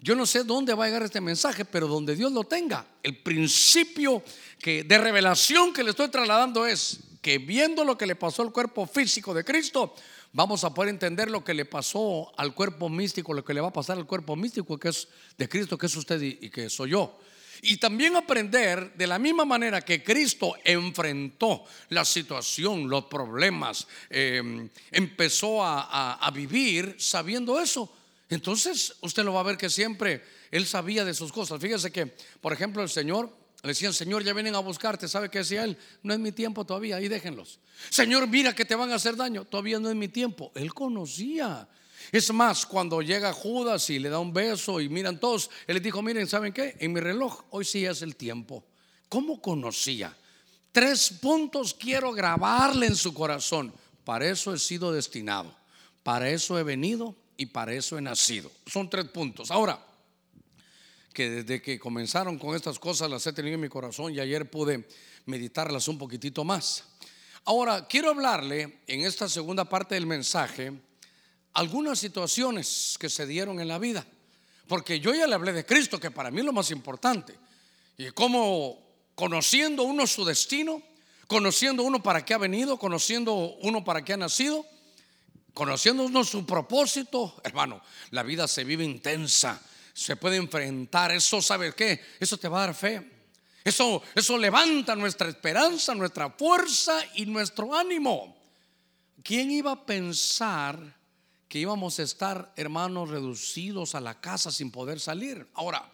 Yo 0.00 0.14
no 0.14 0.26
sé 0.26 0.44
dónde 0.44 0.74
va 0.74 0.84
a 0.84 0.86
llegar 0.86 1.02
este 1.02 1.20
mensaje, 1.20 1.64
pero 1.64 1.88
donde 1.88 2.14
Dios 2.14 2.30
lo 2.30 2.44
tenga, 2.44 2.86
el 3.02 3.16
principio 3.16 4.22
que, 4.60 4.84
de 4.84 4.98
revelación 4.98 5.72
que 5.72 5.82
le 5.82 5.90
estoy 5.90 6.08
trasladando 6.08 6.66
es, 6.66 7.00
que 7.20 7.38
viendo 7.38 7.84
lo 7.84 7.98
que 7.98 8.06
le 8.06 8.14
pasó 8.14 8.42
al 8.42 8.52
cuerpo 8.52 8.86
físico 8.86 9.34
de 9.34 9.44
Cristo, 9.44 9.94
vamos 10.32 10.62
a 10.62 10.72
poder 10.72 10.90
entender 10.90 11.28
lo 11.28 11.42
que 11.42 11.52
le 11.52 11.64
pasó 11.64 12.32
al 12.38 12.54
cuerpo 12.54 12.88
místico, 12.88 13.34
lo 13.34 13.44
que 13.44 13.54
le 13.54 13.60
va 13.60 13.68
a 13.68 13.72
pasar 13.72 13.98
al 13.98 14.06
cuerpo 14.06 14.36
místico 14.36 14.78
que 14.78 14.90
es 14.90 15.08
de 15.36 15.48
Cristo, 15.48 15.76
que 15.76 15.86
es 15.86 15.96
usted 15.96 16.22
y, 16.22 16.48
que 16.48 16.70
soy 16.70 16.90
yo. 16.90 17.18
Y 17.60 17.78
también 17.78 18.14
aprender 18.14 18.94
de 18.94 19.08
la 19.08 19.18
misma 19.18 19.44
manera 19.44 19.80
que 19.80 20.04
Cristo 20.04 20.54
enfrentó 20.62 21.64
la 21.88 22.04
situación, 22.04 22.88
los 22.88 23.06
problemas, 23.06 23.88
em, 24.10 24.68
empezó 24.92 25.64
a 25.64 26.30
vivir 26.32 26.94
sabiendo 26.98 27.58
eso. 27.58 27.92
Entonces 28.28 28.94
usted 29.00 29.24
lo 29.24 29.32
va 29.32 29.40
a 29.40 29.44
ver 29.44 29.56
que 29.56 29.70
siempre 29.70 30.22
él 30.50 30.66
sabía 30.66 31.04
de 31.04 31.14
sus 31.14 31.32
cosas. 31.32 31.60
Fíjese 31.60 31.90
que, 31.90 32.06
por 32.40 32.52
ejemplo, 32.52 32.82
el 32.82 32.90
Señor 32.90 33.32
le 33.62 33.68
decían, 33.68 33.92
Señor, 33.92 34.22
ya 34.22 34.32
vienen 34.32 34.54
a 34.54 34.60
buscarte. 34.60 35.08
¿Sabe 35.08 35.30
qué 35.30 35.38
decía 35.38 35.64
él? 35.64 35.76
No 36.02 36.12
es 36.12 36.20
mi 36.20 36.32
tiempo 36.32 36.64
todavía, 36.64 36.96
ahí 36.96 37.08
déjenlos. 37.08 37.58
Señor, 37.90 38.28
mira 38.28 38.54
que 38.54 38.64
te 38.64 38.74
van 38.74 38.92
a 38.92 38.96
hacer 38.96 39.16
daño. 39.16 39.44
Todavía 39.44 39.80
no 39.80 39.88
es 39.88 39.96
mi 39.96 40.08
tiempo. 40.08 40.52
Él 40.54 40.72
conocía. 40.72 41.68
Es 42.12 42.32
más, 42.32 42.64
cuando 42.64 43.02
llega 43.02 43.32
Judas 43.32 43.90
y 43.90 43.98
le 43.98 44.08
da 44.08 44.18
un 44.18 44.32
beso 44.32 44.80
y 44.80 44.88
miran 44.88 45.18
todos, 45.18 45.50
él 45.66 45.74
les 45.74 45.82
dijo, 45.82 46.02
miren, 46.02 46.28
¿saben 46.28 46.52
qué? 46.52 46.76
En 46.78 46.92
mi 46.92 47.00
reloj 47.00 47.44
hoy 47.50 47.64
sí 47.64 47.84
es 47.84 48.02
el 48.02 48.14
tiempo. 48.14 48.64
¿Cómo 49.08 49.40
conocía? 49.42 50.16
Tres 50.70 51.10
puntos 51.20 51.74
quiero 51.74 52.12
grabarle 52.12 52.86
en 52.86 52.96
su 52.96 53.12
corazón. 53.12 53.72
Para 54.04 54.28
eso 54.28 54.54
he 54.54 54.58
sido 54.58 54.92
destinado. 54.92 55.54
Para 56.02 56.30
eso 56.30 56.58
he 56.58 56.62
venido 56.62 57.16
y 57.38 57.46
para 57.46 57.72
eso 57.72 57.96
he 57.96 58.02
nacido. 58.02 58.50
Son 58.66 58.90
tres 58.90 59.06
puntos. 59.06 59.50
Ahora, 59.50 59.82
que 61.14 61.30
desde 61.30 61.62
que 61.62 61.78
comenzaron 61.78 62.38
con 62.38 62.54
estas 62.54 62.78
cosas 62.78 63.08
las 63.08 63.26
he 63.26 63.32
tenido 63.32 63.54
en 63.54 63.60
mi 63.60 63.68
corazón 63.68 64.12
y 64.12 64.20
ayer 64.20 64.50
pude 64.50 64.86
meditarlas 65.24 65.88
un 65.88 65.96
poquitito 65.96 66.44
más. 66.44 66.84
Ahora, 67.44 67.86
quiero 67.86 68.10
hablarle 68.10 68.80
en 68.86 69.00
esta 69.02 69.28
segunda 69.28 69.64
parte 69.64 69.94
del 69.94 70.04
mensaje 70.04 70.72
algunas 71.54 71.98
situaciones 72.00 72.96
que 73.00 73.08
se 73.08 73.24
dieron 73.24 73.60
en 73.60 73.68
la 73.68 73.78
vida. 73.78 74.04
Porque 74.66 75.00
yo 75.00 75.14
ya 75.14 75.26
le 75.26 75.34
hablé 75.34 75.52
de 75.52 75.64
Cristo, 75.64 75.98
que 75.98 76.10
para 76.10 76.30
mí 76.30 76.40
es 76.40 76.44
lo 76.44 76.52
más 76.52 76.70
importante. 76.72 77.34
Y 77.96 78.10
cómo 78.10 78.84
conociendo 79.14 79.84
uno 79.84 80.06
su 80.06 80.24
destino, 80.24 80.82
conociendo 81.28 81.84
uno 81.84 82.02
para 82.02 82.24
qué 82.24 82.34
ha 82.34 82.38
venido, 82.38 82.78
conociendo 82.78 83.56
uno 83.62 83.84
para 83.84 84.04
qué 84.04 84.12
ha 84.12 84.16
nacido, 84.16 84.66
conociendo 85.58 86.04
uno 86.04 86.22
su 86.22 86.46
propósito, 86.46 87.34
hermano, 87.42 87.82
la 88.12 88.22
vida 88.22 88.46
se 88.46 88.62
vive 88.62 88.84
intensa 88.84 89.60
se 89.98 90.14
puede 90.14 90.36
enfrentar. 90.36 91.10
Eso, 91.10 91.42
¿sabe 91.42 91.74
qué? 91.74 92.00
Eso 92.20 92.36
te 92.36 92.46
va 92.46 92.62
a 92.62 92.66
dar 92.66 92.74
fe. 92.74 93.10
Eso, 93.64 94.00
eso 94.14 94.38
levanta 94.38 94.94
nuestra 94.94 95.28
esperanza, 95.28 95.92
nuestra 95.92 96.30
fuerza 96.30 97.00
y 97.16 97.26
nuestro 97.26 97.74
ánimo. 97.74 98.36
¿Quién 99.24 99.50
iba 99.50 99.72
a 99.72 99.84
pensar 99.84 100.78
que 101.48 101.58
íbamos 101.58 101.98
a 101.98 102.04
estar, 102.04 102.52
hermanos, 102.54 103.10
reducidos 103.10 103.96
a 103.96 104.00
la 104.00 104.20
casa 104.20 104.52
sin 104.52 104.70
poder 104.70 105.00
salir? 105.00 105.48
Ahora, 105.54 105.90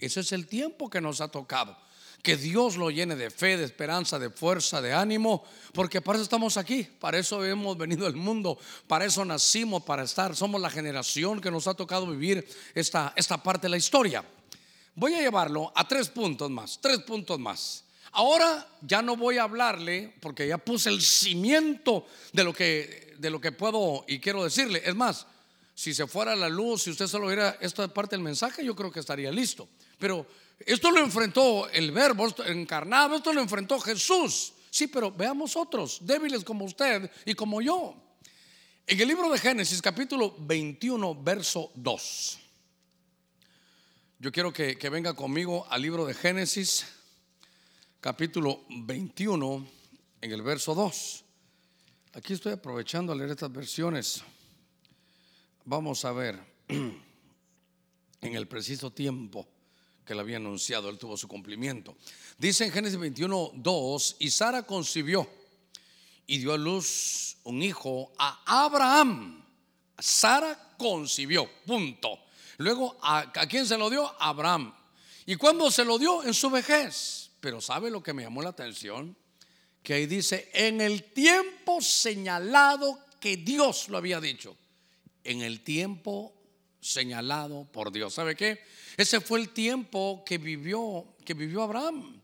ese 0.00 0.20
es 0.20 0.32
el 0.32 0.48
tiempo 0.48 0.90
que 0.90 1.00
nos 1.00 1.20
ha 1.20 1.28
tocado 1.28 1.78
que 2.24 2.38
Dios 2.38 2.78
lo 2.78 2.90
llene 2.90 3.16
de 3.16 3.30
fe, 3.30 3.58
de 3.58 3.64
esperanza, 3.64 4.18
de 4.18 4.30
fuerza, 4.30 4.80
de 4.80 4.94
ánimo, 4.94 5.44
porque 5.74 6.00
para 6.00 6.16
eso 6.16 6.22
estamos 6.22 6.56
aquí, 6.56 6.82
para 6.82 7.18
eso 7.18 7.44
hemos 7.44 7.76
venido 7.76 8.06
al 8.06 8.16
mundo, 8.16 8.58
para 8.88 9.04
eso 9.04 9.26
nacimos, 9.26 9.82
para 9.82 10.04
estar, 10.04 10.34
somos 10.34 10.58
la 10.58 10.70
generación 10.70 11.38
que 11.38 11.50
nos 11.50 11.68
ha 11.68 11.74
tocado 11.74 12.06
vivir 12.06 12.48
esta, 12.74 13.12
esta 13.14 13.42
parte 13.42 13.66
de 13.66 13.72
la 13.72 13.76
historia. 13.76 14.24
Voy 14.94 15.12
a 15.12 15.20
llevarlo 15.20 15.70
a 15.74 15.86
tres 15.86 16.08
puntos 16.08 16.50
más, 16.50 16.78
tres 16.80 17.00
puntos 17.00 17.38
más. 17.38 17.84
Ahora 18.12 18.66
ya 18.80 19.02
no 19.02 19.18
voy 19.18 19.36
a 19.36 19.42
hablarle 19.42 20.14
porque 20.20 20.48
ya 20.48 20.56
puse 20.56 20.88
el 20.88 21.02
cimiento 21.02 22.06
de 22.32 22.42
lo 22.42 22.54
que, 22.54 23.16
de 23.18 23.28
lo 23.28 23.38
que 23.38 23.52
puedo 23.52 24.02
y 24.08 24.18
quiero 24.18 24.42
decirle. 24.44 24.80
Es 24.82 24.94
más, 24.94 25.26
si 25.74 25.92
se 25.92 26.06
fuera 26.06 26.34
la 26.34 26.48
luz, 26.48 26.84
si 26.84 26.90
usted 26.90 27.06
solo 27.06 27.26
viera 27.26 27.58
esta 27.60 27.86
parte 27.92 28.16
del 28.16 28.22
mensaje, 28.22 28.64
yo 28.64 28.74
creo 28.74 28.90
que 28.90 29.00
estaría 29.00 29.30
listo. 29.30 29.68
Pero 29.98 30.26
esto 30.60 30.90
lo 30.90 31.00
enfrentó 31.00 31.68
el 31.68 31.90
verbo 31.92 32.28
encarnado, 32.46 33.16
esto 33.16 33.32
lo 33.32 33.40
enfrentó 33.40 33.78
Jesús. 33.80 34.52
Sí, 34.70 34.86
pero 34.86 35.10
veamos 35.12 35.56
otros, 35.56 35.98
débiles 36.00 36.42
como 36.44 36.64
usted 36.64 37.10
y 37.24 37.34
como 37.34 37.60
yo. 37.60 37.94
En 38.86 39.00
el 39.00 39.08
libro 39.08 39.30
de 39.30 39.38
Génesis, 39.38 39.80
capítulo 39.80 40.34
21, 40.38 41.22
verso 41.22 41.70
2. 41.74 42.38
Yo 44.18 44.32
quiero 44.32 44.52
que, 44.52 44.76
que 44.76 44.88
venga 44.88 45.14
conmigo 45.14 45.66
al 45.70 45.82
libro 45.82 46.06
de 46.06 46.14
Génesis, 46.14 46.86
capítulo 48.00 48.64
21, 48.68 49.66
en 50.20 50.32
el 50.32 50.42
verso 50.42 50.74
2. 50.74 51.24
Aquí 52.14 52.32
estoy 52.32 52.52
aprovechando 52.52 53.12
a 53.12 53.16
leer 53.16 53.30
estas 53.30 53.52
versiones. 53.52 54.22
Vamos 55.64 56.04
a 56.04 56.12
ver 56.12 56.40
en 56.68 56.94
el 58.20 58.48
preciso 58.48 58.90
tiempo 58.90 59.48
que 60.04 60.14
le 60.14 60.20
había 60.20 60.36
anunciado, 60.36 60.88
él 60.90 60.98
tuvo 60.98 61.16
su 61.16 61.28
cumplimiento. 61.28 61.96
Dice 62.38 62.64
en 62.64 62.72
Génesis 62.72 62.98
21, 62.98 63.52
2, 63.54 64.16
y 64.20 64.30
Sara 64.30 64.64
concibió 64.64 65.28
y 66.26 66.38
dio 66.38 66.52
a 66.52 66.58
luz 66.58 67.36
un 67.44 67.62
hijo 67.62 68.12
a 68.18 68.64
Abraham. 68.64 69.44
Sara 69.98 70.74
concibió, 70.76 71.48
punto. 71.66 72.18
Luego, 72.58 72.96
¿a, 73.02 73.20
¿a 73.20 73.46
quién 73.48 73.66
se 73.66 73.78
lo 73.78 73.90
dio? 73.90 74.06
A 74.06 74.28
Abraham. 74.28 74.74
¿Y 75.26 75.36
cuándo 75.36 75.70
se 75.70 75.84
lo 75.84 75.98
dio? 75.98 76.22
En 76.22 76.34
su 76.34 76.50
vejez. 76.50 77.30
Pero 77.40 77.60
¿sabe 77.60 77.90
lo 77.90 78.02
que 78.02 78.12
me 78.12 78.22
llamó 78.22 78.42
la 78.42 78.50
atención? 78.50 79.16
Que 79.82 79.94
ahí 79.94 80.06
dice, 80.06 80.50
en 80.54 80.80
el 80.80 81.04
tiempo 81.12 81.80
señalado 81.80 82.98
que 83.20 83.36
Dios 83.36 83.88
lo 83.88 83.98
había 83.98 84.20
dicho. 84.20 84.56
En 85.22 85.40
el 85.42 85.62
tiempo 85.62 86.34
señalado 86.84 87.64
por 87.72 87.90
Dios. 87.90 88.12
¿Sabe 88.12 88.36
qué? 88.36 88.62
Ese 88.96 89.20
fue 89.20 89.40
el 89.40 89.48
tiempo 89.48 90.22
que 90.24 90.36
vivió, 90.36 91.16
que 91.24 91.32
vivió 91.32 91.62
Abraham. 91.62 92.20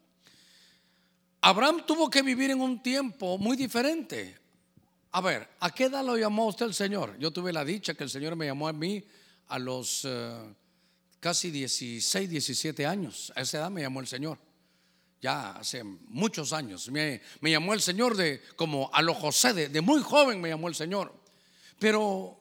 Abraham 1.41 1.85
tuvo 1.87 2.11
que 2.11 2.21
vivir 2.21 2.51
en 2.51 2.61
un 2.61 2.83
tiempo 2.83 3.39
muy 3.39 3.57
diferente. 3.57 4.39
A 5.13 5.23
ver, 5.23 5.49
¿a 5.61 5.71
qué 5.71 5.85
edad 5.85 6.05
lo 6.05 6.17
llamó 6.19 6.47
usted 6.47 6.67
el 6.67 6.75
Señor? 6.75 7.19
Yo 7.19 7.31
tuve 7.31 7.53
la 7.53 7.65
dicha 7.65 7.95
que 7.95 8.05
el 8.05 8.11
Señor 8.11 8.37
me 8.37 8.47
llamó 8.47 8.69
a 8.69 8.73
mí 8.75 9.03
a 9.49 9.59
los 9.59 10.07
casi 11.19 11.51
16, 11.51 12.29
17 12.29 12.85
años. 12.85 13.33
A 13.35 13.41
esa 13.41 13.59
edad 13.59 13.71
me 13.71 13.81
llamó 13.81 14.01
el 14.01 14.07
Señor. 14.07 14.39
Ya 15.23 15.53
hace 15.53 15.83
muchos 15.83 16.53
años. 16.53 16.91
Me, 16.91 17.23
llamó 17.41 17.73
el 17.73 17.81
Señor 17.81 18.15
de 18.15 18.43
como 18.57 18.91
a 18.93 19.01
lo 19.01 19.15
José, 19.15 19.55
de, 19.55 19.69
de 19.71 19.81
muy 19.81 20.03
joven 20.03 20.39
me 20.39 20.51
llamó 20.51 20.69
el 20.69 20.75
Señor. 20.75 21.15
Pero 21.79 22.40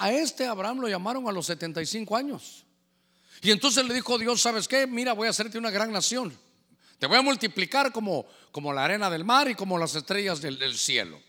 a 0.00 0.10
este 0.10 0.46
Abraham 0.46 0.80
lo 0.80 0.88
llamaron 0.88 1.28
a 1.28 1.32
los 1.32 1.46
75 1.46 2.16
años. 2.16 2.64
Y 3.42 3.50
entonces 3.50 3.86
le 3.86 3.94
dijo 3.94 4.18
Dios, 4.18 4.40
¿sabes 4.40 4.66
qué? 4.66 4.86
Mira, 4.86 5.12
voy 5.12 5.26
a 5.26 5.30
hacerte 5.30 5.58
una 5.58 5.70
gran 5.70 5.92
nación. 5.92 6.36
Te 6.98 7.06
voy 7.06 7.18
a 7.18 7.22
multiplicar 7.22 7.92
como, 7.92 8.26
como 8.50 8.72
la 8.72 8.84
arena 8.84 9.10
del 9.10 9.24
mar 9.24 9.48
y 9.50 9.54
como 9.54 9.78
las 9.78 9.94
estrellas 9.94 10.40
del, 10.40 10.74
cielo. 10.74 11.20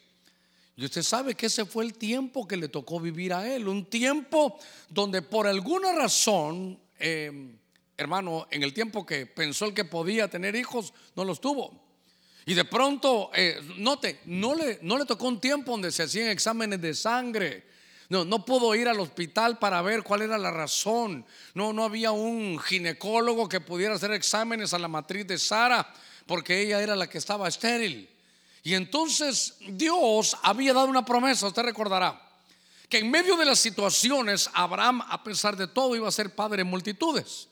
Y 0.77 0.85
usted 0.85 1.03
sabe 1.03 1.35
que 1.35 1.47
ese 1.47 1.65
fue 1.65 1.83
el 1.83 1.93
tiempo 1.93 2.47
que 2.47 2.55
le 2.55 2.69
tocó 2.69 2.99
vivir 2.99 3.33
a 3.33 3.53
él. 3.53 3.67
Un 3.67 3.85
tiempo 3.85 4.57
donde 4.89 5.21
por 5.21 5.47
alguna 5.47 5.93
razón, 5.93 6.79
eh, 6.97 7.57
hermano, 7.97 8.47
en 8.51 8.63
el 8.63 8.73
tiempo 8.73 9.05
que 9.05 9.25
pensó 9.25 9.65
el 9.65 9.73
que 9.73 9.85
podía 9.85 10.29
tener 10.29 10.55
hijos, 10.55 10.93
no 11.15 11.25
los 11.25 11.41
tuvo. 11.41 11.77
Y 12.45 12.53
de 12.53 12.65
pronto, 12.65 13.31
eh, 13.33 13.59
note, 13.77 14.21
no 14.25 14.55
le, 14.55 14.79
no 14.81 14.97
le 14.97 15.05
tocó 15.05 15.27
un 15.27 15.41
tiempo 15.41 15.71
donde 15.71 15.91
se 15.91 16.03
hacían 16.03 16.29
exámenes 16.29 16.81
de 16.81 16.93
sangre 16.93 17.70
no, 18.11 18.25
no 18.25 18.43
pudo 18.43 18.75
ir 18.75 18.89
al 18.89 18.99
hospital 18.99 19.57
para 19.57 19.81
ver 19.81 20.03
cuál 20.03 20.23
era 20.23 20.37
la 20.37 20.51
razón. 20.51 21.25
No, 21.53 21.71
no 21.71 21.85
había 21.85 22.11
un 22.11 22.59
ginecólogo 22.59 23.47
que 23.47 23.61
pudiera 23.61 23.95
hacer 23.95 24.11
exámenes 24.11 24.73
a 24.73 24.79
la 24.79 24.89
matriz 24.89 25.25
de 25.25 25.39
Sara, 25.39 25.93
porque 26.25 26.61
ella 26.61 26.81
era 26.81 26.93
la 26.97 27.07
que 27.07 27.17
estaba 27.17 27.47
estéril. 27.47 28.09
Y 28.63 28.73
entonces 28.73 29.55
Dios 29.65 30.35
había 30.43 30.73
dado 30.73 30.87
una 30.87 31.05
promesa, 31.05 31.47
usted 31.47 31.61
recordará, 31.61 32.21
que 32.89 32.97
en 32.97 33.09
medio 33.09 33.37
de 33.37 33.45
las 33.45 33.59
situaciones 33.59 34.49
Abraham, 34.55 35.03
a 35.07 35.23
pesar 35.23 35.55
de 35.55 35.69
todo, 35.69 35.95
iba 35.95 36.09
a 36.09 36.11
ser 36.11 36.35
padre 36.35 36.57
de 36.57 36.63
multitudes. 36.65 37.47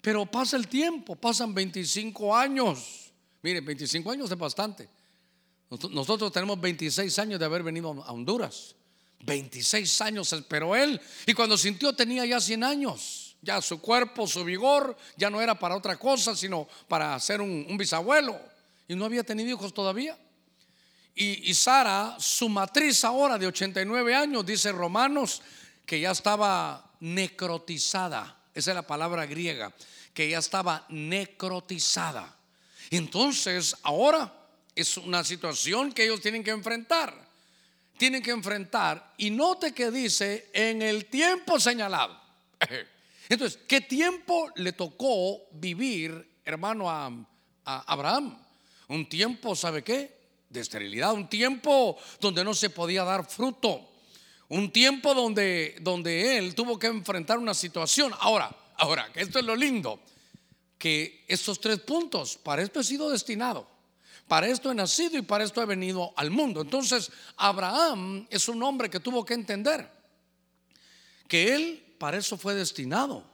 Pero 0.00 0.24
pasa 0.24 0.56
el 0.56 0.68
tiempo, 0.68 1.16
pasan 1.16 1.52
25 1.52 2.34
años. 2.34 3.12
Miren, 3.42 3.62
25 3.62 4.10
años 4.10 4.30
es 4.30 4.38
bastante. 4.38 4.88
Nosotros 5.90 6.32
tenemos 6.32 6.58
26 6.58 7.18
años 7.18 7.38
de 7.38 7.44
haber 7.44 7.62
venido 7.62 7.90
a 8.02 8.10
Honduras. 8.10 8.74
26 9.20 10.00
años 10.00 10.32
esperó 10.32 10.76
él 10.76 11.00
y 11.26 11.34
cuando 11.34 11.58
sintió 11.58 11.92
tenía 11.92 12.24
ya 12.24 12.40
100 12.40 12.64
años. 12.64 13.36
Ya 13.40 13.62
su 13.62 13.80
cuerpo, 13.80 14.26
su 14.26 14.44
vigor 14.44 14.96
ya 15.16 15.30
no 15.30 15.40
era 15.40 15.56
para 15.56 15.76
otra 15.76 15.96
cosa, 15.96 16.34
sino 16.34 16.66
para 16.88 17.18
ser 17.20 17.40
un, 17.40 17.76
bisabuelo. 17.76 18.38
Y 18.88 18.96
no 18.96 19.04
había 19.04 19.22
tenido 19.22 19.50
hijos 19.50 19.72
todavía. 19.72 20.18
Y, 21.14 21.48
y, 21.50 21.54
Sara, 21.54 22.16
su 22.18 22.48
matriz 22.48 23.04
ahora 23.04 23.38
de 23.38 23.46
89 23.46 24.14
años, 24.14 24.44
dice 24.44 24.72
Romanos, 24.72 25.42
que 25.86 26.00
ya 26.00 26.10
estaba 26.10 26.92
necrotizada. 27.00 28.36
Esa 28.54 28.70
es 28.72 28.74
la 28.74 28.86
palabra 28.86 29.24
griega, 29.26 29.72
que 30.12 30.28
ya 30.28 30.38
estaba 30.38 30.84
necrotizada. 30.88 32.36
Entonces, 32.90 33.76
ahora 33.82 34.32
es 34.74 34.96
una 34.96 35.22
situación 35.22 35.92
que 35.92 36.04
ellos 36.04 36.20
tienen 36.20 36.42
que 36.42 36.50
enfrentar 36.50 37.27
tienen 37.98 38.22
que 38.22 38.30
enfrentar. 38.30 39.14
Y 39.18 39.30
note 39.30 39.72
que 39.72 39.90
dice 39.90 40.50
en 40.54 40.80
el 40.80 41.06
tiempo 41.06 41.60
señalado. 41.60 42.18
Entonces, 43.28 43.58
¿qué 43.68 43.82
tiempo 43.82 44.50
le 44.56 44.72
tocó 44.72 45.48
vivir, 45.52 46.40
hermano, 46.44 46.90
a, 46.90 47.12
Abraham? 47.64 48.38
Un 48.88 49.06
tiempo, 49.06 49.54
¿sabe 49.54 49.84
qué? 49.84 50.16
De 50.48 50.60
esterilidad, 50.60 51.12
un 51.12 51.28
tiempo 51.28 51.98
donde 52.20 52.42
no 52.42 52.54
se 52.54 52.70
podía 52.70 53.04
dar 53.04 53.28
fruto, 53.28 53.86
un 54.48 54.72
tiempo 54.72 55.12
donde, 55.12 55.76
donde 55.82 56.38
él 56.38 56.54
tuvo 56.54 56.78
que 56.78 56.86
enfrentar 56.86 57.36
una 57.36 57.52
situación. 57.52 58.14
Ahora, 58.20 58.50
ahora, 58.78 59.10
esto 59.14 59.40
es 59.40 59.44
lo 59.44 59.54
lindo, 59.54 60.00
que 60.78 61.26
estos 61.28 61.60
tres 61.60 61.80
puntos, 61.80 62.38
para 62.38 62.62
esto 62.62 62.80
he 62.80 62.84
sido 62.84 63.10
destinado. 63.10 63.77
Para 64.28 64.46
esto 64.46 64.70
he 64.70 64.74
nacido 64.74 65.16
y 65.16 65.22
para 65.22 65.42
esto 65.42 65.62
he 65.62 65.66
venido 65.66 66.12
al 66.16 66.30
mundo. 66.30 66.60
Entonces, 66.60 67.10
Abraham 67.36 68.26
es 68.30 68.48
un 68.48 68.62
hombre 68.62 68.90
que 68.90 69.00
tuvo 69.00 69.24
que 69.24 69.34
entender 69.34 69.90
que 71.26 71.54
él 71.54 71.94
para 71.98 72.18
eso 72.18 72.36
fue 72.36 72.54
destinado. 72.54 73.24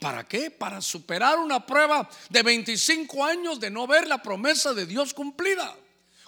¿Para 0.00 0.26
qué? 0.26 0.50
Para 0.50 0.80
superar 0.80 1.38
una 1.38 1.64
prueba 1.64 2.08
de 2.30 2.42
25 2.42 3.24
años 3.24 3.60
de 3.60 3.70
no 3.70 3.86
ver 3.86 4.08
la 4.08 4.22
promesa 4.22 4.72
de 4.72 4.86
Dios 4.86 5.14
cumplida. 5.14 5.76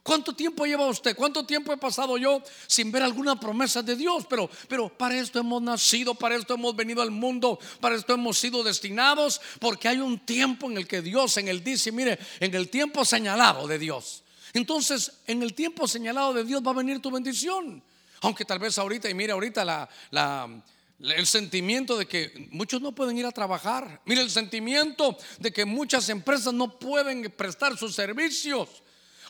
¿Cuánto 0.02 0.34
tiempo 0.34 0.66
lleva 0.66 0.86
usted? 0.86 1.14
¿Cuánto 1.14 1.46
tiempo 1.46 1.72
he 1.72 1.76
pasado 1.76 2.18
yo 2.18 2.42
sin 2.66 2.90
ver 2.90 3.04
alguna 3.04 3.38
promesa 3.38 3.82
de 3.82 3.94
Dios? 3.94 4.26
Pero, 4.28 4.50
pero 4.66 4.88
para 4.88 5.16
esto 5.16 5.38
hemos 5.38 5.62
nacido, 5.62 6.14
para 6.14 6.34
esto 6.34 6.54
hemos 6.54 6.74
venido 6.74 7.02
al 7.02 7.12
mundo, 7.12 7.58
para 7.80 7.94
esto 7.94 8.14
hemos 8.14 8.36
sido 8.36 8.64
destinados, 8.64 9.40
porque 9.60 9.86
hay 9.86 9.98
un 9.98 10.18
tiempo 10.18 10.68
en 10.68 10.76
el 10.76 10.88
que 10.88 11.02
Dios, 11.02 11.36
en 11.36 11.46
el 11.46 11.62
dice, 11.62 11.92
mire, 11.92 12.18
en 12.40 12.52
el 12.54 12.68
tiempo 12.68 13.04
señalado 13.04 13.68
de 13.68 13.78
Dios. 13.78 14.24
Entonces, 14.54 15.20
en 15.28 15.40
el 15.42 15.54
tiempo 15.54 15.86
señalado 15.86 16.34
de 16.34 16.44
Dios 16.44 16.62
va 16.66 16.72
a 16.72 16.74
venir 16.74 17.00
tu 17.00 17.10
bendición. 17.10 17.82
Aunque 18.22 18.44
tal 18.44 18.58
vez 18.58 18.78
ahorita, 18.78 19.08
y 19.08 19.14
mire 19.14 19.32
ahorita 19.32 19.88
el 20.98 21.26
sentimiento 21.26 21.96
de 21.96 22.06
que 22.06 22.48
muchos 22.50 22.80
no 22.80 22.92
pueden 22.92 23.16
ir 23.18 23.26
a 23.26 23.30
trabajar. 23.30 24.00
Mire 24.04 24.20
el 24.20 24.30
sentimiento 24.30 25.16
de 25.38 25.52
que 25.52 25.64
muchas 25.64 26.08
empresas 26.08 26.52
no 26.52 26.76
pueden 26.78 27.30
prestar 27.36 27.78
sus 27.78 27.94
servicios. 27.94 28.68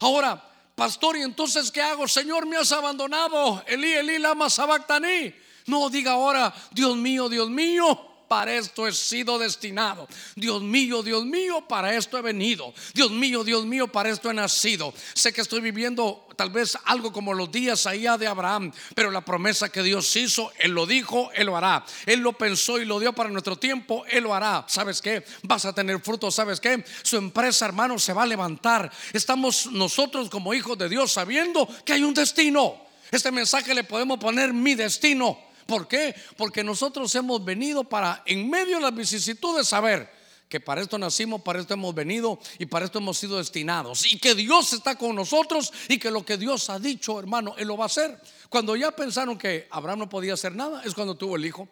Ahora, 0.01 0.49
pastor, 0.83 1.17
¿y 1.17 1.23
entonces 1.23 1.71
qué 1.71 1.81
hago? 1.81 2.09
Señor, 2.09 2.45
me 2.45 2.57
has 2.57 2.73
abandonado. 2.73 3.63
Elí, 3.69 3.93
Elí, 3.93 4.19
lama 4.19 4.51
sabactaní. 4.51 5.33
No 5.67 5.89
diga 5.89 6.15
ahora, 6.15 6.53
Dios 6.73 6.97
mío, 6.97 7.29
Dios 7.29 7.49
mío 7.49 8.12
para 8.33 8.55
esto 8.55 8.89
he 8.89 8.93
sido 8.93 9.39
destinado. 9.39 10.09
Dios 10.35 10.63
mío, 10.63 11.03
Dios 11.03 11.23
mío, 11.27 11.69
para 11.69 11.95
esto 11.95 12.17
he 12.17 12.23
venido. 12.23 12.73
Dios 12.95 13.11
mío, 13.11 13.45
Dios 13.45 13.67
mío, 13.67 13.89
para 13.89 14.09
esto 14.09 14.31
he 14.31 14.33
nacido. 14.33 14.95
Sé 15.13 15.35
que 15.35 15.43
estoy 15.43 15.61
viviendo 15.61 16.27
tal 16.35 16.49
vez 16.49 16.79
algo 16.87 17.13
como 17.13 17.35
los 17.35 17.53
días 17.53 17.85
allá 17.85 18.17
de 18.17 18.27
Abraham, 18.27 18.73
pero 18.95 19.11
la 19.11 19.23
promesa 19.23 19.69
que 19.69 19.83
Dios 19.83 20.17
hizo, 20.17 20.51
Él 20.57 20.71
lo 20.71 20.87
dijo, 20.87 21.31
Él 21.35 21.49
lo 21.49 21.59
hará. 21.59 21.85
Él 22.07 22.21
lo 22.21 22.33
pensó 22.33 22.81
y 22.81 22.87
lo 22.87 22.99
dio 22.99 23.13
para 23.13 23.29
nuestro 23.29 23.57
tiempo, 23.57 24.03
Él 24.09 24.25
lo 24.25 24.35
hará. 24.35 24.65
¿Sabes 24.67 25.03
qué? 25.03 25.23
Vas 25.43 25.67
a 25.67 25.75
tener 25.75 26.01
fruto, 26.01 26.31
¿sabes 26.31 26.59
qué? 26.59 26.83
Su 27.03 27.19
empresa, 27.19 27.67
hermano, 27.67 27.99
se 27.99 28.15
va 28.15 28.23
a 28.23 28.27
levantar. 28.27 28.91
Estamos 29.13 29.67
nosotros 29.67 30.31
como 30.31 30.55
hijos 30.55 30.79
de 30.79 30.89
Dios 30.89 31.13
sabiendo 31.13 31.69
que 31.85 31.93
hay 31.93 32.03
un 32.03 32.15
destino. 32.15 32.81
Este 33.11 33.31
mensaje 33.31 33.75
le 33.75 33.85
podemos 33.85 34.19
poner 34.19 34.55
mi 34.55 34.75
destino. 34.75 35.52
¿Por 35.67 35.89
qué? 35.89 36.15
Porque 36.37 36.65
nosotros 36.65 37.15
hemos 37.15 37.45
venido 37.45 37.85
para, 37.85 38.23
en 38.27 38.49
medio 38.49 38.77
de 38.77 38.83
las 38.83 38.95
vicisitudes, 38.95 39.69
saber 39.69 40.11
que 40.53 40.61
para 40.61 40.83
esto 40.83 40.99
nacimos, 40.99 41.41
para 41.41 41.61
esto 41.61 41.73
hemos 41.73 41.95
venido 41.95 42.39
y 42.59 42.67
para 42.67 42.85
esto 42.85 42.99
hemos 42.99 43.17
sido 43.17 43.39
destinados. 43.39 44.05
Y 44.13 44.19
que 44.19 44.35
Dios 44.35 44.75
está 44.75 44.97
con 44.97 45.17
nosotros 45.17 45.73
y 45.89 45.99
que 45.99 46.11
lo 46.11 46.27
que 46.27 46.37
Dios 46.37 46.69
ha 46.69 46.79
dicho, 46.79 47.19
hermano, 47.19 47.55
Él 47.57 47.69
lo 47.69 47.79
va 47.79 47.85
a 47.85 47.87
hacer. 47.87 48.21
Cuando 48.51 48.77
ya 48.77 48.91
pensaron 48.91 49.39
que 49.39 49.67
Abraham 49.71 50.01
no 50.01 50.09
podía 50.11 50.35
hacer 50.35 50.55
nada, 50.55 50.83
es 50.85 50.93
cuando 50.93 51.15
tuvo 51.15 51.37
el 51.37 51.47
hijo. 51.47 51.69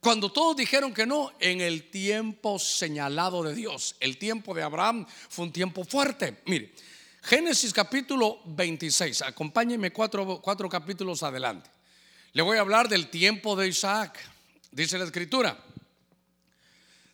Cuando 0.00 0.32
todos 0.32 0.56
dijeron 0.56 0.94
que 0.94 1.04
no, 1.04 1.32
en 1.38 1.60
el 1.60 1.90
tiempo 1.90 2.58
señalado 2.58 3.42
de 3.42 3.54
Dios, 3.54 3.96
el 4.00 4.16
tiempo 4.16 4.54
de 4.54 4.62
Abraham 4.62 5.06
fue 5.28 5.44
un 5.44 5.52
tiempo 5.52 5.84
fuerte. 5.84 6.42
Mire, 6.46 6.74
Génesis 7.22 7.72
capítulo 7.72 8.40
26, 8.44 9.22
acompáñenme 9.22 9.92
cuatro, 9.92 10.40
cuatro 10.42 10.68
capítulos 10.68 11.22
adelante. 11.22 11.73
Le 12.34 12.42
voy 12.42 12.58
a 12.58 12.62
hablar 12.62 12.88
del 12.88 13.10
tiempo 13.10 13.54
de 13.54 13.68
Isaac. 13.68 14.18
Dice 14.72 14.98
la 14.98 15.04
escritura. 15.04 15.56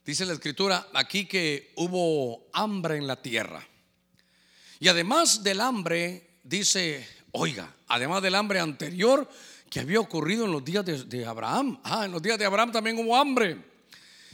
Dice 0.03 0.25
la 0.25 0.33
escritura 0.33 0.89
aquí 0.95 1.27
que 1.27 1.75
hubo 1.77 2.49
hambre 2.55 2.97
en 2.97 3.07
la 3.07 3.21
tierra. 3.21 3.63
Y 4.79 4.89
además 4.89 5.43
del 5.43 5.61
hambre, 5.61 6.39
dice, 6.43 7.07
oiga, 7.33 7.71
además 7.89 8.23
del 8.23 8.35
hambre 8.35 8.61
anterior 8.61 9.29
que 9.69 9.81
había 9.81 10.01
ocurrido 10.01 10.47
en 10.47 10.53
los 10.53 10.65
días 10.65 10.87
de, 10.87 11.27
Abraham. 11.27 11.79
Ah, 11.85 12.07
en 12.07 12.13
los 12.13 12.23
días 12.23 12.39
de 12.39 12.47
Abraham 12.47 12.73
también 12.73 12.97
hubo 12.97 13.15
hambre. 13.15 13.63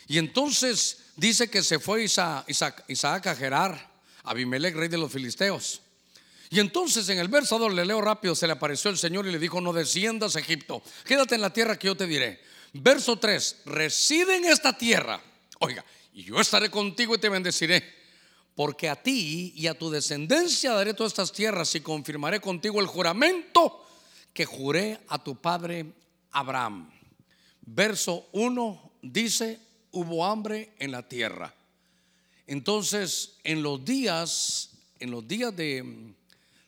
Y 0.06 0.18
entonces 0.18 0.98
dice 1.16 1.50
que 1.50 1.64
se 1.64 1.80
fue 1.80 2.04
Isaac, 2.04 2.44
Isaac, 2.86 3.26
a 3.26 3.34
Gerar, 3.34 3.90
Abimelech, 4.22 4.76
rey 4.76 4.88
de 4.88 4.98
los 4.98 5.10
filisteos. 5.10 5.82
Y 6.50 6.60
entonces 6.60 7.08
en 7.08 7.18
el 7.18 7.28
verso 7.28 7.58
2 7.58 7.74
le 7.74 7.84
leo 7.84 8.00
rápido, 8.00 8.34
se 8.34 8.46
le 8.46 8.52
apareció 8.52 8.90
el 8.90 8.98
Señor 8.98 9.26
y 9.26 9.32
le 9.32 9.38
dijo, 9.38 9.60
no 9.60 9.72
desciendas 9.72 10.36
a 10.36 10.40
Egipto, 10.40 10.82
quédate 11.04 11.34
en 11.34 11.40
la 11.40 11.52
tierra 11.52 11.78
que 11.78 11.88
yo 11.88 11.96
te 11.96 12.06
diré. 12.06 12.40
Verso 12.72 13.18
3, 13.18 13.62
reside 13.66 14.36
en 14.36 14.44
esta 14.44 14.76
tierra, 14.76 15.20
oiga, 15.60 15.84
y 16.12 16.24
yo 16.24 16.40
estaré 16.40 16.70
contigo 16.70 17.14
y 17.14 17.18
te 17.18 17.28
bendeciré, 17.28 17.82
porque 18.54 18.88
a 18.88 18.96
ti 18.96 19.52
y 19.56 19.66
a 19.66 19.78
tu 19.78 19.90
descendencia 19.90 20.72
daré 20.72 20.94
todas 20.94 21.12
estas 21.12 21.32
tierras 21.32 21.74
y 21.74 21.80
confirmaré 21.80 22.40
contigo 22.40 22.80
el 22.80 22.86
juramento 22.86 23.84
que 24.32 24.44
juré 24.44 25.00
a 25.08 25.22
tu 25.22 25.36
padre 25.36 25.86
Abraham. 26.32 26.90
Verso 27.62 28.28
1 28.32 28.92
dice, 29.02 29.58
hubo 29.92 30.24
hambre 30.24 30.72
en 30.78 30.92
la 30.92 31.08
tierra. 31.08 31.54
Entonces, 32.46 33.36
en 33.42 33.62
los 33.62 33.84
días, 33.84 34.70
en 35.00 35.10
los 35.10 35.26
días 35.26 35.54
de 35.56 36.14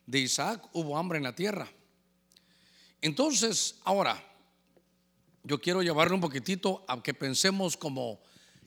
de 0.09 0.21
Isaac 0.21 0.67
hubo 0.73 0.97
hambre 0.97 1.19
en 1.19 1.25
la 1.25 1.35
tierra. 1.35 1.69
Entonces, 3.03 3.77
ahora, 3.85 4.19
yo 5.45 5.61
quiero 5.61 5.83
llevarle 5.83 6.15
un 6.15 6.21
poquitito 6.23 6.83
a 6.89 7.03
que 7.03 7.13
pensemos 7.13 7.77
como 7.77 8.21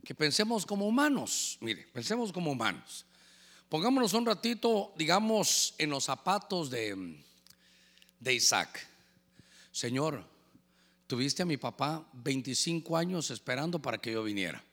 que 0.05 0.13
pensemos 0.13 0.65
como 0.65 0.87
humanos. 0.87 1.57
Mire, 1.61 1.87
pensemos 1.93 2.31
como 2.31 2.51
humanos. 2.51 3.05
Pongámonos 3.69 4.13
un 4.13 4.25
ratito, 4.25 4.93
digamos, 4.97 5.73
en 5.79 5.89
los 5.89 6.03
zapatos 6.03 6.69
de, 6.69 7.23
de 8.19 8.33
Isaac. 8.33 8.87
Señor, 9.71 10.23
tuviste 11.07 11.41
a 11.41 11.45
mi 11.45 11.57
papá 11.57 12.07
25 12.13 12.97
años 12.97 13.31
esperando 13.31 13.81
para 13.81 13.97
que 13.97 14.11
yo 14.11 14.23
viniera. 14.23 14.63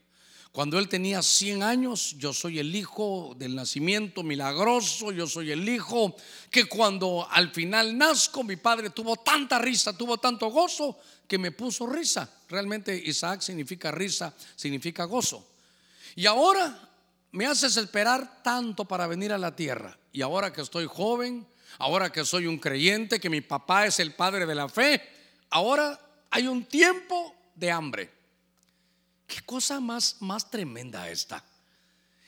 Cuando 0.53 0.79
él 0.79 0.89
tenía 0.89 1.23
100 1.23 1.63
años, 1.63 2.17
yo 2.19 2.33
soy 2.33 2.59
el 2.59 2.75
hijo 2.75 3.35
del 3.37 3.55
nacimiento 3.55 4.23
milagroso, 4.23 5.13
yo 5.13 5.27
soy 5.27 5.53
el 5.53 5.69
hijo 5.69 6.17
que 6.51 6.65
cuando 6.65 7.29
al 7.31 7.53
final 7.53 7.97
nazco, 7.97 8.43
mi 8.43 8.57
padre 8.57 8.91
tuvo 8.91 9.17
tanta 9.17 9.59
risa, 9.59 9.97
tuvo 9.97 10.19
tanto 10.19 10.49
gozo, 10.49 10.99
que 11.29 11.39
me 11.39 11.53
puso 11.53 11.87
risa. 11.87 12.29
Realmente 12.49 12.97
Isaac 12.97 13.43
significa 13.43 13.91
risa, 13.91 14.35
significa 14.57 15.05
gozo. 15.05 15.47
Y 16.17 16.27
ahora 16.27 16.89
me 17.33 17.47
haces 17.47 17.77
esperar 17.77 18.43
tanto 18.43 18.85
para 18.87 19.07
venir 19.07 19.33
a 19.33 19.39
la 19.39 19.55
tierra. 19.55 19.97
Y 20.13 20.23
ahora 20.23 20.53
que 20.53 20.63
estoy 20.63 20.87
joven, 20.87 21.47
ahora 21.79 22.11
que 22.11 22.25
soy 22.25 22.47
un 22.47 22.59
creyente, 22.59 23.21
que 23.21 23.31
mi 23.31 23.43
papá 23.43 23.87
es 23.87 24.01
el 24.01 24.15
padre 24.15 24.47
de 24.47 24.55
la 24.55 24.69
fe, 24.69 25.03
ahora 25.51 26.01
hay 26.31 26.49
un 26.49 26.65
tiempo 26.65 27.35
de 27.55 27.71
hambre. 27.71 28.18
Qué 29.29 29.43
cosa 29.43 29.79
más, 29.79 30.17
más 30.19 30.51
tremenda 30.51 31.09
esta. 31.09 31.45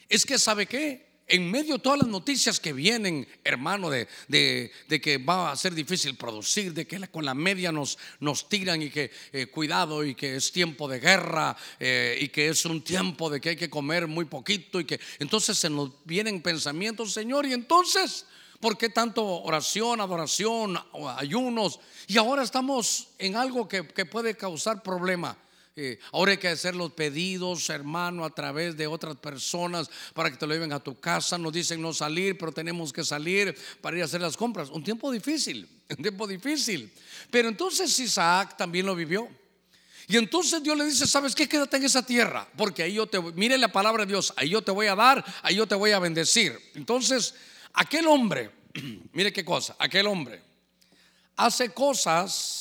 Es 0.08 0.24
que, 0.24 0.38
¿sabe 0.38 0.66
qué? 0.66 1.10
En 1.26 1.50
medio 1.50 1.74
de 1.74 1.80
todas 1.80 2.00
las 2.00 2.08
noticias 2.08 2.60
que 2.60 2.72
vienen, 2.72 3.26
hermano, 3.42 3.90
de, 3.90 4.06
de, 4.28 5.00
que 5.00 5.18
va 5.18 5.50
a 5.50 5.56
ser 5.56 5.74
difícil 5.74 6.16
producir, 6.16 6.72
de 6.72 6.86
que 6.86 7.00
con 7.08 7.24
la 7.24 7.34
media 7.34 7.72
nos, 7.72 7.98
nos 8.20 8.48
tiran 8.48 8.82
y 8.82 8.90
que 8.90 9.10
eh, 9.32 9.46
cuidado 9.46 10.04
y 10.04 10.14
que 10.14 10.36
es 10.36 10.52
tiempo 10.52 10.86
de 10.86 11.00
guerra 11.00 11.56
eh, 11.80 12.18
y 12.20 12.28
que 12.28 12.48
es 12.48 12.64
un 12.64 12.82
tiempo 12.82 13.30
de 13.30 13.40
que 13.40 13.50
hay 13.50 13.56
que 13.56 13.70
comer 13.70 14.06
muy 14.06 14.26
poquito 14.26 14.78
y 14.78 14.84
que 14.84 15.00
entonces 15.18 15.58
se 15.58 15.70
nos 15.70 15.90
vienen 16.04 16.42
pensamientos, 16.42 17.12
Señor, 17.12 17.46
y 17.46 17.52
entonces 17.52 18.26
¿Por 18.60 18.76
qué 18.76 18.90
tanto 18.90 19.24
oración, 19.24 20.02
adoración, 20.02 20.78
ayunos? 21.16 21.80
Y 22.06 22.18
ahora 22.18 22.42
estamos 22.42 23.08
en 23.18 23.34
algo 23.34 23.66
que, 23.66 23.82
puede 24.04 24.36
causar 24.36 24.82
problema. 24.82 25.34
Eh, 25.76 25.98
ahora 26.12 26.32
hay 26.32 26.38
que 26.38 26.48
hacer 26.48 26.74
los 26.74 26.92
pedidos, 26.92 27.70
hermano, 27.70 28.24
a 28.24 28.30
través 28.30 28.76
de 28.76 28.86
otras 28.86 29.16
personas 29.16 29.90
para 30.14 30.30
que 30.30 30.36
te 30.36 30.46
lo 30.46 30.54
lleven 30.54 30.72
a 30.72 30.80
tu 30.80 30.98
casa. 30.98 31.38
Nos 31.38 31.52
dicen 31.52 31.80
no 31.80 31.92
salir, 31.94 32.36
pero 32.36 32.52
tenemos 32.52 32.92
que 32.92 33.04
salir 33.04 33.56
para 33.80 33.96
ir 33.96 34.02
a 34.02 34.06
hacer 34.06 34.20
las 34.20 34.36
compras. 34.36 34.68
Un 34.70 34.84
tiempo 34.84 35.10
difícil, 35.10 35.68
un 35.90 36.02
tiempo 36.02 36.26
difícil. 36.26 36.92
Pero 37.30 37.48
entonces 37.48 37.98
Isaac 37.98 38.56
también 38.56 38.86
lo 38.86 38.94
vivió. 38.94 39.28
Y 40.08 40.16
entonces 40.16 40.60
Dios 40.62 40.76
le 40.76 40.84
dice, 40.84 41.06
¿sabes 41.06 41.34
qué? 41.36 41.48
Quédate 41.48 41.76
en 41.76 41.84
esa 41.84 42.04
tierra, 42.04 42.48
porque 42.56 42.82
ahí 42.82 42.94
yo 42.94 43.06
te, 43.06 43.20
mire 43.20 43.56
la 43.56 43.68
palabra 43.68 44.04
de 44.04 44.08
Dios, 44.12 44.32
ahí 44.36 44.48
yo 44.48 44.60
te 44.60 44.72
voy 44.72 44.88
a 44.88 44.96
dar, 44.96 45.24
ahí 45.42 45.54
yo 45.54 45.68
te 45.68 45.76
voy 45.76 45.92
a 45.92 46.00
bendecir. 46.00 46.58
Entonces 46.74 47.32
Aquel 47.74 48.06
hombre, 48.06 48.50
mire 49.12 49.32
qué 49.32 49.44
cosa, 49.44 49.76
aquel 49.78 50.06
hombre 50.06 50.42
hace 51.36 51.70
cosas 51.70 52.59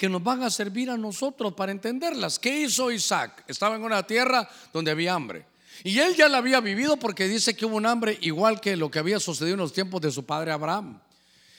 que 0.00 0.08
nos 0.08 0.24
van 0.24 0.42
a 0.42 0.48
servir 0.48 0.88
a 0.88 0.96
nosotros 0.96 1.52
para 1.52 1.72
entenderlas. 1.72 2.38
¿Qué 2.38 2.62
hizo 2.62 2.90
Isaac? 2.90 3.44
Estaba 3.46 3.76
en 3.76 3.82
una 3.82 4.02
tierra 4.02 4.48
donde 4.72 4.90
había 4.90 5.12
hambre. 5.12 5.44
Y 5.84 5.98
él 5.98 6.16
ya 6.16 6.26
la 6.26 6.38
había 6.38 6.58
vivido 6.60 6.96
porque 6.96 7.28
dice 7.28 7.54
que 7.54 7.66
hubo 7.66 7.76
un 7.76 7.84
hambre 7.84 8.16
igual 8.22 8.62
que 8.62 8.78
lo 8.78 8.90
que 8.90 8.98
había 8.98 9.20
sucedido 9.20 9.56
en 9.56 9.60
los 9.60 9.74
tiempos 9.74 10.00
de 10.00 10.10
su 10.10 10.24
padre 10.24 10.52
Abraham. 10.52 10.98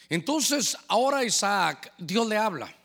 Entonces, 0.10 0.76
ahora 0.88 1.24
Isaac, 1.24 1.94
Dios 2.00 2.28
le 2.28 2.36
habla. 2.36 2.76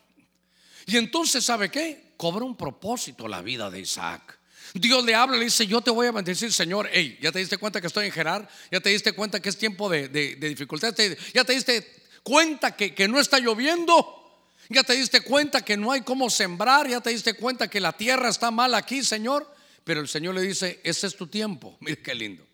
Y 0.84 0.98
entonces, 0.98 1.42
¿sabe 1.42 1.70
qué? 1.70 2.12
Cobra 2.18 2.44
un 2.44 2.54
propósito 2.54 3.26
la 3.26 3.40
vida 3.40 3.70
de 3.70 3.80
Isaac. 3.80 4.38
Dios 4.74 5.02
le 5.06 5.14
habla, 5.14 5.38
le 5.38 5.46
dice, 5.46 5.66
yo 5.66 5.80
te 5.80 5.90
voy 5.90 6.06
a 6.08 6.12
bendecir, 6.12 6.52
Señor. 6.52 6.90
Hey, 6.92 7.18
¿ya 7.22 7.32
te 7.32 7.38
diste 7.38 7.56
cuenta 7.56 7.80
que 7.80 7.86
estoy 7.86 8.04
en 8.04 8.12
Gerar? 8.12 8.46
¿Ya 8.70 8.80
te 8.80 8.90
diste 8.90 9.12
cuenta 9.12 9.40
que 9.40 9.48
es 9.48 9.56
tiempo 9.56 9.88
de, 9.88 10.36
dificultad? 10.36 10.94
¿Ya 11.32 11.44
te 11.44 11.54
diste 11.54 12.04
cuenta 12.22 12.76
que, 12.76 12.94
que 12.94 13.08
no 13.08 13.18
está 13.18 13.38
lloviendo? 13.38 14.24
¿Ya 14.68 14.82
te 14.82 14.94
diste 14.94 15.20
cuenta 15.20 15.62
que 15.62 15.76
no 15.76 15.92
hay 15.92 16.02
cómo 16.02 16.28
sembrar? 16.30 16.88
¿Ya 16.88 17.00
te 17.00 17.10
diste 17.10 17.34
cuenta 17.34 17.68
que 17.68 17.80
la 17.80 17.92
tierra 17.92 18.28
está 18.28 18.50
mal 18.50 18.74
aquí, 18.74 19.02
Señor? 19.02 19.52
Pero 19.84 20.00
el 20.00 20.08
Señor 20.08 20.34
le 20.34 20.42
dice, 20.42 20.80
ese 20.82 21.06
es 21.06 21.16
tu 21.16 21.26
tiempo. 21.26 21.76
Mire 21.80 22.02
qué 22.02 22.14
lindo. 22.14 22.44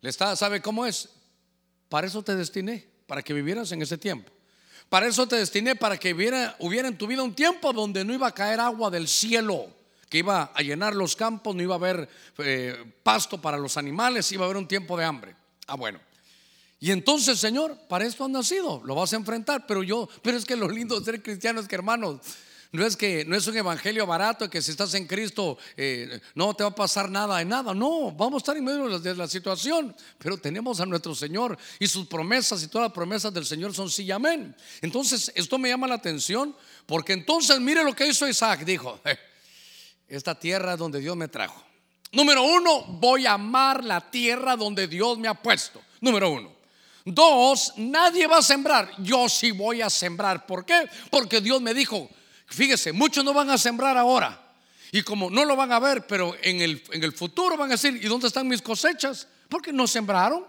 Le 0.00 0.10
está, 0.10 0.36
¿sabe 0.36 0.60
cómo 0.60 0.86
es? 0.86 1.08
Para 1.88 2.06
eso 2.06 2.22
te 2.22 2.36
destiné, 2.36 2.86
para 3.06 3.22
que 3.22 3.32
vivieras 3.32 3.72
en 3.72 3.82
ese 3.82 3.96
tiempo. 3.96 4.30
Para 4.88 5.06
eso 5.06 5.26
te 5.26 5.36
destiné, 5.36 5.76
para 5.76 5.98
que 5.98 6.14
hubiera, 6.14 6.56
hubiera 6.60 6.88
en 6.88 6.96
tu 6.96 7.06
vida 7.06 7.22
un 7.22 7.34
tiempo 7.34 7.72
donde 7.72 8.04
no 8.04 8.14
iba 8.14 8.26
a 8.26 8.34
caer 8.34 8.60
agua 8.60 8.90
del 8.90 9.08
cielo 9.08 9.74
que 10.08 10.18
iba 10.18 10.52
a 10.54 10.62
llenar 10.62 10.94
los 10.94 11.16
campos, 11.16 11.54
no 11.54 11.62
iba 11.62 11.74
a 11.74 11.78
haber 11.78 12.08
eh, 12.38 12.82
pasto 13.02 13.40
para 13.40 13.58
los 13.58 13.76
animales, 13.76 14.32
iba 14.32 14.44
a 14.44 14.46
haber 14.46 14.56
un 14.56 14.66
tiempo 14.66 14.96
de 14.96 15.04
hambre. 15.04 15.34
Ah, 15.66 15.76
bueno. 15.76 16.00
Y 16.80 16.92
entonces, 16.92 17.38
Señor, 17.38 17.76
para 17.88 18.06
esto 18.06 18.24
han 18.24 18.32
nacido, 18.32 18.80
lo 18.84 18.94
vas 18.94 19.12
a 19.12 19.16
enfrentar, 19.16 19.66
pero 19.66 19.82
yo, 19.82 20.08
pero 20.22 20.36
es 20.36 20.44
que 20.44 20.54
lo 20.54 20.68
lindo 20.68 20.98
de 20.98 21.04
ser 21.04 21.22
cristiano 21.22 21.60
es 21.60 21.66
que, 21.66 21.74
hermanos, 21.74 22.20
no 22.70 22.84
es 22.84 22.96
que 22.96 23.24
no 23.24 23.34
es 23.34 23.46
un 23.46 23.56
evangelio 23.56 24.06
barato 24.06 24.50
que 24.50 24.60
si 24.60 24.72
estás 24.72 24.92
en 24.92 25.06
Cristo 25.06 25.56
eh, 25.74 26.20
no 26.34 26.52
te 26.52 26.62
va 26.62 26.68
a 26.68 26.74
pasar 26.74 27.10
nada 27.10 27.38
de 27.38 27.46
nada. 27.46 27.72
No, 27.72 28.12
vamos 28.12 28.34
a 28.34 28.38
estar 28.38 28.56
en 28.58 28.64
medio 28.64 28.98
de 28.98 29.14
la, 29.14 29.26
situación, 29.26 29.96
pero 30.18 30.36
tenemos 30.36 30.78
a 30.80 30.86
nuestro 30.86 31.14
Señor 31.14 31.56
y 31.78 31.88
sus 31.88 32.06
promesas 32.06 32.62
y 32.62 32.68
todas 32.68 32.88
las 32.88 32.94
promesas 32.94 33.32
del 33.32 33.46
Señor 33.46 33.74
son 33.74 33.90
sí 33.90 34.04
y 34.04 34.10
amén. 34.10 34.54
Entonces, 34.82 35.32
esto 35.34 35.58
me 35.58 35.70
llama 35.70 35.88
la 35.88 35.94
atención 35.94 36.54
porque 36.84 37.14
entonces 37.14 37.58
mire 37.58 37.82
lo 37.82 37.94
que 37.94 38.06
hizo 38.06 38.28
Isaac, 38.28 38.64
dijo, 38.64 39.00
eh, 39.04 39.18
esta 40.06 40.38
tierra 40.38 40.76
donde 40.76 41.00
Dios 41.00 41.16
me 41.16 41.28
trajo. 41.28 41.64
Número 42.12 42.42
uno, 42.42 42.84
voy 42.84 43.24
a 43.24 43.32
amar 43.32 43.82
la 43.82 44.10
tierra 44.10 44.56
donde 44.56 44.86
Dios 44.86 45.18
me 45.18 45.28
ha 45.28 45.34
puesto. 45.34 45.80
Número 46.00 46.30
uno. 46.30 46.57
Dos, 47.14 47.74
nadie 47.76 48.26
va 48.26 48.38
a 48.38 48.42
sembrar. 48.42 48.90
Yo 48.98 49.28
sí 49.28 49.50
voy 49.50 49.82
a 49.82 49.90
sembrar. 49.90 50.46
¿Por 50.46 50.64
qué? 50.64 50.88
Porque 51.10 51.40
Dios 51.40 51.60
me 51.60 51.74
dijo, 51.74 52.08
fíjese, 52.46 52.92
muchos 52.92 53.24
no 53.24 53.32
van 53.32 53.50
a 53.50 53.58
sembrar 53.58 53.96
ahora. 53.96 54.40
Y 54.92 55.02
como 55.02 55.30
no 55.30 55.44
lo 55.44 55.56
van 55.56 55.72
a 55.72 55.78
ver, 55.78 56.06
pero 56.06 56.34
en 56.42 56.60
el, 56.60 56.82
en 56.92 57.04
el 57.04 57.12
futuro 57.12 57.56
van 57.56 57.68
a 57.68 57.72
decir, 57.72 57.98
¿y 58.02 58.06
dónde 58.08 58.26
están 58.26 58.48
mis 58.48 58.62
cosechas? 58.62 59.26
Porque 59.48 59.72
no 59.72 59.86
sembraron. 59.86 60.44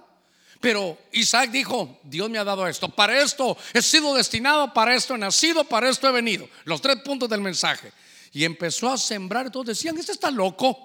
Pero 0.59 0.97
Isaac 1.13 1.51
dijo, 1.51 1.99
Dios 2.03 2.29
me 2.29 2.37
ha 2.37 2.43
dado 2.43 2.67
esto. 2.67 2.89
Para 2.89 3.21
esto 3.21 3.57
he 3.73 3.81
sido 3.81 4.13
destinado, 4.13 4.73
para 4.73 4.93
esto 4.93 5.15
he 5.15 5.17
nacido, 5.17 5.63
para 5.63 5.89
esto 5.89 6.07
he 6.09 6.11
venido. 6.11 6.49
Los 6.65 6.81
tres 6.81 6.97
puntos 6.97 7.29
del 7.29 7.41
mensaje 7.41 7.91
y 8.33 8.43
empezó 8.43 8.91
a 8.91 8.97
sembrar. 8.97 9.51
Todos 9.51 9.67
decían, 9.67 9.97
este 9.97 10.11
está 10.11 10.29
loco. 10.29 10.77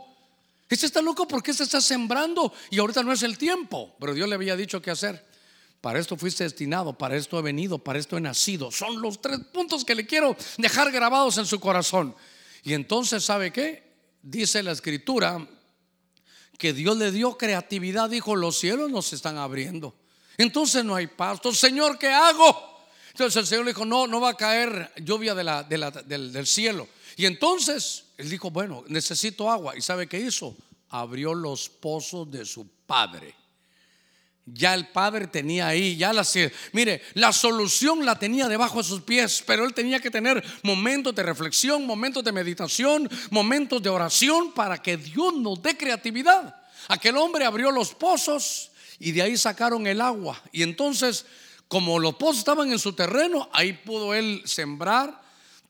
Este 0.68 0.86
está 0.86 1.02
loco 1.02 1.28
porque 1.28 1.50
este 1.50 1.64
está 1.64 1.80
sembrando 1.80 2.52
y 2.70 2.78
ahorita 2.78 3.02
no 3.02 3.12
es 3.12 3.22
el 3.22 3.36
tiempo. 3.36 3.94
Pero 3.98 4.14
Dios 4.14 4.28
le 4.28 4.34
había 4.34 4.56
dicho 4.56 4.80
qué 4.80 4.90
hacer. 4.90 5.33
Para 5.84 5.98
esto 5.98 6.16
fuiste 6.16 6.44
destinado, 6.44 6.96
para 6.96 7.14
esto 7.14 7.38
he 7.38 7.42
venido, 7.42 7.76
para 7.76 7.98
esto 7.98 8.16
he 8.16 8.20
nacido. 8.22 8.70
Son 8.70 9.02
los 9.02 9.20
tres 9.20 9.38
puntos 9.52 9.84
que 9.84 9.94
le 9.94 10.06
quiero 10.06 10.34
dejar 10.56 10.90
grabados 10.90 11.36
en 11.36 11.44
su 11.44 11.60
corazón. 11.60 12.16
Y 12.62 12.72
entonces, 12.72 13.22
¿sabe 13.22 13.52
qué? 13.52 13.92
Dice 14.22 14.62
la 14.62 14.72
escritura 14.72 15.46
que 16.56 16.72
Dios 16.72 16.96
le 16.96 17.12
dio 17.12 17.36
creatividad. 17.36 18.08
Dijo, 18.08 18.34
los 18.34 18.58
cielos 18.58 18.90
nos 18.90 19.12
están 19.12 19.36
abriendo. 19.36 19.94
Entonces 20.38 20.86
no 20.86 20.94
hay 20.94 21.06
pasto. 21.06 21.52
Señor, 21.52 21.98
¿qué 21.98 22.08
hago? 22.08 22.86
Entonces 23.10 23.42
el 23.42 23.46
Señor 23.46 23.66
le 23.66 23.72
dijo, 23.72 23.84
no, 23.84 24.06
no 24.06 24.22
va 24.22 24.30
a 24.30 24.36
caer 24.38 24.90
lluvia 25.02 25.34
de 25.34 25.44
la, 25.44 25.64
del, 25.64 26.32
del 26.32 26.46
cielo. 26.46 26.88
Y 27.18 27.26
entonces 27.26 28.04
él 28.16 28.30
dijo, 28.30 28.50
bueno, 28.50 28.84
necesito 28.88 29.50
agua. 29.50 29.76
¿Y 29.76 29.82
sabe 29.82 30.06
qué 30.06 30.18
hizo? 30.18 30.56
Abrió 30.88 31.34
los 31.34 31.68
pozos 31.68 32.30
de 32.30 32.46
su 32.46 32.66
padre. 32.86 33.43
Ya 34.46 34.74
el 34.74 34.88
padre 34.88 35.26
tenía 35.26 35.68
ahí, 35.68 35.96
ya 35.96 36.12
la 36.12 36.26
mire, 36.72 37.00
la 37.14 37.32
solución 37.32 38.04
la 38.04 38.18
tenía 38.18 38.46
debajo 38.46 38.78
de 38.78 38.84
sus 38.84 39.00
pies, 39.00 39.42
pero 39.46 39.64
él 39.64 39.72
tenía 39.72 40.00
que 40.00 40.10
tener 40.10 40.44
momentos 40.62 41.14
de 41.14 41.22
reflexión, 41.22 41.86
momentos 41.86 42.22
de 42.22 42.32
meditación, 42.32 43.08
momentos 43.30 43.82
de 43.82 43.88
oración 43.88 44.52
para 44.52 44.82
que 44.82 44.98
Dios 44.98 45.34
nos 45.34 45.62
dé 45.62 45.78
creatividad. 45.78 46.54
Aquel 46.88 47.16
hombre 47.16 47.46
abrió 47.46 47.70
los 47.70 47.94
pozos 47.94 48.70
y 48.98 49.12
de 49.12 49.22
ahí 49.22 49.36
sacaron 49.38 49.86
el 49.86 50.02
agua. 50.02 50.42
Y 50.52 50.62
entonces, 50.62 51.24
como 51.66 51.98
los 51.98 52.16
pozos 52.16 52.38
estaban 52.38 52.70
en 52.70 52.78
su 52.78 52.92
terreno, 52.92 53.48
ahí 53.50 53.72
pudo 53.72 54.12
él 54.12 54.42
sembrar, 54.44 55.23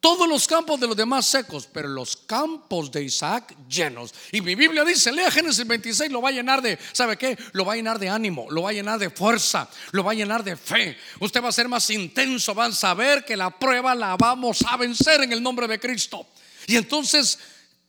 todos 0.04 0.28
los 0.28 0.46
campos 0.46 0.78
de 0.78 0.86
los 0.86 0.98
demás 0.98 1.24
secos, 1.24 1.66
pero 1.66 1.88
los 1.88 2.14
campos 2.14 2.92
de 2.92 3.02
Isaac 3.02 3.56
llenos. 3.66 4.12
Y 4.32 4.42
mi 4.42 4.54
Biblia 4.54 4.84
dice, 4.84 5.10
lea 5.10 5.30
Génesis 5.30 5.66
26, 5.66 6.12
lo 6.12 6.20
va 6.20 6.28
a 6.28 6.32
llenar 6.32 6.60
de, 6.60 6.78
¿sabe 6.92 7.16
qué? 7.16 7.38
Lo 7.52 7.64
va 7.64 7.72
a 7.72 7.76
llenar 7.76 7.98
de 7.98 8.10
ánimo, 8.10 8.46
lo 8.50 8.60
va 8.60 8.68
a 8.68 8.72
llenar 8.74 8.98
de 8.98 9.08
fuerza, 9.08 9.66
lo 9.92 10.04
va 10.04 10.12
a 10.12 10.14
llenar 10.14 10.44
de 10.44 10.58
fe. 10.58 10.98
Usted 11.20 11.42
va 11.42 11.48
a 11.48 11.52
ser 11.52 11.68
más 11.68 11.88
intenso, 11.88 12.52
van 12.52 12.72
a 12.72 12.74
saber 12.74 13.24
que 13.24 13.34
la 13.34 13.58
prueba 13.58 13.94
la 13.94 14.14
vamos 14.18 14.62
a 14.68 14.76
vencer 14.76 15.22
en 15.22 15.32
el 15.32 15.42
nombre 15.42 15.66
de 15.66 15.80
Cristo. 15.80 16.26
Y 16.66 16.76
entonces, 16.76 17.38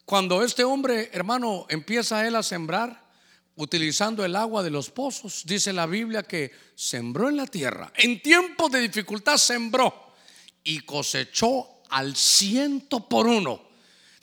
cuando 0.06 0.42
este 0.42 0.64
hombre, 0.64 1.10
hermano, 1.12 1.66
empieza 1.68 2.26
él 2.26 2.38
a 2.38 2.44
sembrar, 2.44 3.04
utilizando 3.58 4.24
el 4.24 4.38
agua 4.38 4.64
de 4.64 4.70
los 4.70 4.90
pozos, 4.90 5.44
dice 5.46 5.74
la 5.74 5.86
Biblia 5.86 6.24
que 6.24 6.54
sembró 6.76 7.28
en 7.28 7.36
la 7.36 7.46
tierra. 7.46 7.92
En 7.98 8.22
tiempos 8.22 8.72
de 8.72 8.80
dificultad 8.80 9.36
sembró 9.36 10.14
y 10.64 10.80
cosechó 10.80 11.75
al 11.90 12.16
ciento 12.16 13.08
por 13.08 13.28
uno. 13.28 13.66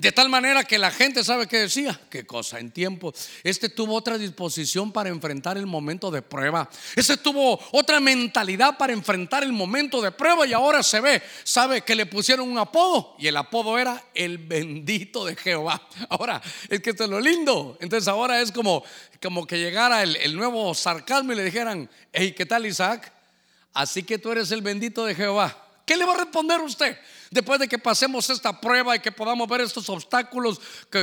De 0.03 0.11
tal 0.11 0.29
manera 0.29 0.65
que 0.65 0.79
la 0.79 0.91
gente 0.91 1.23
sabe 1.23 1.47
qué 1.47 1.59
decía. 1.59 2.01
Qué 2.11 2.27
cosa 2.27 2.59
en 2.59 2.73
tiempo. 2.73 3.15
Este 3.45 3.69
tuvo 3.69 3.95
otra 3.95 4.19
disposición 4.19 4.91
para 4.91 5.11
enfrentar 5.11 5.57
el 5.57 5.67
momento 5.67 6.11
de 6.11 6.23
prueba. 6.23 6.69
Este 6.97 7.17
tuvo 7.17 7.61
otra 7.71 8.01
mentalidad 8.01 8.77
para 8.77 8.93
enfrentar 8.93 9.45
el 9.45 9.53
momento 9.53 10.03
de 10.03 10.11
prueba 10.11 10.45
y 10.45 10.53
ahora 10.55 10.83
se 10.83 11.01
ve. 11.01 11.23
Sabe 11.45 11.83
que 11.83 11.95
le 11.95 12.07
pusieron 12.07 12.51
un 12.51 12.59
apodo 12.59 13.15
y 13.17 13.29
el 13.29 13.37
apodo 13.37 13.79
era 13.79 14.03
el 14.13 14.39
bendito 14.39 15.25
de 15.25 15.37
Jehová. 15.37 15.87
Ahora, 16.09 16.43
es 16.69 16.81
que 16.81 16.91
esto 16.91 17.05
es 17.05 17.11
lo 17.11 17.21
lindo. 17.21 17.79
Entonces 17.81 18.09
ahora 18.09 18.41
es 18.41 18.51
como, 18.51 18.83
como 19.23 19.47
que 19.47 19.61
llegara 19.61 20.03
el, 20.03 20.17
el 20.17 20.35
nuevo 20.35 20.75
sarcasmo 20.75 21.33
y 21.33 21.37
le 21.37 21.45
dijeran, 21.45 21.89
hey, 22.13 22.35
¿qué 22.37 22.45
tal 22.45 22.67
Isaac? 22.67 23.13
Así 23.73 24.03
que 24.03 24.19
tú 24.19 24.33
eres 24.33 24.51
el 24.51 24.63
bendito 24.63 25.05
de 25.05 25.15
Jehová. 25.15 25.57
¿Qué 25.87 25.97
le 25.97 26.05
va 26.05 26.15
a 26.15 26.19
responder 26.19 26.61
usted? 26.61 26.99
Después 27.33 27.59
de 27.59 27.67
que 27.67 27.79
pasemos 27.79 28.29
esta 28.29 28.61
prueba 28.61 28.95
y 28.95 29.01
que 29.01 29.11
podamos 29.11 29.49
ver 29.49 29.63
estos 29.63 29.89
obstáculos 29.89 30.61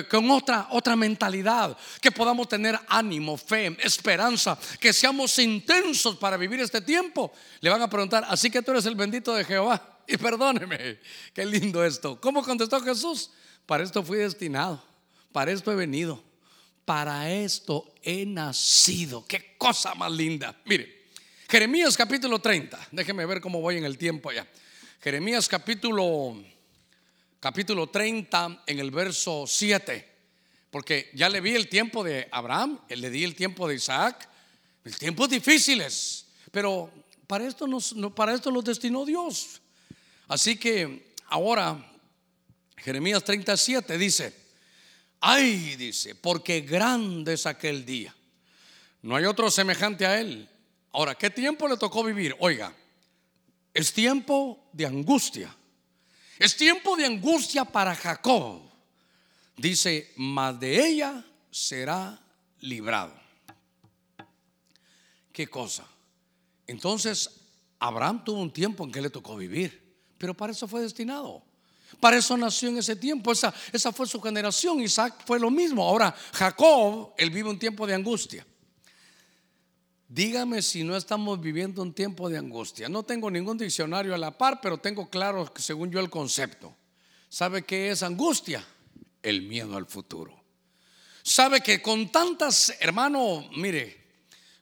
con 0.08 0.30
otra, 0.30 0.68
otra 0.70 0.96
mentalidad, 0.96 1.76
que 2.00 2.12
podamos 2.12 2.48
tener 2.48 2.80
ánimo, 2.88 3.36
fe, 3.36 3.76
esperanza, 3.82 4.56
que 4.80 4.94
seamos 4.94 5.40
intensos 5.40 6.18
para 6.18 6.38
vivir 6.38 6.60
este 6.60 6.82
tiempo. 6.82 7.34
Le 7.62 7.72
van 7.72 7.82
a 7.82 7.90
preguntar, 7.90 8.24
así 8.30 8.52
que 8.52 8.62
tú 8.62 8.70
eres 8.70 8.86
el 8.86 8.94
bendito 8.94 9.34
de 9.34 9.44
Jehová. 9.44 9.96
Y 10.12 10.18
perdóneme, 10.18 10.98
qué 11.36 11.46
lindo 11.46 11.86
esto. 11.86 12.20
¿Cómo 12.20 12.44
contestó 12.44 12.82
Jesús? 12.82 13.30
Para 13.68 13.84
esto 13.84 14.02
fui 14.04 14.18
destinado, 14.18 14.84
para 15.32 15.52
esto 15.52 15.72
he 15.72 15.76
venido, 15.76 16.24
para 16.84 17.30
esto 17.30 17.94
he 18.02 18.26
nacido. 18.26 19.24
Qué 19.28 19.56
cosa 19.56 19.94
más 19.94 20.12
linda. 20.12 20.60
Mire, 20.66 21.06
Jeremías 21.48 21.96
capítulo 21.96 22.40
30, 22.40 22.88
déjeme 22.92 23.24
ver 23.28 23.40
cómo 23.40 23.62
voy 23.62 23.78
en 23.78 23.86
el 23.86 24.00
tiempo 24.00 24.32
ya. 24.32 24.48
Jeremías 25.02 25.48
capítulo, 25.48 26.36
capítulo 27.40 27.88
30 27.88 28.64
en 28.68 28.80
el 28.80 28.92
verso 28.92 29.46
7. 29.48 30.06
Porque 30.70 31.10
ya 31.14 31.30
le 31.30 31.40
vi 31.40 31.56
el 31.56 31.70
tiempo 31.70 32.04
de 32.04 32.28
Abraham, 32.30 32.82
le 32.90 33.10
di 33.10 33.24
el 33.24 33.34
tiempo 33.34 33.66
de 33.66 33.76
Isaac, 33.76 34.28
tiempos 35.00 35.30
difíciles, 35.30 36.26
pero 36.52 36.92
para 37.28 37.48
esto, 37.48 37.66
nos, 37.66 37.96
para 38.14 38.34
esto 38.34 38.52
los 38.52 38.66
destinó 38.66 39.06
Dios. 39.06 39.62
Así 40.28 40.58
que 40.58 41.14
ahora, 41.28 41.94
Jeremías 42.76 43.24
37 43.24 43.98
dice, 43.98 44.36
ay, 45.22 45.78
dice, 45.78 46.14
porque 46.14 46.60
grande 46.60 47.36
es 47.36 47.46
aquel 47.46 47.86
día. 47.86 48.14
No 49.02 49.16
hay 49.16 49.24
otro 49.24 49.50
semejante 49.50 50.06
a 50.06 50.20
él. 50.20 50.50
Ahora, 50.92 51.16
¿qué 51.16 51.30
tiempo 51.30 51.70
le 51.70 51.78
tocó 51.78 52.04
vivir? 52.04 52.36
Oiga, 52.40 52.76
es 53.80 53.94
tiempo 53.94 54.68
de 54.74 54.86
angustia. 54.86 55.56
Es 56.38 56.58
tiempo 56.58 56.98
de 56.98 57.06
angustia 57.06 57.64
para 57.64 57.96
Jacob. 57.96 58.62
Dice, 59.56 60.12
mas 60.18 60.60
de 60.60 60.86
ella 60.86 61.26
será 61.50 62.20
librado. 62.60 63.14
¿Qué 65.32 65.48
cosa? 65.48 65.88
Entonces, 66.68 67.30
Abraham 67.80 68.26
tuvo 68.26 68.42
un 68.42 68.52
tiempo 68.52 68.84
en 68.84 68.92
que 68.92 69.02
le 69.02 69.10
tocó 69.10 69.38
vivir, 69.38 69.82
pero 70.18 70.34
para 70.34 70.52
eso 70.52 70.68
fue 70.68 70.82
destinado. 70.82 71.42
Para 72.02 72.18
eso 72.18 72.36
nació 72.36 72.68
en 72.68 72.80
ese 72.80 72.98
tiempo, 72.98 73.32
esa, 73.32 73.54
esa 73.72 73.94
fue 73.94 74.06
su 74.08 74.20
generación. 74.20 74.82
Isaac 74.82 75.24
fue 75.26 75.40
lo 75.40 75.50
mismo. 75.50 75.88
Ahora, 75.88 76.14
Jacob, 76.34 77.14
él 77.18 77.30
vive 77.30 77.50
un 77.50 77.58
tiempo 77.58 77.88
de 77.88 77.96
angustia. 77.96 78.46
Dígame 80.12 80.64
si 80.64 80.84
no 80.84 80.98
estamos 80.98 81.40
viviendo 81.40 81.84
un 81.84 81.94
tiempo 81.94 82.30
de 82.30 82.40
angustia. 82.40 82.90
No 82.90 83.04
tengo 83.04 83.30
ningún 83.30 83.60
diccionario 83.60 84.16
a 84.16 84.18
la 84.18 84.36
par, 84.36 84.60
pero 84.60 84.80
tengo 84.80 85.08
claro, 85.08 85.54
según 85.56 85.92
yo, 85.92 86.00
el 86.00 86.10
concepto. 86.10 86.76
¿Sabe 87.30 87.62
qué 87.62 87.92
es 87.92 88.02
angustia? 88.02 88.66
El 89.22 89.44
miedo 89.44 89.78
al 89.78 89.86
futuro. 89.86 90.34
¿Sabe 91.22 91.62
que 91.62 91.80
con 91.80 92.12
tantas, 92.12 92.74
hermano, 92.80 93.48
mire, 93.56 94.00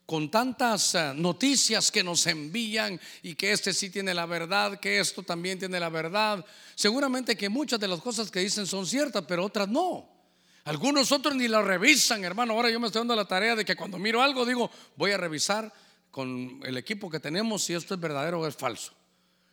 con 0.04 0.30
tantas 0.30 0.94
eh, 0.94 1.12
noticias 1.14 1.90
que 1.90 2.04
nos 2.04 2.26
envían 2.26 3.00
y 3.22 3.34
que 3.34 3.52
este 3.52 3.72
sí 3.72 3.88
tiene 3.88 4.12
la 4.12 4.26
verdad, 4.26 4.78
que 4.78 5.00
esto 5.00 5.22
también 5.22 5.58
tiene 5.58 5.80
la 5.80 5.88
verdad, 5.88 6.44
seguramente 6.74 7.36
que 7.38 7.48
muchas 7.48 7.80
de 7.80 7.88
las 7.88 8.00
cosas 8.02 8.30
que 8.30 8.40
dicen 8.40 8.66
son 8.66 8.86
ciertas, 8.86 9.24
pero 9.26 9.46
otras 9.46 9.68
no. 9.68 10.17
Algunos 10.64 11.12
otros 11.12 11.34
ni 11.34 11.48
la 11.48 11.62
revisan, 11.62 12.24
hermano. 12.24 12.52
Ahora 12.52 12.70
yo 12.70 12.78
me 12.78 12.86
estoy 12.86 13.00
dando 13.00 13.16
la 13.16 13.24
tarea 13.24 13.56
de 13.56 13.64
que 13.64 13.76
cuando 13.76 13.98
miro 13.98 14.22
algo 14.22 14.44
digo, 14.44 14.70
voy 14.96 15.12
a 15.12 15.16
revisar 15.16 15.72
con 16.10 16.60
el 16.64 16.76
equipo 16.76 17.10
que 17.10 17.20
tenemos 17.20 17.62
si 17.62 17.74
esto 17.74 17.94
es 17.94 18.00
verdadero 18.00 18.40
o 18.40 18.46
es 18.46 18.56
falso. 18.56 18.92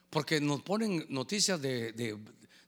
Porque 0.09 0.41
nos 0.41 0.61
ponen 0.61 1.05
noticias 1.09 1.61
de, 1.61 2.17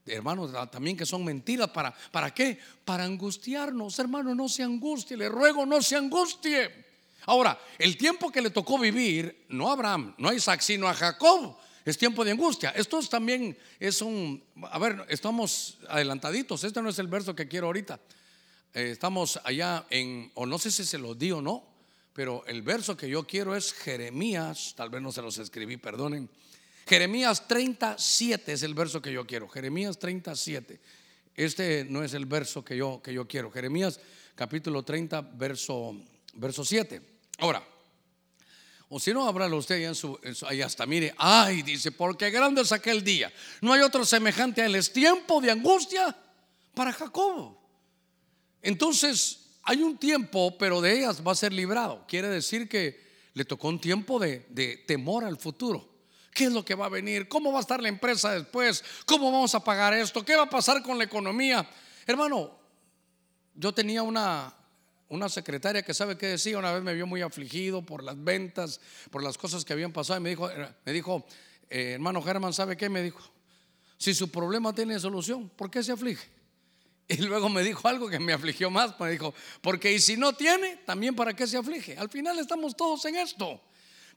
hermanos 0.06 0.52
también 0.72 0.96
que 0.96 1.06
son 1.06 1.24
mentiras. 1.26 1.70
¿Para, 1.70 1.94
¿Para 2.12 2.34
qué? 2.34 2.60
Para 2.86 3.04
angustiarnos, 3.04 4.00
hermano, 4.00 4.34
no 4.34 4.48
se 4.50 4.64
angustie. 4.64 5.18
Le 5.18 5.30
ruego, 5.30 5.66
no 5.66 5.82
se 5.82 5.96
angustie. 5.96 6.86
Ahora, 7.26 7.60
el 7.78 7.98
tiempo 7.98 8.32
que 8.32 8.42
le 8.42 8.50
tocó 8.50 8.80
vivir, 8.80 9.46
no 9.50 9.70
a 9.70 9.74
Abraham, 9.74 10.16
no 10.18 10.30
a 10.30 10.34
Isaac, 10.34 10.62
sino 10.62 10.88
a 10.88 10.94
Jacob, 10.94 11.58
es 11.84 11.98
tiempo 11.98 12.24
de 12.24 12.32
angustia. 12.32 12.70
Esto 12.72 13.00
también 13.08 13.58
es 13.80 14.02
un, 14.02 14.44
a 14.64 14.80
ver, 14.80 15.06
estamos 15.10 15.78
adelantaditos. 15.90 16.64
Este 16.64 16.82
no 16.82 16.90
es 16.90 17.00
el 17.00 17.08
verso 17.08 17.36
que 17.36 17.48
quiero 17.48 17.68
ahorita. 17.68 18.00
Eh, 18.78 18.92
estamos 18.92 19.40
allá 19.44 19.88
en, 19.90 20.32
o 20.36 20.46
no 20.46 20.60
sé 20.60 20.70
si 20.70 20.86
se 20.86 21.00
los 21.00 21.18
di 21.18 21.32
o 21.32 21.42
no, 21.42 21.64
pero 22.14 22.46
el 22.46 22.62
verso 22.62 22.96
que 22.96 23.10
yo 23.10 23.26
quiero 23.26 23.56
es 23.56 23.74
Jeremías, 23.74 24.76
tal 24.78 24.92
vez 24.92 25.02
no 25.02 25.12
se 25.12 25.24
los 25.24 25.40
escribí, 25.40 25.78
perdonen. 25.78 26.30
Jeremías 26.86 27.48
37 27.48 28.54
es 28.54 28.62
el 28.62 28.76
verso 28.76 29.02
que 29.02 29.12
yo 29.12 29.26
quiero. 29.26 29.48
Jeremías 29.50 29.98
37. 29.98 30.80
Este 31.34 31.88
no 31.90 32.04
es 32.04 32.14
el 32.14 32.28
verso 32.28 32.64
que 32.64 32.78
yo, 32.78 33.02
que 33.02 33.12
yo 33.12 33.28
quiero. 33.28 33.50
Jeremías 33.50 34.00
capítulo 34.36 34.84
30, 34.84 35.22
verso, 35.22 35.96
verso 36.36 36.64
7. 36.64 37.02
Ahora, 37.40 37.68
o 38.90 39.00
si 39.00 39.12
no, 39.12 39.28
háblalo 39.28 39.58
usted 39.58 39.82
en 39.82 39.96
su, 39.96 40.20
ahí 40.46 40.62
hasta, 40.62 40.86
mire, 40.86 41.16
ay, 41.18 41.64
dice, 41.64 41.92
porque 41.92 42.30
grande 42.30 42.62
es 42.62 42.72
aquel 42.72 43.04
día. 43.04 43.34
No 43.60 43.74
hay 43.74 43.82
otro 43.82 44.06
semejante 44.06 44.62
a 44.62 44.68
él. 44.68 44.76
Es 44.76 44.94
tiempo 44.94 45.42
de 45.42 45.50
angustia 45.50 46.16
para 46.76 46.94
Jacob. 46.94 47.57
Entonces, 48.62 49.48
hay 49.64 49.82
un 49.82 49.98
tiempo, 49.98 50.58
pero 50.58 50.80
de 50.82 51.00
ellas 51.00 51.22
va 51.26 51.34
a 51.34 51.36
ser 51.36 51.52
librado. 51.52 52.06
Quiere 52.08 52.30
decir 52.30 52.70
que 52.70 53.06
le 53.34 53.46
tocó 53.46 53.68
un 53.68 53.80
tiempo 53.80 54.18
de, 54.18 54.84
temor 54.88 55.24
al 55.24 55.38
futuro. 55.38 55.88
¿Qué 56.34 56.46
es 56.46 56.52
lo 56.52 56.64
que 56.64 56.74
va 56.74 56.86
a 56.86 56.90
venir? 56.90 57.28
¿Cómo 57.28 57.52
va 57.52 57.60
a 57.60 57.62
estar 57.62 57.82
la 57.82 57.90
empresa 57.90 58.32
después? 58.32 58.84
¿Cómo 59.06 59.32
vamos 59.32 59.54
a 59.56 59.64
pagar 59.64 59.94
esto? 59.94 60.24
¿Qué 60.24 60.36
va 60.36 60.44
a 60.44 60.50
pasar 60.50 60.82
con 60.82 60.98
la 60.98 61.04
economía? 61.04 61.68
Hermano, 62.06 62.52
yo 63.56 63.74
tenía 63.74 64.04
una, 64.04 64.54
secretaria 65.30 65.84
que 65.84 65.94
sabe 65.94 66.18
qué 66.18 66.28
decía, 66.28 66.58
una 66.58 66.72
vez 66.72 66.82
me 66.82 66.94
vio 66.94 67.06
muy 67.06 67.22
afligido 67.22 67.82
por 67.82 68.04
las 68.04 68.24
ventas, 68.24 68.80
por 69.12 69.22
las 69.22 69.38
cosas 69.38 69.66
que 69.66 69.74
habían 69.74 69.92
pasado 69.92 70.20
y 70.20 70.24
me 70.24 70.30
dijo, 70.30 70.50
me 70.86 70.94
dijo 70.94 71.26
eh, 71.70 71.94
hermano 71.94 72.22
Germán, 72.22 72.54
¿sabe 72.54 72.78
qué? 72.78 72.88
Me 72.88 73.02
dijo, 73.02 73.22
si 73.98 74.14
su 74.14 74.30
problema 74.30 74.74
tiene 74.74 75.00
solución, 75.00 75.50
¿por 75.50 75.70
qué 75.70 75.84
se 75.84 75.92
aflige? 75.92 76.37
Y 77.10 77.18
luego 77.18 77.50
me 77.50 77.64
dijo 77.64 77.88
algo 77.88 78.10
que 78.10 78.20
me 78.20 78.34
afligió 78.34 78.70
más. 78.70 79.00
Me 79.00 79.12
dijo, 79.12 79.34
porque 79.62 79.94
y 79.94 80.00
si 80.00 80.18
no 80.18 80.34
tiene, 80.34 80.78
también 80.86 81.16
para 81.16 81.34
qué 81.34 81.48
se 81.48 81.58
aflige. 81.58 81.98
Al 81.98 82.10
final 82.10 82.38
estamos 82.40 82.76
todos 82.76 83.06
en 83.06 83.16
esto. 83.16 83.62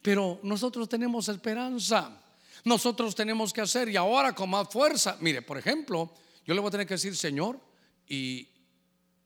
Pero 0.03 0.41
nosotros 0.43 0.89
tenemos 0.89 1.29
esperanza. 1.29 2.21
Nosotros 2.65 3.15
tenemos 3.15 3.53
que 3.53 3.61
hacer 3.61 3.89
y 3.89 3.97
ahora 3.97 4.35
con 4.35 4.51
más 4.51 4.69
fuerza. 4.69 5.17
Mire, 5.21 5.43
por 5.43 5.57
ejemplo, 5.57 6.13
yo 6.45 6.55
le 6.55 6.61
voy 6.61 6.69
a 6.69 6.73
tener 6.73 6.87
que 6.87 6.95
decir, 6.95 7.17
Señor, 7.17 7.61
y, 8.09 8.49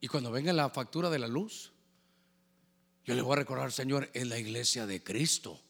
y 0.00 0.08
cuando 0.08 0.30
venga 0.30 0.52
la 0.52 0.68
factura 0.70 1.08
de 1.08 1.18
la 1.18 1.26
luz, 1.26 1.72
yo 3.04 3.14
le 3.14 3.22
voy 3.22 3.32
a 3.34 3.36
recordar, 3.36 3.72
Señor, 3.72 4.10
es 4.12 4.26
la 4.26 4.38
iglesia 4.38 4.86
de 4.86 5.02
Cristo. 5.02 5.60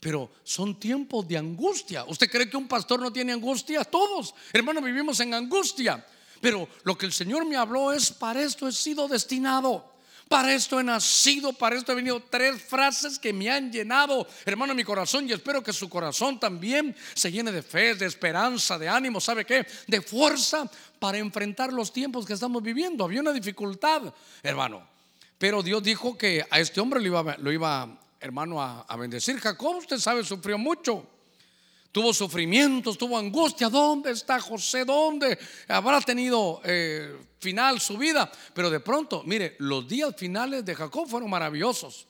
Pero 0.00 0.30
son 0.42 0.78
tiempos 0.78 1.26
de 1.26 1.38
angustia. 1.38 2.04
¿Usted 2.04 2.30
cree 2.30 2.50
que 2.50 2.56
un 2.56 2.68
pastor 2.68 3.00
no 3.00 3.12
tiene 3.12 3.32
angustia? 3.32 3.84
Todos, 3.84 4.34
hermanos, 4.52 4.84
vivimos 4.84 5.18
en 5.20 5.34
angustia. 5.34 6.04
Pero 6.44 6.68
lo 6.82 6.98
que 6.98 7.06
el 7.06 7.12
Señor 7.14 7.46
me 7.46 7.56
habló 7.56 7.90
es, 7.90 8.12
para 8.12 8.42
esto 8.42 8.68
he 8.68 8.72
sido 8.72 9.08
destinado. 9.08 9.94
Para 10.28 10.52
esto 10.54 10.78
he 10.78 10.84
nacido, 10.84 11.54
para 11.54 11.74
esto 11.74 11.92
he 11.92 11.94
venido 11.94 12.20
tres 12.20 12.62
frases 12.62 13.18
que 13.18 13.32
me 13.32 13.48
han 13.50 13.72
llenado, 13.72 14.26
hermano, 14.44 14.74
mi 14.74 14.84
corazón 14.84 15.26
y 15.26 15.32
espero 15.32 15.62
que 15.62 15.72
su 15.72 15.88
corazón 15.88 16.38
también 16.38 16.94
se 17.14 17.32
llene 17.32 17.50
de 17.50 17.62
fe, 17.62 17.94
de 17.94 18.04
esperanza, 18.04 18.78
de 18.78 18.90
ánimo, 18.90 19.22
¿sabe 19.22 19.46
qué? 19.46 19.66
De 19.86 20.02
fuerza 20.02 20.70
para 20.98 21.16
enfrentar 21.16 21.72
los 21.72 21.90
tiempos 21.90 22.26
que 22.26 22.34
estamos 22.34 22.62
viviendo. 22.62 23.04
Había 23.04 23.22
una 23.22 23.32
dificultad, 23.32 24.12
hermano, 24.42 24.86
pero 25.38 25.62
Dios 25.62 25.82
dijo 25.82 26.18
que 26.18 26.44
a 26.50 26.60
este 26.60 26.78
hombre 26.78 27.00
lo 27.00 27.06
iba, 27.06 27.36
lo 27.38 27.52
iba 27.52 27.98
hermano, 28.20 28.60
a, 28.60 28.82
a 28.82 28.96
bendecir. 28.96 29.40
Jacob, 29.40 29.76
usted 29.76 29.96
sabe, 29.96 30.22
sufrió 30.24 30.58
mucho 30.58 31.06
tuvo 31.94 32.12
sufrimientos, 32.12 32.98
tuvo 32.98 33.16
angustia. 33.16 33.68
¿Dónde 33.68 34.10
está 34.10 34.40
José? 34.40 34.84
¿Dónde 34.84 35.38
habrá 35.68 36.00
tenido 36.00 36.60
eh, 36.64 37.16
final 37.38 37.80
su 37.80 37.96
vida? 37.96 38.32
Pero 38.52 38.68
de 38.68 38.80
pronto, 38.80 39.22
mire, 39.24 39.54
los 39.60 39.86
días 39.86 40.12
finales 40.18 40.64
de 40.64 40.74
Jacob 40.74 41.08
fueron 41.08 41.30
maravillosos. 41.30 42.08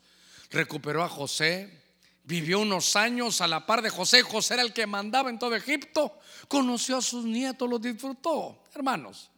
Recuperó 0.49 1.05
a 1.05 1.09
José, 1.11 1.83
vivió 2.23 2.61
unos 2.61 2.97
años 2.97 3.43
a 3.43 3.47
la 3.47 3.67
par 3.67 3.83
de 3.83 3.91
José. 3.91 4.23
José 4.23 4.55
era 4.55 4.63
el 4.63 4.73
que 4.73 4.87
mandaba 4.87 5.29
en 5.29 5.39
todo 5.39 5.55
Egipto. 5.55 6.19
Conoció 6.49 6.97
a 6.97 7.03
sus 7.03 7.27
nietos, 7.27 7.69
los 7.69 7.83
disfrutó. 7.83 8.63
Hermanos, 8.75 9.29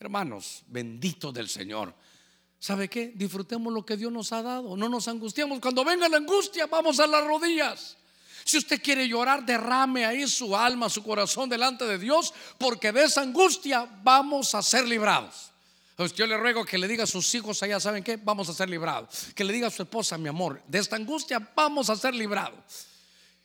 Hermanos, 0.00 0.64
benditos 0.66 1.32
del 1.32 1.48
Señor. 1.48 1.94
¿Sabe 2.58 2.88
qué? 2.88 3.12
Disfrutemos 3.14 3.72
lo 3.72 3.86
que 3.86 3.96
Dios 3.96 4.10
nos 4.10 4.32
ha 4.32 4.42
dado. 4.42 4.76
No 4.76 4.88
nos 4.88 5.06
angustiamos. 5.06 5.60
Cuando 5.60 5.84
venga 5.84 6.08
la 6.08 6.16
angustia, 6.16 6.66
vamos 6.66 6.98
a 6.98 7.06
las 7.06 7.24
rodillas. 7.24 7.96
Si 8.44 8.58
usted 8.58 8.82
quiere 8.82 9.08
llorar, 9.08 9.44
derrame 9.44 10.04
ahí 10.04 10.26
su 10.26 10.56
alma, 10.56 10.88
su 10.88 11.02
corazón 11.02 11.48
delante 11.48 11.84
de 11.84 11.98
Dios, 11.98 12.32
porque 12.58 12.92
de 12.92 13.04
esa 13.04 13.22
angustia 13.22 13.88
vamos 14.02 14.54
a 14.54 14.62
ser 14.62 14.86
librados. 14.86 15.52
Yo 16.16 16.26
le 16.26 16.36
ruego 16.36 16.64
que 16.64 16.78
le 16.78 16.88
diga 16.88 17.04
a 17.04 17.06
sus 17.06 17.32
hijos 17.34 17.62
allá, 17.62 17.78
¿saben 17.78 18.02
qué? 18.02 18.16
Vamos 18.16 18.48
a 18.48 18.54
ser 18.54 18.68
librados. 18.68 19.28
Que 19.34 19.44
le 19.44 19.52
diga 19.52 19.68
a 19.68 19.70
su 19.70 19.82
esposa, 19.82 20.18
mi 20.18 20.28
amor, 20.28 20.60
de 20.66 20.78
esta 20.78 20.96
angustia 20.96 21.38
vamos 21.54 21.90
a 21.90 21.96
ser 21.96 22.14
librados. 22.14 22.58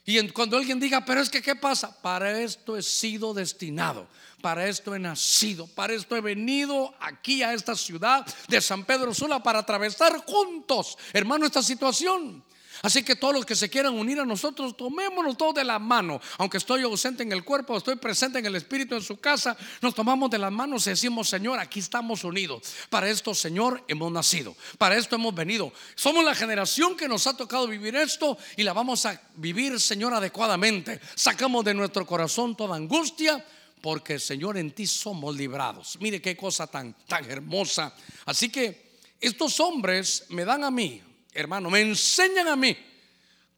Y 0.05 0.25
cuando 0.29 0.55
alguien 0.55 0.79
diga, 0.79 1.03
pero 1.03 1.19
es 1.19 1.29
que, 1.29 1.41
¿qué 1.41 1.55
pasa? 1.55 2.01
Para 2.01 2.39
esto 2.39 2.77
he 2.77 2.81
sido 2.81 3.33
destinado, 3.33 4.07
para 4.41 4.65
esto 4.67 4.95
he 4.95 4.99
nacido, 4.99 5.67
para 5.67 5.93
esto 5.93 6.15
he 6.15 6.21
venido 6.21 6.95
aquí 7.01 7.43
a 7.43 7.53
esta 7.53 7.75
ciudad 7.75 8.25
de 8.47 8.61
San 8.61 8.85
Pedro 8.85 9.13
Sula 9.13 9.43
para 9.43 9.59
atravesar 9.59 10.17
juntos, 10.25 10.97
hermano, 11.11 11.45
esta 11.45 11.61
situación. 11.61 12.41
Así 12.81 13.03
que 13.03 13.15
todos 13.15 13.33
los 13.33 13.45
que 13.45 13.55
se 13.55 13.69
quieran 13.69 13.93
unir 13.93 14.19
a 14.19 14.25
nosotros, 14.25 14.75
tomémonos 14.77 15.37
todos 15.37 15.55
de 15.55 15.63
la 15.63 15.79
mano. 15.79 16.21
Aunque 16.37 16.57
estoy 16.57 16.83
ausente 16.83 17.23
en 17.23 17.31
el 17.31 17.43
cuerpo, 17.43 17.77
estoy 17.77 17.95
presente 17.95 18.39
en 18.39 18.45
el 18.45 18.55
espíritu 18.55 18.95
en 18.95 19.01
su 19.01 19.17
casa, 19.17 19.57
nos 19.81 19.95
tomamos 19.95 20.29
de 20.29 20.37
las 20.37 20.51
manos 20.51 20.87
y 20.87 20.91
decimos, 20.91 21.29
Señor, 21.29 21.59
aquí 21.59 21.79
estamos 21.79 22.23
unidos. 22.23 22.61
Para 22.89 23.09
esto, 23.09 23.33
Señor, 23.33 23.83
hemos 23.87 24.11
nacido. 24.11 24.55
Para 24.77 24.97
esto 24.97 25.15
hemos 25.15 25.33
venido. 25.33 25.73
Somos 25.95 26.23
la 26.23 26.35
generación 26.35 26.95
que 26.95 27.07
nos 27.07 27.27
ha 27.27 27.35
tocado 27.35 27.67
vivir 27.67 27.95
esto 27.95 28.37
y 28.55 28.63
la 28.63 28.73
vamos 28.73 29.05
a 29.05 29.21
vivir, 29.35 29.79
Señor, 29.79 30.13
adecuadamente. 30.13 30.99
Sacamos 31.15 31.65
de 31.65 31.73
nuestro 31.73 32.05
corazón 32.05 32.55
toda 32.55 32.75
angustia. 32.75 33.43
Porque 33.79 34.17
Señor 34.17 34.57
en 34.57 34.71
ti 34.71 34.87
somos 34.87 35.35
librados. 35.35 35.99
Mire 36.01 36.19
qué 36.19 36.35
cosa 36.35 36.65
tan, 36.65 36.95
tan 37.07 37.29
hermosa. 37.29 37.93
Así 38.25 38.49
que 38.49 38.97
estos 39.21 39.59
hombres 39.59 40.25
me 40.29 40.45
dan 40.45 40.63
a 40.63 40.71
mí 40.71 41.01
hermano, 41.37 41.69
me 41.69 41.81
enseñan 41.81 42.47
a 42.47 42.55
mí 42.55 42.75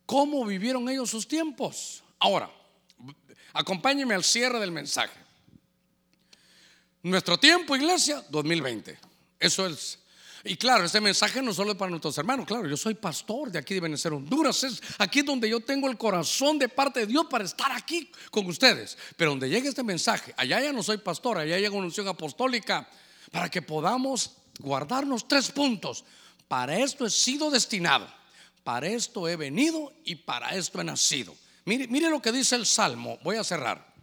cómo 0.06 0.46
vivieron 0.46 0.90
ellos 0.90 1.10
sus 1.10 1.28
tiempos. 1.28 2.04
Ahora, 2.20 2.52
acompáñenme 3.54 4.14
al 4.14 4.24
cierre 4.24 4.60
del 4.60 4.72
mensaje. 4.72 5.18
Nuestro 7.04 7.40
tiempo, 7.40 7.76
iglesia, 7.76 8.24
2020. 8.30 9.00
Eso 9.40 9.66
es. 9.66 10.00
Y 10.44 10.58
claro, 10.58 10.84
este 10.84 11.02
mensaje 11.02 11.42
no 11.42 11.54
solo 11.54 11.72
es 11.72 11.78
para 11.78 11.90
nuestros 11.90 12.18
hermanos, 12.18 12.46
claro, 12.46 12.68
yo 12.68 12.78
soy 12.78 12.94
pastor 12.94 13.52
de 13.52 13.60
aquí 13.60 13.74
de 13.74 13.82
Venezuela, 13.82 14.16
Honduras, 14.16 14.64
es 14.64 14.82
aquí 14.98 15.22
donde 15.22 15.50
yo 15.50 15.60
tengo 15.60 15.90
el 15.90 15.98
corazón 15.98 16.58
de 16.58 16.70
parte 16.70 17.02
de 17.02 17.08
Dios 17.08 17.26
para 17.30 17.44
estar 17.44 17.72
aquí 17.74 18.10
con 18.32 18.46
ustedes. 18.48 18.98
Pero 19.18 19.32
donde 19.32 19.50
llegue 19.50 19.70
este 19.70 19.84
mensaje, 19.84 20.34
allá 20.38 20.62
ya 20.62 20.72
no 20.72 20.82
soy 20.82 20.98
pastor, 20.98 21.38
allá 21.38 21.58
llega 21.58 21.76
una 21.76 21.88
unción 21.88 22.08
apostólica 22.08 22.90
para 23.32 23.50
que 23.50 23.62
podamos 23.62 24.32
guardarnos 24.60 25.28
tres 25.28 25.52
puntos. 25.52 26.06
Para 26.50 26.80
esto 26.80 27.06
he 27.06 27.12
sido 27.12 27.52
destinado, 27.52 28.12
para 28.64 28.88
esto 28.88 29.30
he 29.30 29.36
venido 29.36 29.94
y 30.04 30.16
para 30.16 30.56
esto 30.56 30.82
he 30.82 30.84
nacido. 30.84 31.36
Mire, 31.66 31.88
mire 31.88 32.10
lo 32.10 32.24
que 32.24 32.32
dice 32.32 32.56
el 32.56 32.66
Salmo, 32.66 33.20
voy 33.24 33.38
a 33.38 33.44
cerrar. 33.44 33.94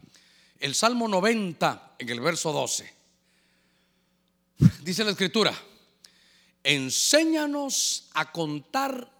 El 0.60 0.76
Salmo 0.76 1.08
90 1.08 1.96
en 1.98 2.08
el 2.08 2.20
verso 2.20 2.52
12. 2.52 2.94
Dice 4.82 5.02
la 5.02 5.10
escritura, 5.10 5.52
enséñanos 6.62 8.10
a 8.14 8.30
contar 8.30 9.10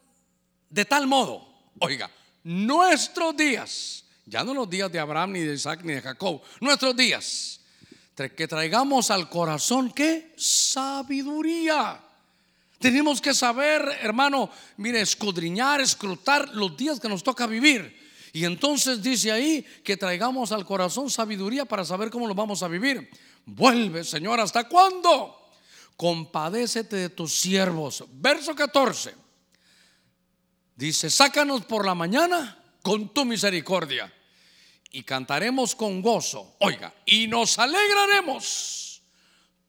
de 0.70 0.84
tal 0.84 1.08
modo, 1.08 1.48
oiga, 1.80 2.08
nuestros 2.44 3.36
días, 3.36 4.04
ya 4.24 4.44
no 4.44 4.54
los 4.54 4.70
días 4.70 4.90
de 4.92 5.00
Abraham, 5.00 5.32
ni 5.32 5.40
de 5.40 5.54
Isaac, 5.54 5.80
ni 5.82 5.94
de 5.94 6.00
Jacob, 6.00 6.42
nuestros 6.60 6.96
días, 6.96 7.60
que 8.14 8.46
traigamos 8.46 9.10
al 9.10 9.28
corazón 9.28 9.90
que 9.90 10.32
sabiduría 10.36 12.05
tenemos 12.78 13.20
que 13.20 13.32
saber, 13.32 13.82
hermano, 14.02 14.50
mire, 14.76 15.00
escudriñar, 15.00 15.80
escrutar 15.80 16.50
los 16.50 16.76
días 16.76 17.00
que 17.00 17.08
nos 17.08 17.22
toca 17.22 17.46
vivir. 17.46 18.04
Y 18.32 18.44
entonces 18.44 19.02
dice 19.02 19.32
ahí 19.32 19.64
que 19.82 19.96
traigamos 19.96 20.52
al 20.52 20.66
corazón 20.66 21.08
sabiduría 21.08 21.64
para 21.64 21.84
saber 21.86 22.10
cómo 22.10 22.26
lo 22.26 22.34
vamos 22.34 22.62
a 22.62 22.68
vivir. 22.68 23.08
Vuelve, 23.46 24.04
Señor, 24.04 24.40
¿hasta 24.40 24.68
cuándo? 24.68 25.50
Compadécete 25.96 26.96
de 26.96 27.08
tus 27.08 27.34
siervos. 27.34 28.04
Verso 28.12 28.54
14. 28.54 29.14
Dice, 30.74 31.08
sácanos 31.08 31.64
por 31.64 31.86
la 31.86 31.94
mañana 31.94 32.62
con 32.82 33.08
tu 33.14 33.24
misericordia 33.24 34.12
y 34.90 35.02
cantaremos 35.02 35.74
con 35.74 36.02
gozo. 36.02 36.56
Oiga, 36.60 36.94
y 37.06 37.28
nos 37.28 37.58
alegraremos 37.58 39.02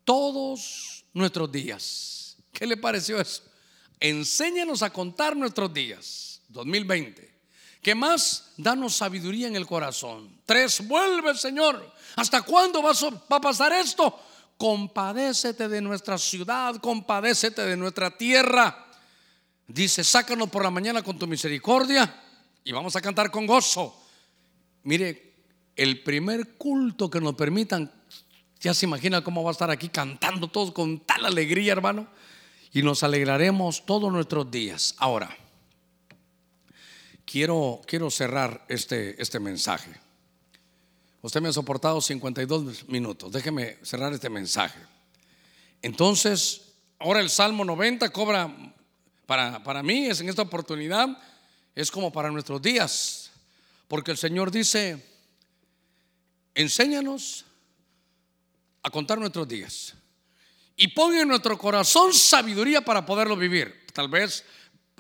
todos 0.03 1.05
nuestros 1.13 1.49
días. 1.49 2.16
¿Qué 2.57 2.65
le 2.65 2.75
pareció 2.75 3.21
eso? 3.21 3.43
Enséñanos 3.99 4.81
a 4.81 4.89
contar 4.89 5.37
nuestros 5.37 5.71
días, 5.71 6.41
2020. 6.47 7.31
¿Qué 7.83 7.93
más? 7.93 8.51
Danos 8.57 8.95
sabiduría 8.95 9.47
en 9.47 9.55
el 9.55 9.67
corazón. 9.67 10.41
Tres, 10.43 10.87
vuelve, 10.87 11.35
Señor. 11.35 11.93
¿Hasta 12.15 12.41
cuándo 12.41 12.81
va 12.81 12.93
a 13.29 13.41
pasar 13.41 13.73
esto? 13.73 14.19
Compadécete 14.57 15.67
de 15.67 15.81
nuestra 15.81 16.17
ciudad, 16.17 16.77
compadécete 16.77 17.63
de 17.63 17.77
nuestra 17.77 18.09
tierra. 18.17 18.87
Dice, 19.67 20.03
sácanos 20.03 20.49
por 20.49 20.63
la 20.63 20.71
mañana 20.71 21.03
con 21.03 21.19
tu 21.19 21.27
misericordia 21.27 22.23
y 22.63 22.71
vamos 22.71 22.95
a 22.95 23.01
cantar 23.01 23.29
con 23.29 23.45
gozo. 23.45 24.03
Mire, 24.81 25.35
el 25.75 26.01
primer 26.01 26.55
culto 26.57 27.07
que 27.07 27.21
nos 27.21 27.35
permitan, 27.35 27.91
ya 28.59 28.73
se 28.73 28.87
imagina 28.87 29.23
cómo 29.23 29.43
va 29.43 29.51
a 29.51 29.53
estar 29.53 29.69
aquí 29.69 29.89
cantando 29.89 30.47
todos 30.47 30.71
con 30.71 31.01
tal 31.01 31.23
alegría, 31.23 31.73
hermano 31.73 32.07
y 32.73 32.81
nos 32.81 33.03
alegraremos 33.03 33.85
todos 33.85 34.11
nuestros 34.11 34.49
días. 34.51 34.95
Ahora, 34.97 35.35
quiero, 37.25 37.81
quiero 37.85 38.09
cerrar 38.11 38.65
este, 38.67 39.21
este 39.21 39.39
mensaje. 39.39 39.91
Usted 41.21 41.41
me 41.41 41.49
ha 41.49 41.53
soportado 41.53 42.01
52 42.01 42.87
minutos. 42.89 43.31
Déjeme 43.31 43.77
cerrar 43.83 44.13
este 44.13 44.29
mensaje. 44.29 44.79
Entonces, 45.81 46.73
ahora 46.99 47.19
el 47.19 47.29
Salmo 47.29 47.65
90 47.65 48.09
cobra, 48.11 48.73
para, 49.25 49.63
para 49.63 49.83
mí, 49.83 50.05
es 50.05 50.21
en 50.21 50.29
esta 50.29 50.43
oportunidad, 50.43 51.17
es 51.75 51.91
como 51.91 52.11
para 52.11 52.31
nuestros 52.31 52.61
días. 52.61 53.31
Porque 53.87 54.11
el 54.11 54.17
Señor 54.17 54.51
dice, 54.51 55.03
enséñanos 56.55 57.45
a 58.83 58.89
contar 58.89 59.17
nuestros 59.17 59.47
días 59.47 59.96
y 60.77 60.89
pon 60.89 61.15
en 61.15 61.27
nuestro 61.27 61.57
corazón 61.57 62.13
sabiduría 62.13 62.81
para 62.81 63.03
poderlo 63.03 63.35
vivir. 63.35 63.83
Tal 63.93 64.07
vez 64.07 64.45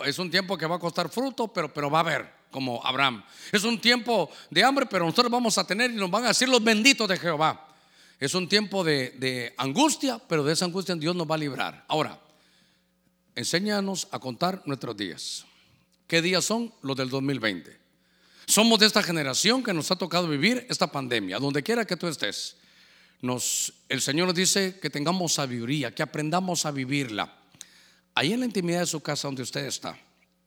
es 0.03 0.17
un 0.17 0.29
tiempo 0.31 0.57
que 0.57 0.65
va 0.65 0.75
a 0.75 0.79
costar 0.79 1.07
fruto, 1.07 1.47
pero, 1.47 1.71
pero 1.71 1.89
va 1.91 1.99
a 1.99 2.01
haber, 2.01 2.33
como 2.49 2.83
Abraham. 2.83 3.23
Es 3.51 3.63
un 3.63 3.79
tiempo 3.79 4.29
de 4.49 4.63
hambre, 4.63 4.87
pero 4.87 5.05
nosotros 5.05 5.31
vamos 5.31 5.55
a 5.59 5.65
tener 5.65 5.91
y 5.91 5.95
nos 5.95 6.09
van 6.09 6.25
a 6.25 6.29
decir 6.29 6.49
los 6.49 6.63
benditos 6.63 7.07
de 7.07 7.17
Jehová. 7.17 7.75
Es 8.19 8.33
un 8.33 8.49
tiempo 8.49 8.83
de, 8.83 9.11
de 9.11 9.53
angustia, 9.57 10.19
pero 10.27 10.43
de 10.43 10.53
esa 10.53 10.65
angustia 10.65 10.95
Dios 10.95 11.15
nos 11.15 11.29
va 11.29 11.35
a 11.35 11.37
librar. 11.37 11.85
Ahora, 11.87 12.19
enséñanos 13.35 14.07
a 14.11 14.17
contar 14.17 14.63
nuestros 14.65 14.97
días. 14.97 15.45
¿Qué 16.07 16.23
días 16.23 16.43
son 16.43 16.73
los 16.81 16.97
del 16.97 17.11
2020? 17.11 17.77
Somos 18.47 18.79
de 18.79 18.87
esta 18.87 19.03
generación 19.03 19.61
que 19.61 19.73
nos 19.73 19.91
ha 19.91 19.95
tocado 19.95 20.27
vivir 20.27 20.65
esta 20.69 20.91
pandemia, 20.91 21.37
donde 21.37 21.61
quiera 21.61 21.85
que 21.85 21.97
tú 21.97 22.07
estés 22.07 22.57
nos, 23.21 23.73
el 23.89 24.01
Señor 24.01 24.27
nos 24.27 24.35
dice 24.35 24.79
que 24.79 24.89
tengamos 24.89 25.33
sabiduría, 25.33 25.93
que 25.93 26.03
aprendamos 26.03 26.65
a 26.65 26.71
vivirla. 26.71 27.33
Ahí 28.13 28.33
en 28.33 28.41
la 28.41 28.45
intimidad 28.45 28.81
de 28.81 28.87
su 28.87 29.01
casa 29.01 29.27
donde 29.27 29.43
usted 29.43 29.65
está, 29.65 29.99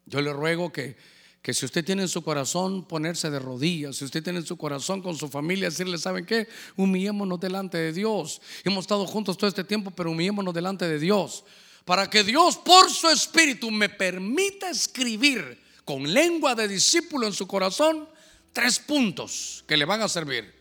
yo 0.07 0.21
le 0.21 0.33
ruego 0.33 0.73
que, 0.73 0.97
que 1.43 1.55
si 1.55 1.65
usted 1.65 1.85
tiene 1.85 2.03
en 2.03 2.09
su 2.09 2.23
corazón 2.23 2.85
ponerse 2.85 3.31
de 3.31 3.39
rodillas, 3.39 3.97
si 3.97 4.05
usted 4.05 4.23
tiene 4.23 4.41
en 4.41 4.47
su 4.47 4.57
corazón 4.57 5.03
con 5.03 5.17
su 5.17 5.29
familia 5.29 5.71
decirle, 5.71 5.99
¿saben 5.99 6.27
qué? 6.27 6.49
Humillémonos 6.77 7.41
delante 7.41 7.79
de 7.79 7.93
Dios. 7.93 8.41
Hemos 8.65 8.85
estado 8.85 9.07
juntos 9.07 9.39
todo 9.39 9.49
este 9.49 9.65
tiempo, 9.65 9.91
pero 9.91 10.11
humillémonos 10.11 10.53
delante 10.53 10.87
de 10.87 10.99
Dios. 10.99 11.45
Para 11.85 12.11
que 12.11 12.25
Dios 12.25 12.57
por 12.59 12.91
su 12.91 13.09
espíritu 13.09 13.71
me 13.71 13.89
permita 13.89 14.71
escribir 14.71 15.59
con 15.85 16.13
lengua 16.13 16.55
de 16.55 16.69
discípulo 16.69 17.27
en 17.27 17.33
su 17.33 17.47
corazón 17.47 18.09
tres 18.53 18.79
puntos 18.79 19.65
que 19.67 19.77
le 19.77 19.85
van 19.85 20.03
a 20.03 20.09
servir. 20.09 20.60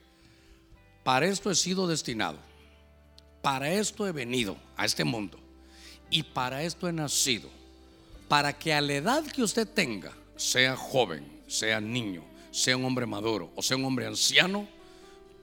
Para 1.09 1.25
esto 1.25 1.49
he 1.49 1.55
sido 1.55 1.87
destinado. 1.87 2.37
Para 3.41 3.71
esto 3.71 4.05
he 4.05 4.11
venido 4.11 4.57
a 4.77 4.85
este 4.85 5.03
mundo. 5.03 5.39
Y 6.11 6.21
para 6.21 6.61
esto 6.61 6.87
he 6.87 6.93
nacido. 6.93 7.49
Para 8.27 8.53
que 8.53 8.75
a 8.75 8.79
la 8.79 8.93
edad 8.93 9.25
que 9.25 9.41
usted 9.41 9.67
tenga, 9.67 10.11
sea 10.35 10.77
joven, 10.77 11.25
sea 11.47 11.81
niño, 11.81 12.23
sea 12.51 12.77
un 12.77 12.85
hombre 12.85 13.07
maduro 13.07 13.51
o 13.55 13.63
sea 13.63 13.75
un 13.75 13.85
hombre 13.85 14.05
anciano, 14.05 14.67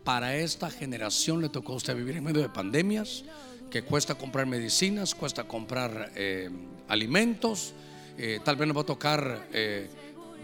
para 0.05 0.37
esta 0.37 0.71
generación 0.71 1.43
le 1.43 1.49
tocó 1.49 1.73
a 1.73 1.77
usted 1.79 1.97
vivir 1.97 2.17
en 2.17 2.23
medio 2.23 2.43
de 2.43 2.49
pandemias, 2.49 3.25
que 3.69 3.83
cuesta 3.83 4.15
comprar 4.15 4.47
medicinas, 4.47 5.17
cuesta 5.17 5.49
comprar 5.49 6.13
eh, 6.15 6.49
alimentos, 6.87 7.73
eh, 8.19 8.39
tal 8.45 8.55
vez 8.55 8.69
nos 8.69 8.77
va 8.77 8.83
a 8.83 8.87
tocar 8.87 9.49
eh, 9.53 9.91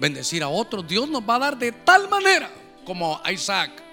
bendecir 0.01 0.43
a 0.43 0.49
otros. 0.49 0.89
Dios 0.89 1.09
nos 1.09 1.23
va 1.23 1.37
a 1.37 1.39
dar 1.39 1.57
de 1.57 1.71
tal 1.71 2.09
manera 2.09 2.51
como 2.85 3.21
a 3.23 3.31
Isaac 3.31 3.92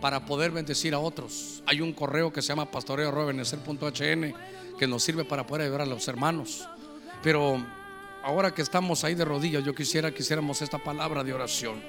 para 0.00 0.24
poder 0.24 0.50
bendecir 0.50 0.94
a 0.94 0.98
otros. 0.98 1.62
Hay 1.66 1.80
un 1.80 1.92
correo 1.92 2.32
que 2.32 2.42
se 2.42 2.48
llama 2.48 2.70
pastoreo.hn 2.70 4.34
que 4.78 4.86
nos 4.86 5.02
sirve 5.02 5.24
para 5.24 5.46
poder 5.46 5.62
ayudar 5.66 5.82
a 5.82 5.86
los 5.86 6.06
hermanos. 6.08 6.68
Pero 7.22 7.64
ahora 8.22 8.52
que 8.52 8.62
estamos 8.62 9.04
ahí 9.04 9.14
de 9.14 9.24
rodillas, 9.24 9.64
yo 9.64 9.74
quisiera 9.74 10.12
que 10.12 10.22
hiciéramos 10.22 10.62
esta 10.62 10.78
palabra 10.78 11.24
de 11.24 11.32
oración. 11.32 11.82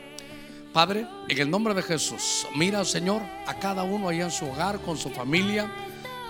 Padre, 0.73 1.07
en 1.27 1.37
el 1.37 1.49
nombre 1.49 1.73
de 1.73 1.81
Jesús, 1.81 2.45
mira, 2.55 2.85
Señor, 2.85 3.21
a 3.47 3.55
cada 3.55 3.83
uno 3.83 4.09
allá 4.09 4.25
en 4.25 4.31
su 4.31 4.45
hogar, 4.45 4.79
con 4.81 4.97
su 4.97 5.09
familia, 5.09 5.71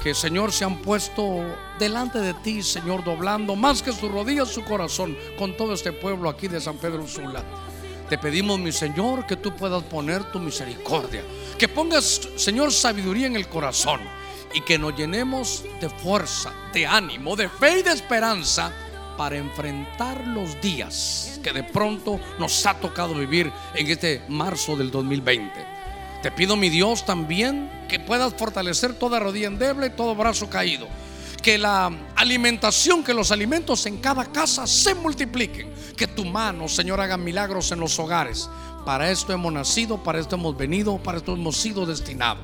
que 0.02 0.14
Señor 0.14 0.52
se 0.52 0.64
han 0.64 0.78
puesto 0.78 1.44
delante 1.80 2.20
de 2.20 2.34
ti, 2.36 2.64
Señor, 2.64 3.04
doblando 3.04 3.56
más 3.56 3.82
que 3.82 3.92
sus 3.92 4.10
rodillas, 4.10 4.48
su 4.48 4.64
corazón, 4.64 5.18
con 5.38 5.58
todo 5.58 5.74
este 5.74 5.92
pueblo 5.92 6.30
aquí 6.30 6.48
de 6.48 6.62
San 6.62 6.78
Pedro 6.78 7.08
Sula. 7.08 7.44
Te 8.10 8.18
pedimos, 8.18 8.58
mi 8.60 8.72
Señor, 8.72 9.26
que 9.26 9.36
tú 9.36 9.54
puedas 9.54 9.84
poner 9.84 10.24
tu 10.32 10.40
misericordia, 10.40 11.24
que 11.58 11.68
pongas, 11.68 12.22
Señor, 12.38 12.72
sabiduría 12.72 13.28
en 13.28 13.36
el 13.36 13.50
corazón 13.50 14.00
y 14.54 14.62
que 14.62 14.78
nos 14.78 14.96
llenemos 14.96 15.66
de 15.82 15.90
fuerza, 15.90 16.54
de 16.74 16.88
ánimo, 16.88 17.36
de 17.36 17.50
fe 17.50 17.80
y 17.80 17.84
de 17.84 17.92
esperanza 17.92 18.72
para 19.18 19.36
enfrentar 19.36 20.26
los 20.26 20.62
días 20.62 21.40
que 21.44 21.52
de 21.52 21.64
pronto 21.64 22.20
nos 22.40 22.66
ha 22.66 22.76
tocado 22.76 23.14
vivir 23.14 23.52
en 23.74 23.88
este 23.88 24.22
marzo 24.30 24.78
del 24.78 24.92
2020. 24.92 25.52
Te 26.22 26.32
pido, 26.32 26.56
mi 26.56 26.70
Dios, 26.70 27.06
también 27.06 27.70
que 27.90 28.00
puedas 28.00 28.34
fortalecer 28.34 28.94
toda 28.94 29.20
rodilla 29.20 29.48
endeble 29.48 29.88
y 29.88 29.92
todo 29.92 30.16
brazo 30.16 30.50
caído. 30.50 30.88
Que 31.48 31.58
la 31.58 31.90
alimentación, 32.18 33.06
que 33.06 33.14
los 33.14 33.32
alimentos 33.32 33.86
en 33.86 34.00
cada 34.00 34.26
casa 34.26 34.68
se 34.68 34.94
multipliquen. 34.94 35.72
Que 35.96 36.06
tu 36.06 36.26
mano, 36.26 36.68
Señor, 36.68 37.00
haga 37.00 37.16
milagros 37.16 37.72
en 37.72 37.80
los 37.80 37.98
hogares. 38.00 38.50
Para 38.86 39.10
esto 39.10 39.32
hemos 39.32 39.54
nacido, 39.54 40.04
para 40.04 40.20
esto 40.20 40.36
hemos 40.36 40.58
venido, 40.58 40.98
para 40.98 41.20
esto 41.20 41.32
hemos 41.36 41.56
sido 41.56 41.86
destinados. 41.86 42.44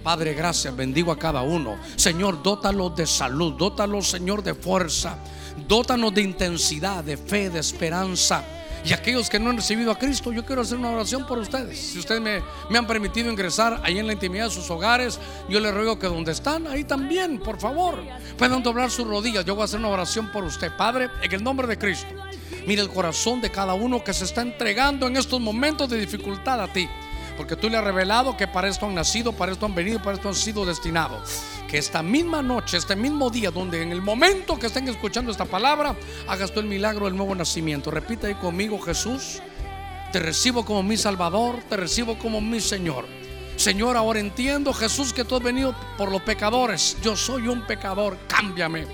Padre, 0.00 0.32
gracias, 0.34 0.76
bendigo 0.76 1.10
a 1.10 1.18
cada 1.18 1.42
uno. 1.42 1.76
Señor, 1.96 2.40
dótalos 2.40 2.94
de 2.94 3.08
salud, 3.08 3.54
dótalos, 3.54 4.06
Señor, 4.10 4.44
de 4.44 4.54
fuerza. 4.54 5.18
Dótanos 5.66 6.14
de 6.14 6.22
intensidad, 6.22 7.02
de 7.02 7.16
fe, 7.16 7.50
de 7.50 7.58
esperanza. 7.58 8.44
Y 8.84 8.92
aquellos 8.92 9.28
que 9.28 9.38
no 9.38 9.50
han 9.50 9.56
recibido 9.56 9.90
a 9.90 9.98
Cristo, 9.98 10.32
yo 10.32 10.44
quiero 10.44 10.62
hacer 10.62 10.78
una 10.78 10.90
oración 10.90 11.26
por 11.26 11.38
ustedes. 11.38 11.78
Si 11.78 11.98
ustedes 11.98 12.20
me, 12.20 12.42
han 12.76 12.86
permitido 12.86 13.30
ingresar 13.30 13.80
ahí 13.82 13.98
en 13.98 14.06
la 14.06 14.12
intimidad 14.12 14.44
de 14.44 14.50
sus 14.50 14.70
hogares, 14.70 15.18
yo 15.48 15.58
les 15.60 15.74
ruego 15.74 15.98
que 15.98 16.06
donde 16.06 16.32
están, 16.32 16.66
ahí 16.66 16.84
también, 16.84 17.38
por 17.38 17.58
favor, 17.58 17.98
puedan 18.38 18.62
doblar 18.62 18.90
sus 18.90 19.06
rodillas. 19.06 19.44
Yo 19.44 19.54
voy 19.54 19.62
a 19.62 19.64
hacer 19.64 19.80
una 19.80 19.88
oración 19.88 20.30
por 20.30 20.44
usted, 20.44 20.70
Padre, 20.76 21.08
en 21.22 21.32
el 21.32 21.42
nombre 21.42 21.66
de 21.66 21.78
Cristo. 21.78 22.08
Mira 22.66 22.82
el 22.82 22.88
corazón 22.88 23.40
de 23.40 23.50
cada 23.50 23.74
uno 23.74 24.02
que 24.02 24.12
se 24.12 24.24
está 24.24 24.42
entregando 24.42 25.06
en 25.06 25.16
estos 25.16 25.40
momentos 25.40 25.88
de 25.88 25.98
dificultad 25.98 26.60
a 26.60 26.72
ti. 26.72 26.88
Porque 27.36 27.54
tú 27.54 27.68
le 27.68 27.76
has 27.76 27.84
revelado 27.84 28.36
que 28.36 28.48
para 28.48 28.68
esto 28.68 28.86
han 28.86 28.94
nacido, 28.94 29.32
para 29.32 29.52
esto 29.52 29.66
han 29.66 29.74
venido, 29.74 30.00
para 30.02 30.16
esto 30.16 30.28
han 30.28 30.34
sido 30.34 30.64
destinados. 30.64 31.20
Que 31.68 31.78
esta 31.78 32.02
misma 32.02 32.42
noche, 32.42 32.76
este 32.76 32.94
mismo 32.94 33.28
día, 33.28 33.50
donde 33.50 33.82
en 33.82 33.90
el 33.90 34.00
momento 34.00 34.58
que 34.58 34.66
estén 34.66 34.88
escuchando 34.88 35.32
esta 35.32 35.44
palabra, 35.44 35.96
hagas 36.28 36.52
tú 36.52 36.60
el 36.60 36.66
milagro 36.66 37.06
del 37.06 37.16
nuevo 37.16 37.34
nacimiento. 37.34 37.90
Repita 37.90 38.28
ahí 38.28 38.34
conmigo, 38.34 38.80
Jesús, 38.80 39.40
te 40.12 40.20
recibo 40.20 40.64
como 40.64 40.82
mi 40.82 40.96
Salvador, 40.96 41.56
te 41.68 41.76
recibo 41.76 42.16
como 42.18 42.40
mi 42.40 42.60
Señor. 42.60 43.04
Señor, 43.56 43.96
ahora 43.96 44.20
entiendo, 44.20 44.72
Jesús, 44.72 45.12
que 45.12 45.24
tú 45.24 45.36
has 45.36 45.42
venido 45.42 45.74
por 45.96 46.12
los 46.12 46.22
pecadores. 46.22 46.96
Yo 47.02 47.16
soy 47.16 47.48
un 47.48 47.66
pecador, 47.66 48.16
cámbiame. 48.28 48.86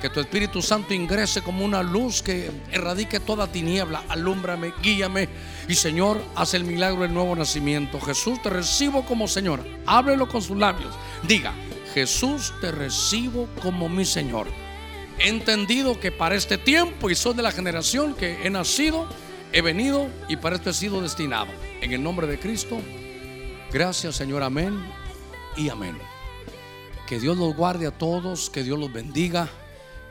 Que 0.00 0.08
tu 0.08 0.20
Espíritu 0.20 0.62
Santo 0.62 0.94
ingrese 0.94 1.42
como 1.42 1.64
una 1.64 1.82
luz 1.82 2.22
que 2.22 2.52
erradique 2.70 3.18
toda 3.18 3.50
tiniebla. 3.50 4.04
Alúmbrame, 4.08 4.72
guíame. 4.80 5.28
Y 5.66 5.74
Señor, 5.74 6.22
haz 6.36 6.54
el 6.54 6.62
milagro 6.62 7.02
del 7.02 7.12
nuevo 7.12 7.34
nacimiento. 7.34 8.00
Jesús, 8.00 8.40
te 8.40 8.48
recibo 8.48 9.04
como 9.04 9.26
Señor. 9.26 9.66
Háblelo 9.84 10.28
con 10.28 10.40
sus 10.40 10.56
labios. 10.56 10.94
Diga, 11.24 11.52
Jesús, 11.94 12.52
te 12.60 12.70
recibo 12.70 13.48
como 13.62 13.88
mi 13.88 14.04
Señor. 14.04 14.46
He 15.18 15.28
entendido 15.28 15.98
que 15.98 16.12
para 16.12 16.36
este 16.36 16.58
tiempo 16.58 17.10
y 17.10 17.14
soy 17.14 17.34
de 17.34 17.42
la 17.42 17.50
generación 17.50 18.14
que 18.14 18.46
he 18.46 18.50
nacido, 18.50 19.08
he 19.52 19.62
venido 19.62 20.08
y 20.28 20.36
para 20.36 20.56
esto 20.56 20.70
he 20.70 20.74
sido 20.74 21.00
destinado. 21.00 21.48
En 21.80 21.92
el 21.92 22.02
nombre 22.02 22.26
de 22.26 22.38
Cristo, 22.38 22.80
gracias 23.72 24.16
Señor, 24.16 24.42
amén 24.42 24.78
y 25.56 25.68
amén. 25.70 25.98
Que 27.08 27.18
Dios 27.18 27.36
los 27.36 27.56
guarde 27.56 27.86
a 27.86 27.90
todos, 27.90 28.50
que 28.50 28.62
Dios 28.62 28.78
los 28.78 28.92
bendiga. 28.92 29.48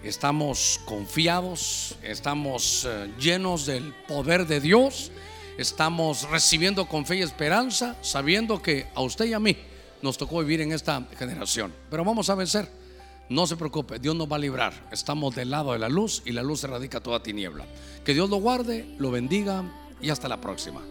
Estamos 0.04 0.82
confiados, 0.86 1.96
estamos 2.04 2.86
eh, 2.88 3.12
llenos 3.20 3.66
del 3.66 3.94
poder 4.08 4.46
de 4.46 4.60
Dios, 4.60 5.12
estamos 5.58 6.30
recibiendo 6.30 6.86
con 6.86 7.06
fe 7.06 7.18
y 7.18 7.22
esperanza, 7.22 7.96
sabiendo 8.02 8.62
que 8.62 8.88
a 8.94 9.02
usted 9.02 9.26
y 9.26 9.34
a 9.34 9.40
mí 9.40 9.58
nos 10.02 10.18
tocó 10.18 10.40
vivir 10.40 10.62
en 10.62 10.72
esta 10.72 11.06
generación. 11.18 11.74
Pero 11.90 12.04
vamos 12.04 12.30
a 12.30 12.36
vencer. 12.36 12.70
No 13.30 13.46
se 13.46 13.58
preocupe, 13.58 14.00
Dios 14.00 14.16
nos 14.16 14.32
va 14.32 14.38
a 14.38 14.40
librar. 14.40 14.74
Estamos 14.92 15.36
del 15.36 15.50
lado 15.50 15.74
de 15.74 15.80
la 15.80 15.90
luz 15.90 16.22
y 16.26 16.32
la 16.32 16.44
luz 16.44 16.64
erradica 16.64 17.02
toda 17.02 17.22
tiniebla. 17.22 17.66
Que 18.06 18.14
Dios 18.14 18.30
lo 18.30 18.38
guarde, 18.38 18.96
lo 19.00 19.12
bendiga 19.12 19.64
y 20.02 20.10
hasta 20.10 20.30
la 20.30 20.40
próxima. 20.40 20.82